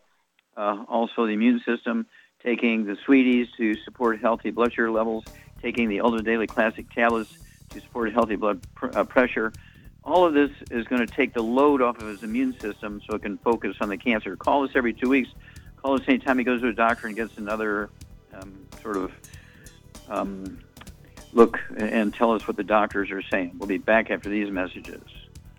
Uh, 0.57 0.85
also, 0.89 1.27
the 1.27 1.33
immune 1.33 1.61
system. 1.67 2.07
Taking 2.43 2.87
the 2.87 2.97
sweeties 3.05 3.49
to 3.59 3.77
support 3.85 4.21
healthy 4.21 4.51
blood 4.51 4.73
sugar 4.73 4.91
levels. 4.91 5.25
Taking 5.61 5.91
the 5.91 6.01
Ultra 6.01 6.23
Daily 6.23 6.47
Classic 6.47 6.91
tablets 6.91 7.31
to 7.71 7.81
support 7.81 8.13
healthy 8.13 8.37
blood 8.37 8.63
pr- 8.75 8.97
uh, 8.97 9.05
pressure. 9.05 9.53
All 10.03 10.25
of 10.25 10.33
this 10.33 10.51
is 10.71 10.87
going 10.87 11.07
to 11.07 11.15
take 11.15 11.35
the 11.35 11.43
load 11.43 11.83
off 11.83 12.01
of 12.01 12.09
his 12.09 12.23
immune 12.23 12.59
system 12.59 13.03
so 13.07 13.15
it 13.15 13.23
can 13.23 13.37
focus 13.39 13.77
on 13.83 13.91
the 13.91 13.99
cancer. 13.99 14.37
Call 14.37 14.65
us 14.65 14.71
every 14.75 14.95
two 14.95 15.11
weeks. 15.11 15.29
Call 15.77 15.95
us 15.95 16.03
anytime 16.09 16.39
he 16.39 16.45
goes 16.45 16.63
to 16.63 16.69
a 16.69 16.73
doctor 16.73 17.07
and 17.07 17.15
gets 17.15 17.37
another 17.37 17.91
um, 18.33 18.67
sort 18.81 18.97
of 18.97 19.13
um, 20.09 20.59
look 21.33 21.59
and 21.77 22.15
tell 22.15 22.33
us 22.33 22.49
what 22.49 22.57
the 22.57 22.65
doctors 22.65 23.11
are 23.11 23.23
saying. 23.31 23.53
We'll 23.59 23.69
be 23.69 23.79
back 23.79 24.11
after 24.11 24.31
these 24.31 24.51
messages. 24.51 25.03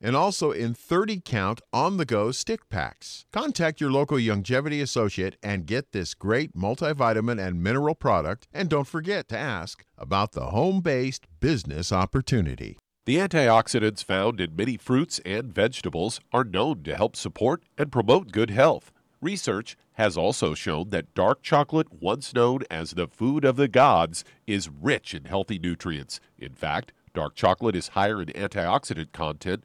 and 0.00 0.16
also 0.16 0.50
in 0.50 0.74
30 0.74 1.22
count 1.24 1.60
on 1.72 1.96
the 1.96 2.04
go 2.04 2.30
stick 2.32 2.68
packs. 2.68 3.26
Contact 3.32 3.80
your 3.80 3.90
local 3.90 4.18
Youngevity 4.18 4.82
associate 4.82 5.36
and 5.42 5.66
get 5.66 5.92
this 5.92 6.14
great 6.14 6.54
multivitamin 6.54 7.44
and 7.44 7.62
mineral 7.62 7.94
product. 7.94 8.46
And 8.52 8.68
don't 8.68 8.86
forget 8.86 9.28
to 9.28 9.38
ask 9.38 9.84
about 9.96 10.32
the 10.32 10.46
home 10.46 10.80
based 10.80 11.26
business 11.40 11.92
opportunity. 11.92 12.78
The 13.06 13.18
antioxidants 13.18 14.02
found 14.02 14.40
in 14.40 14.56
many 14.56 14.76
fruits 14.76 15.20
and 15.24 15.54
vegetables 15.54 16.20
are 16.32 16.42
known 16.42 16.82
to 16.82 16.96
help 16.96 17.14
support 17.14 17.62
and 17.78 17.92
promote 17.92 18.32
good 18.32 18.50
health. 18.50 18.90
Research 19.20 19.76
has 19.92 20.16
also 20.16 20.54
shown 20.54 20.90
that 20.90 21.14
dark 21.14 21.42
chocolate, 21.42 21.86
once 21.90 22.34
known 22.34 22.60
as 22.70 22.90
the 22.90 23.06
food 23.06 23.44
of 23.44 23.56
the 23.56 23.68
gods, 23.68 24.24
is 24.46 24.68
rich 24.68 25.14
in 25.14 25.24
healthy 25.24 25.58
nutrients. 25.58 26.20
In 26.36 26.52
fact, 26.52 26.92
dark 27.14 27.34
chocolate 27.34 27.76
is 27.76 27.88
higher 27.88 28.20
in 28.20 28.28
antioxidant 28.28 29.12
content 29.12 29.64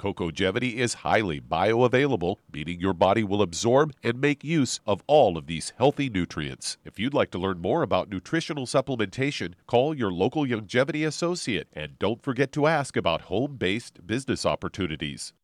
Cocogevity 0.00 0.76
is 0.76 0.94
highly 0.94 1.42
bioavailable, 1.42 2.36
meaning 2.50 2.80
your 2.80 2.94
body 2.94 3.22
will 3.22 3.42
absorb 3.42 3.92
and 4.02 4.18
make 4.18 4.42
use 4.42 4.80
of 4.86 5.02
all 5.06 5.36
of 5.36 5.46
these 5.46 5.74
healthy 5.76 6.08
nutrients. 6.08 6.78
If 6.86 6.98
you'd 6.98 7.12
like 7.12 7.30
to 7.32 7.38
learn 7.38 7.60
more 7.60 7.82
about 7.82 8.08
nutritional 8.08 8.64
supplementation, 8.64 9.52
call 9.66 9.94
your 9.94 10.10
local 10.10 10.46
Youngevity 10.46 11.06
associate 11.06 11.68
and 11.74 11.98
don't 11.98 12.22
forget 12.22 12.50
to 12.52 12.66
ask 12.66 12.96
about 12.96 13.22
home 13.22 13.56
based 13.56 14.06
business 14.06 14.46
opportunities. 14.46 15.34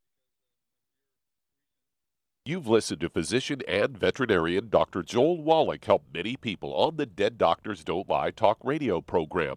You've 2.47 2.67
listened 2.67 3.03
to 3.03 3.11
physician 3.11 3.61
and 3.69 3.99
veterinarian 3.99 4.71
Dr. 4.71 5.03
Joel 5.03 5.43
Wallach 5.43 5.85
help 5.85 6.05
many 6.15 6.35
people 6.35 6.73
on 6.73 6.97
the 6.97 7.05
Dead 7.05 7.37
Doctors 7.37 7.85
Don't 7.85 8.09
Lie 8.09 8.31
talk 8.31 8.57
radio 8.65 9.03
program. 9.03 9.57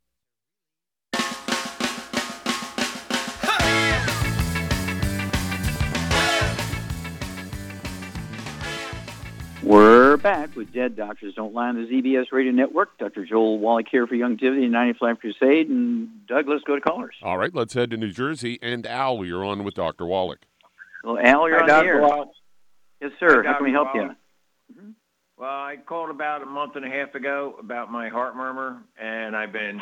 We're 9.63 10.17
back 10.17 10.55
with 10.55 10.73
Dead 10.73 10.95
Doctors 10.95 11.35
Don't 11.35 11.53
Lie 11.53 11.69
on 11.69 11.75
the 11.75 11.87
ZBS 11.87 12.31
Radio 12.31 12.51
Network. 12.51 12.97
Dr. 12.97 13.25
Joel 13.25 13.59
Wallach 13.59 13.85
here 13.91 14.07
for 14.07 14.15
Youngevity 14.15 14.63
and 14.63 14.71
95 14.71 15.19
Crusade. 15.19 15.69
And 15.69 16.09
Doug, 16.27 16.47
let's 16.49 16.63
go 16.63 16.75
to 16.75 16.81
callers. 16.81 17.15
All 17.21 17.37
right, 17.37 17.53
let's 17.53 17.73
head 17.75 17.91
to 17.91 17.97
New 17.97 18.11
Jersey. 18.11 18.57
And 18.63 18.87
Al, 18.87 19.23
you're 19.23 19.45
on 19.45 19.63
with 19.63 19.75
Dr. 19.75 20.05
Wallach. 20.07 20.39
Well, 21.03 21.19
Al, 21.19 21.47
you're 21.47 21.57
Hi, 21.59 21.61
on 21.63 21.67
Dr. 21.67 21.83
the 21.83 21.89
air. 21.89 22.01
Wallach. 22.01 22.29
Yes, 23.01 23.11
sir. 23.19 23.43
Hi, 23.43 23.51
How 23.51 23.57
can 23.57 23.65
we 23.65 23.71
Dr. 23.71 23.83
help 23.85 23.95
you? 23.95 24.01
Wallach. 24.01 24.17
Well, 25.37 25.49
I 25.49 25.75
called 25.85 26.09
about 26.09 26.41
a 26.41 26.45
month 26.47 26.75
and 26.75 26.85
a 26.85 26.89
half 26.89 27.13
ago 27.13 27.55
about 27.59 27.91
my 27.91 28.09
heart 28.09 28.35
murmur, 28.35 28.81
and 28.99 29.35
I've 29.35 29.51
been 29.53 29.79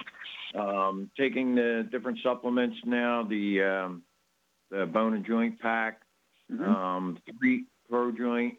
um, 0.56 1.10
taking 1.18 1.56
the 1.56 1.88
different 1.90 2.20
supplements 2.24 2.78
now. 2.86 3.24
The 3.24 3.62
um, 3.64 4.04
the 4.72 4.86
bone 4.86 5.14
and 5.16 5.26
joint 5.26 5.60
pack, 5.60 6.02
Mm-hmm. 6.52 6.64
um, 6.64 7.18
three 7.40 7.66
pro 7.90 8.12
joint 8.12 8.56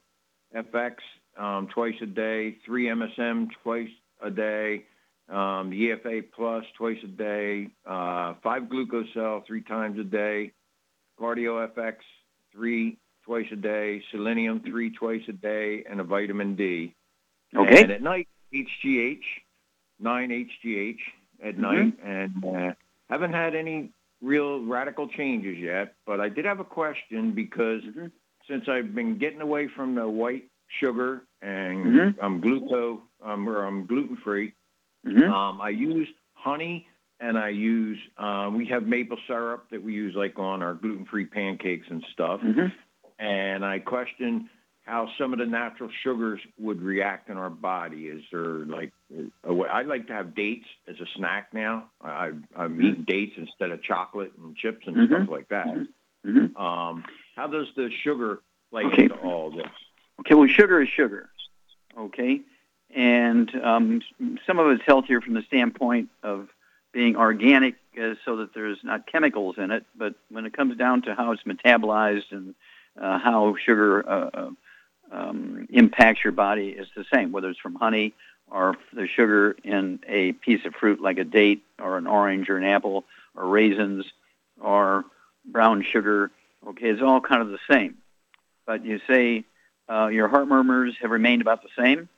FX 0.55 0.94
um, 1.38 1.68
twice 1.68 1.94
a 2.03 2.07
day, 2.07 2.57
three 2.66 2.86
MSM 2.86 3.48
twice 3.62 3.88
a 4.22 4.30
day, 4.30 4.84
um, 5.28 5.70
EFA 5.70 6.24
plus 6.34 6.64
twice 6.76 6.98
a 7.05 7.09
day, 7.09 7.68
uh, 7.86 8.34
five 8.42 8.64
glucosel 8.64 9.46
three 9.46 9.62
times 9.62 9.98
a 9.98 10.05
day, 10.05 10.53
cardio 11.20 11.66
FX 11.74 11.94
three 12.53 12.98
twice 13.24 13.46
a 13.53 13.57
day, 13.57 14.03
selenium 14.11 14.61
three 14.61 14.90
twice 14.90 15.22
a 15.28 15.32
day, 15.32 15.84
and 15.88 16.01
a 16.01 16.05
vitamin 16.05 16.57
D. 16.57 16.94
Okay. 17.57 17.82
And 17.82 17.92
at 17.92 18.03
night, 18.03 18.28
HGH, 18.53 19.22
nine 20.01 20.30
HGH 20.30 20.98
at 21.42 21.57
Mhm. 21.57 21.59
night, 21.59 21.98
and 22.05 22.44
uh, 22.44 22.74
haven't 23.09 23.32
had 23.32 23.55
any 23.55 23.90
real 24.20 24.64
radical 24.64 25.09
changes 25.09 25.57
yet. 25.59 25.94
But 26.07 26.20
I 26.20 26.28
did 26.28 26.44
have 26.44 26.61
a 26.61 26.64
question 26.64 27.32
because 27.32 27.82
Mm-hmm. 27.84 28.07
Since 28.51 28.64
I've 28.68 28.94
been 28.94 29.16
getting 29.16 29.40
away 29.40 29.68
from 29.76 29.94
the 29.94 30.07
white 30.07 30.44
sugar 30.80 31.22
and 31.40 31.86
Mhm. 31.86 32.18
I'm 32.20 32.42
gluco, 32.42 33.01
um, 33.22 33.48
or 33.48 33.64
I'm 33.64 33.86
gluten 33.86 34.16
free, 34.16 34.53
Mhm. 35.05 35.30
um, 35.30 35.61
I 35.61 35.70
use 35.70 36.09
honey 36.34 36.86
and 37.20 37.38
I 37.38 37.51
use 37.51 37.98
uh, 38.16 38.51
we 38.53 38.66
have 38.66 38.86
maple 38.86 39.18
syrup 39.26 39.68
that 39.70 39.82
we 39.82 39.94
use 39.94 40.14
like 40.14 40.38
on 40.38 40.62
our 40.62 40.74
gluten 40.74 41.05
free 41.05 41.26
pancakes 41.26 41.86
and 41.90 42.05
stuff. 42.12 42.40
Mhm. 42.40 42.72
And 43.18 43.64
I 43.64 43.78
question 43.78 44.48
how 44.84 45.07
some 45.18 45.32
of 45.32 45.38
the 45.38 45.46
natural 45.46 45.90
sugars 46.03 46.40
would 46.59 46.82
react 46.82 47.28
in 47.28 47.36
our 47.36 47.51
body. 47.51 48.09
Is 48.09 48.24
there 48.32 48.64
like 48.64 48.92
a 49.44 49.53
way? 49.55 49.68
I 49.68 49.82
like 49.82 50.07
to 50.09 50.12
have 50.12 50.34
dates 50.34 50.66
as 50.88 50.98
a 51.01 51.07
snack 51.16 51.53
now. 51.53 51.90
I, 52.01 52.32
I'm 52.57 52.80
eating 52.80 53.05
dates 53.05 53.36
instead 53.36 53.70
of 53.70 53.82
chocolate 53.82 54.32
and 54.38 54.57
chips 54.57 54.86
and 54.86 54.96
Mhm. 54.96 55.07
stuff 55.09 55.28
like 55.28 55.48
that. 55.48 55.86
Mhm. 56.24 56.57
Um, 56.57 57.05
how 57.41 57.47
does 57.47 57.68
the 57.74 57.91
sugar 58.03 58.41
play 58.70 58.84
Okay. 58.84 59.05
into 59.05 59.14
all 59.16 59.51
this? 59.51 59.66
Okay, 60.20 60.34
well, 60.34 60.47
sugar 60.47 60.82
is 60.82 60.88
sugar. 60.91 61.30
Okay, 61.97 62.43
and 62.95 63.51
um, 63.64 64.03
some 64.47 64.59
of 64.59 64.70
it's 64.70 64.84
healthier 64.84 65.22
from 65.22 65.32
the 65.32 65.43
standpoint 65.43 66.11
of 66.22 66.49
being 66.93 67.16
organic, 67.16 67.76
uh, 68.01 68.14
so 68.24 68.36
that 68.36 68.53
there's 68.53 68.78
not 68.84 69.07
chemicals 69.07 69.57
in 69.57 69.70
it. 69.70 69.86
But 69.97 70.14
when 70.28 70.45
it 70.45 70.53
comes 70.53 70.76
down 70.76 71.03
to 71.03 71.14
how 71.14 71.32
it's 71.32 71.43
metabolized 71.45 72.30
and 72.30 72.55
uh, 73.01 73.18
how 73.18 73.57
sugar 73.57 74.07
uh, 74.09 74.30
uh, 74.34 74.51
um, 75.11 75.66
impacts 75.70 76.22
your 76.22 76.32
body, 76.32 76.68
it's 76.68 76.91
the 76.95 77.07
same. 77.12 77.32
Whether 77.32 77.49
it's 77.49 77.59
from 77.59 77.74
honey 77.74 78.12
or 78.51 78.76
the 78.93 79.07
sugar 79.09 79.57
in 79.64 80.01
a 80.07 80.32
piece 80.32 80.66
of 80.66 80.74
fruit 80.74 81.01
like 81.01 81.18
a 81.18 81.24
date 81.24 81.62
or 81.78 81.97
an 81.97 82.07
orange 82.07 82.51
or 82.51 82.59
an 82.59 82.64
apple 82.64 83.05
or 83.34 83.47
raisins 83.49 84.05
or 84.61 85.05
brown 85.47 85.82
sugar. 85.82 86.30
Okay, 86.66 86.88
it's 86.88 87.02
all 87.02 87.20
kind 87.20 87.42
of 87.42 87.48
the 87.48 87.58
same. 87.70 87.96
But 88.66 88.84
you 88.84 89.00
say 89.08 89.44
uh, 89.90 90.08
your 90.08 90.28
heart 90.28 90.48
murmurs 90.48 90.94
have 91.00 91.11
remained 91.11 91.42
about 91.42 91.62
the 91.62 91.68
same. 91.76 92.08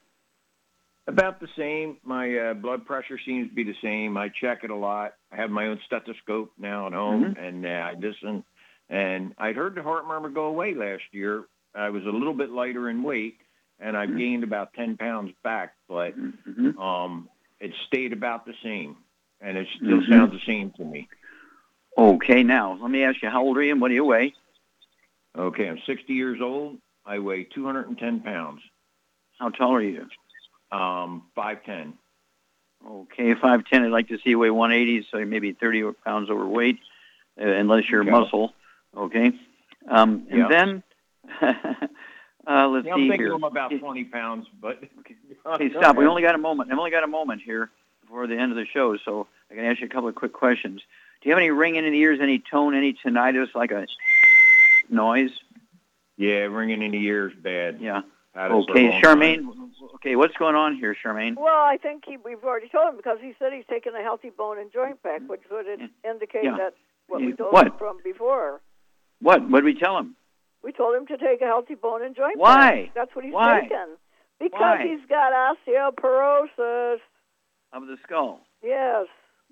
About 1.07 1.41
the 1.41 1.49
same. 1.57 1.97
My 2.05 2.37
uh, 2.39 2.55
blood 2.55 2.87
pressure 2.87 3.19
seems 3.25 3.49
to 3.49 3.55
be 3.55 3.65
the 3.65 3.77
same. 3.83 4.17
I 4.17 4.29
check 4.29 4.63
it 4.63 4.71
a 4.71 4.77
lot. 4.77 5.15
I 5.33 5.37
have 5.37 5.51
my 5.51 5.67
own 5.67 5.81
stethoscope 5.87 6.53
now 6.59 6.87
at 6.87 6.93
home, 6.93 7.35
and 7.39 7.67
uh, 7.67 7.69
I 7.69 7.95
listen. 7.99 8.45
And 8.89 9.35
I'd 9.39 9.57
heard 9.57 9.75
the 9.75 9.83
heart 9.83 10.07
murmur 10.07 10.29
go 10.29 10.45
away 10.45 10.75
last 10.75 11.03
year. 11.13 11.45
I 11.75 11.91
was 11.91 12.05
a 12.05 12.11
little 12.11 12.35
bit 12.35 12.51
lighter 12.51 12.89
in 12.91 13.03
weight, 13.03 13.39
and 13.81 13.97
I've 13.97 14.17
gained 14.17 14.45
about 14.45 14.75
10 14.75 14.97
pounds 14.97 15.33
back, 15.43 15.75
but 15.89 16.15
um, 16.79 17.29
it 17.59 17.73
stayed 17.87 18.13
about 18.13 18.45
the 18.45 18.55
same, 18.63 18.97
and 19.41 19.57
it 19.57 19.67
still 19.77 20.03
Mhm. 20.03 20.09
sounds 20.09 20.33
the 20.33 20.41
same 20.47 20.71
to 20.73 20.85
me. 20.85 21.09
Okay, 21.97 22.43
now 22.43 22.79
let 22.81 22.91
me 22.91 23.05
ask 23.05 23.23
you, 23.23 23.29
how 23.29 23.43
old 23.43 23.57
are 23.59 23.63
you 23.63 23.73
and 23.73 23.81
what 23.81 23.89
do 23.89 23.95
you 23.95 24.05
weigh? 24.05 24.35
Okay, 25.37 25.69
I'm 25.69 25.79
60 25.87 26.13
years 26.13 26.41
old. 26.43 26.79
I 27.05 27.19
weigh 27.19 27.45
210 27.45 28.21
pounds. 28.21 28.61
How 29.39 29.51
tall 29.51 29.75
are 29.75 29.83
you? 29.83 30.07
Um, 30.71 31.25
5'10". 31.37 31.95
Okay, 32.87 33.35
5'10", 33.35 33.65
I'd 33.73 33.93
like 33.93 34.09
to 34.09 34.17
see 34.19 34.31
you 34.31 34.39
weigh 34.39 34.51
180, 34.51 35.07
so 35.11 35.19
you 35.19 35.27
may 35.27 35.39
be 35.39 35.53
30 35.53 35.93
pounds 36.05 36.31
overweight, 36.31 36.79
uh, 37.41 37.45
unless 37.47 37.89
you're 37.91 38.03
Okay. 38.03 38.11
muscle. 38.11 38.55
Okay? 38.97 39.33
Um, 39.89 40.27
and 40.31 40.41
Yeah. 40.41 40.49
then, 40.49 40.83
uh, 42.47 42.69
let's 42.69 42.87
Yeah, 42.87 42.95
I'm 42.95 43.01
thinking 43.01 43.19
here. 43.19 43.35
I'm 43.35 43.45
about 43.45 43.71
20 43.79 44.05
pounds, 44.05 44.47
but 44.61 44.83
Okay, 45.47 45.71
stop. 45.77 45.97
We 45.97 46.07
only 46.07 46.23
got 46.23 46.35
a 46.35 46.39
moment. 46.39 46.71
I've 46.73 46.79
only 46.79 46.91
got 46.91 47.05
a 47.05 47.09
moment 47.09 47.43
here 47.45 47.71
before 48.01 48.27
the 48.27 48.37
end 48.37 48.53
of 48.53 48.57
the 48.57 48.67
show, 48.73 48.97
so 49.05 49.27
I 49.51 49.55
can 49.55 49.65
ask 49.65 49.81
you 49.81 49.87
a 49.87 49.91
couple 49.91 50.09
of 50.09 50.15
quick 50.15 50.33
questions. 50.33 50.81
Do 51.23 51.29
you 51.29 51.35
have 51.35 51.39
any 51.39 51.51
ringing 51.51 51.85
in 51.85 51.93
the 51.93 51.99
ears, 52.01 52.19
any 52.21 52.43
tone, 52.51 52.75
any 52.75 52.95
tinnitus, 52.95 53.55
like 53.55 53.71
a 53.71 53.87
noise? 54.91 55.31
Yeah, 56.17 56.47
ringing 56.51 56.83
in 56.83 56.91
the 56.93 56.99
ears 57.05 57.33
bad. 57.41 57.79
Yeah. 57.81 58.01
Had 58.35 58.47
it 58.47 58.49
for 58.49 58.55
a 58.55 58.59
Okay, 58.73 58.91
long 58.91 59.03
time. 59.03 59.19
Charmaine. 59.19 59.71
Okay, 59.97 60.17
what's 60.17 60.37
going 60.37 60.57
on 60.57 60.75
here, 60.77 60.97
Charmaine? 61.05 61.37
Well, 61.37 61.55
I 61.55 61.77
think 61.81 62.05
he, 62.07 62.17
we've 62.17 62.43
already 62.43 62.69
told 62.69 62.89
him 62.89 62.97
because 62.97 63.19
he 63.21 63.35
said 63.39 63.53
he's 63.53 63.65
taking 63.71 63.93
a 63.95 64.03
healthy 64.03 64.31
bone 64.31 64.59
and 64.59 64.73
joint 64.73 65.03
pack, 65.03 65.21
which 65.29 65.43
would 65.51 65.67
in- 65.67 65.91
indicate 66.09 66.45
Yeah. 66.45 66.57
that 66.59 66.75
what 67.09 67.21
we 67.21 67.33
told 67.35 67.53
What? 67.53 67.67
him 67.69 67.73
from 67.79 67.99
before. 68.03 68.61
What? 69.21 69.49
What 69.49 69.59
did 69.61 69.65
we 69.65 69.75
tell 69.79 69.99
him? 69.99 70.17
We 70.65 70.73
told 70.73 70.97
him 70.97 71.07
to 71.09 71.17
take 71.19 71.41
a 71.41 71.47
healthy 71.47 71.75
bone 71.75 72.03
and 72.03 72.17
joint 72.17 72.39
Why? 72.39 72.87
pack. 72.87 72.95
That's 72.95 73.15
what 73.15 73.25
he's 73.25 73.35
Why? 73.35 73.61
taken. 73.63 73.97
Because 74.41 74.61
Why? 74.61 74.87
he's 74.89 75.07
got 75.09 75.33
osteoporosis. 75.33 76.99
Of 77.73 77.87
the 77.87 77.97
skull. 78.05 78.41
Yes. 78.63 79.07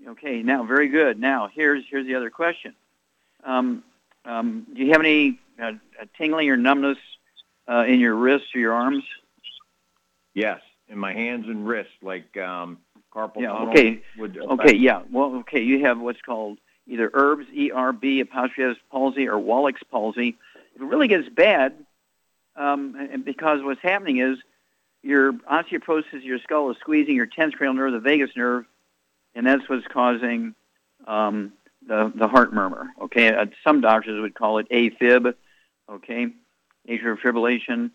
Okay, 0.09 0.43
now 0.43 0.65
very 0.65 0.89
good. 0.89 1.19
Now 1.21 1.49
here's 1.53 1.85
here's 1.91 2.07
the 2.07 2.15
other 2.15 2.31
question. 2.31 2.75
Um, 3.45 3.85
um, 4.25 4.67
do 4.75 4.83
you 4.83 4.93
have 4.93 5.01
any 5.01 5.39
uh, 5.61 5.73
uh, 6.01 6.07
tingling 6.17 6.49
or 6.49 6.57
numbness 6.57 6.99
uh, 7.69 7.85
in 7.87 8.01
your 8.01 8.15
wrists 8.15 8.49
or 8.55 8.61
your 8.61 8.73
arms? 8.73 9.05
Yes, 10.35 10.61
in 10.89 10.99
my 10.99 11.13
hands 11.13 11.47
and 11.49 11.67
wrists, 11.67 11.93
like 12.03 12.37
um, 12.37 12.79
carpal 13.15 13.43
Yeah. 13.43 13.49
tunnel 13.49 13.71
Okay. 13.71 14.03
would 14.17 14.39
Okay. 14.39 14.77
Yeah. 14.77 15.03
Well. 15.11 15.37
Okay. 15.41 15.63
You 15.63 15.85
have 15.85 15.99
what's 16.01 16.23
called 16.23 16.59
either 16.87 17.11
ERBS, 17.11 17.47
E-R-B, 17.53 18.21
apostrophe 18.21 18.81
palsy, 18.91 19.29
or 19.29 19.39
Wallach's 19.39 19.83
palsy. 19.91 20.37
If 20.75 20.83
it 20.83 20.85
really 20.85 21.09
gets 21.09 21.29
bad, 21.29 21.75
um, 22.57 22.97
and 23.13 23.25
because 23.25 23.63
what's 23.63 23.83
happening 23.83 24.19
is 24.19 24.39
your 25.03 25.33
osteoporosis 25.33 26.15
of 26.15 26.25
your 26.25 26.39
skull 26.41 26.71
is 26.71 26.77
squeezing 26.79 27.15
your 27.15 27.27
tenth 27.27 27.55
cranial 27.55 27.75
nerve, 27.75 27.93
the 27.93 28.01
vagus 28.01 28.31
nerve, 28.37 28.65
and 29.35 29.47
that's 29.47 29.69
what's 29.69 29.87
causing 29.87 30.55
um, 31.07 31.53
the 31.87 32.13
the 32.15 32.29
heart 32.29 32.53
murmur. 32.53 32.89
Okay. 33.03 33.35
Uh, 33.35 33.47
some 33.65 33.81
doctors 33.81 34.21
would 34.21 34.35
call 34.35 34.59
it 34.59 34.69
AFib. 34.71 35.35
Okay. 35.91 36.29
Atrial 36.89 37.19
fibrillation. 37.19 37.91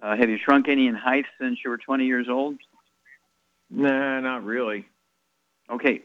Uh, 0.00 0.16
have 0.16 0.30
you 0.30 0.38
shrunk 0.38 0.68
any 0.68 0.86
in 0.86 0.94
height 0.94 1.26
since 1.40 1.58
you 1.64 1.70
were 1.70 1.78
20 1.78 2.06
years 2.06 2.28
old? 2.28 2.56
Nah, 3.70 4.20
not 4.20 4.44
really. 4.44 4.86
Okay. 5.70 6.02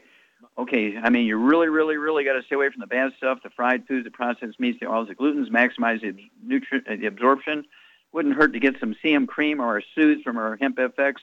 Okay. 0.58 0.96
I 0.96 1.10
mean, 1.10 1.26
you 1.26 1.36
really, 1.38 1.68
really, 1.68 1.96
really 1.96 2.24
got 2.24 2.34
to 2.34 2.42
stay 2.42 2.56
away 2.56 2.70
from 2.70 2.80
the 2.80 2.86
bad 2.86 3.12
stuff, 3.16 3.38
the 3.42 3.50
fried 3.50 3.86
foods, 3.86 4.04
the 4.04 4.10
processed 4.10 4.58
meats, 4.58 4.78
the 4.80 4.90
oils, 4.90 5.08
the 5.08 5.14
glutens, 5.14 5.48
maximize 5.48 6.00
the, 6.00 6.14
nutrient, 6.42 6.88
uh, 6.88 6.96
the 6.96 7.06
absorption. 7.06 7.64
Wouldn't 8.12 8.36
hurt 8.36 8.52
to 8.52 8.60
get 8.60 8.78
some 8.78 8.94
CM 9.02 9.26
cream 9.26 9.60
or 9.60 9.78
a 9.78 9.82
soothe 9.94 10.22
from 10.22 10.38
our 10.38 10.56
Hemp 10.56 10.76
FX 10.76 11.14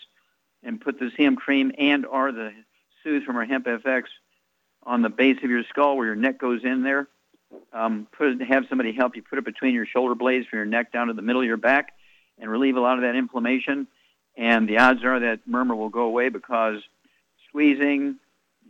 and 0.64 0.80
put 0.80 1.00
the 1.00 1.12
CM 1.18 1.38
cream 1.38 1.72
and 1.78 2.06
or 2.06 2.32
the 2.32 2.52
soothe 3.04 3.24
from 3.24 3.36
our 3.38 3.46
Hemp 3.46 3.66
FX 3.66 4.04
on 4.84 5.02
the 5.02 5.10
base 5.10 5.38
of 5.44 5.50
your 5.50 5.64
skull 5.70 5.98
where 5.98 6.08
your 6.08 6.16
neck 6.16 6.40
goes 6.40 6.64
in 6.64 6.84
there. 6.84 7.08
Um, 7.74 8.08
put 8.18 8.42
have 8.42 8.66
somebody 8.70 8.94
help 8.94 9.16
you 9.16 9.22
put 9.22 9.38
it 9.38 9.46
between 9.46 9.74
your 9.74 9.86
shoulder 9.86 10.16
blades 10.16 10.48
from 10.48 10.58
your 10.58 10.66
neck 10.66 10.92
down 10.92 11.08
to 11.08 11.14
the 11.14 11.22
middle 11.22 11.42
of 11.42 11.48
your 11.48 11.58
back 11.58 11.94
and 12.40 12.50
relieve 12.50 12.78
a 12.78 12.80
lot 12.80 12.98
of 12.98 13.02
that 13.02 13.16
inflammation. 13.16 13.88
And 14.38 14.68
the 14.68 14.78
odds 14.78 15.04
are 15.04 15.20
that 15.20 15.42
murmur 15.46 15.76
will 15.76 15.90
go 15.90 16.04
away 16.04 16.30
because 16.30 16.82
squeezing 17.50 18.16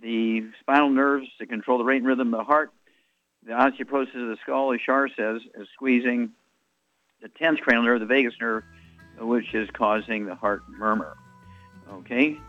the 0.02 0.44
spinal 0.60 0.90
nerves 0.90 1.28
to 1.40 1.46
control 1.46 1.78
the 1.78 1.84
rate 1.84 1.98
and 1.98 2.08
rhythm 2.08 2.34
of 2.34 2.40
the 2.40 2.44
heart, 2.44 2.72
the 3.46 3.54
osteoporosis 3.54 4.22
of 4.22 4.30
the 4.30 4.38
skull, 4.42 4.74
as 4.74 4.82
Shar 4.82 5.08
says, 5.10 5.42
is 5.56 5.68
squeezing 5.74 6.32
the 7.22 7.30
10th 7.30 7.62
cranial 7.62 7.84
nerve, 7.84 8.00
the 8.00 8.06
vagus 8.08 8.34
nerve, 8.42 8.64
which 9.20 9.54
is 9.54 9.70
causing 9.74 10.26
the 10.26 10.36
heart 10.36 10.64
murmur. 10.68 11.16
Okay? 11.92 12.40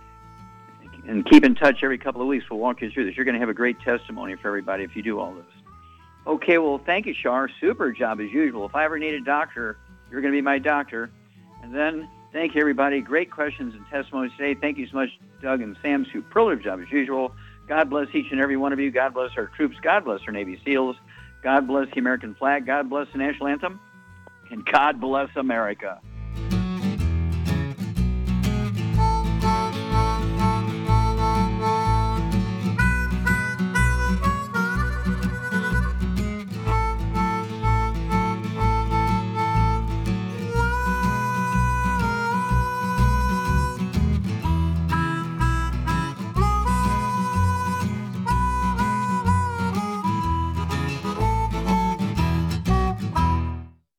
And 1.07 1.29
keep 1.29 1.45
in 1.45 1.55
touch 1.55 1.83
every 1.83 1.99
couple 1.99 2.23
of 2.23 2.29
weeks. 2.29 2.45
We'll 2.49 2.61
walk 2.61 2.81
you 2.81 2.91
through 2.91 3.07
this. 3.07 3.17
You're 3.17 3.25
going 3.25 3.35
to 3.35 3.41
have 3.41 3.49
a 3.49 3.55
great 3.55 3.81
testimony 3.81 4.37
for 4.37 4.49
everybody 4.49 4.85
if 4.85 4.95
you 4.95 5.03
do 5.03 5.19
all 5.19 5.35
this. 5.35 5.45
Okay, 6.27 6.59
well, 6.59 6.79
thank 6.79 7.07
you, 7.07 7.15
Shar. 7.15 7.51
Super 7.61 7.91
job 7.93 8.21
as 8.21 8.31
usual. 8.31 8.67
If 8.67 8.77
I 8.77 8.85
ever 8.85 8.99
need 8.99 9.15
a 9.15 9.21
doctor, 9.21 9.77
you're 10.11 10.21
going 10.21 10.33
to 10.33 10.37
be 10.37 10.43
my 10.43 10.59
doctor. 10.59 11.11
And 11.63 11.75
then 11.75 12.09
thank 12.33 12.55
you, 12.55 12.61
everybody. 12.61 13.01
Great 13.01 13.31
questions 13.31 13.75
and 13.75 13.85
testimonies 13.91 14.31
today. 14.39 14.59
Thank 14.61 14.79
you 14.79 14.87
so 14.87 14.97
much, 14.97 15.09
Doug 15.41 15.61
and 15.61 15.77
Sam. 15.83 16.07
Superlative 16.13 16.63
job 16.63 16.81
as 16.81 16.91
usual. 16.93 17.35
God 17.67 17.91
bless 17.91 18.09
each 18.15 18.31
and 18.31 18.41
every 18.41 18.57
one 18.57 18.73
of 18.73 18.79
you. 18.79 18.93
God 18.93 19.15
bless 19.15 19.31
our 19.37 19.47
troops. 19.47 19.77
God 19.83 20.05
bless 20.05 20.21
our 20.27 20.33
Navy 20.33 20.61
SEALs. 20.65 20.97
God 21.43 21.67
bless 21.67 21.89
the 21.93 21.99
American 21.99 22.37
flag. 22.37 22.67
God 22.67 22.89
bless 22.89 23.09
the 23.11 23.19
national 23.19 23.49
anthem. 23.49 23.81
And 24.51 24.65
God 24.65 25.01
bless 25.01 25.31
America. 25.35 26.01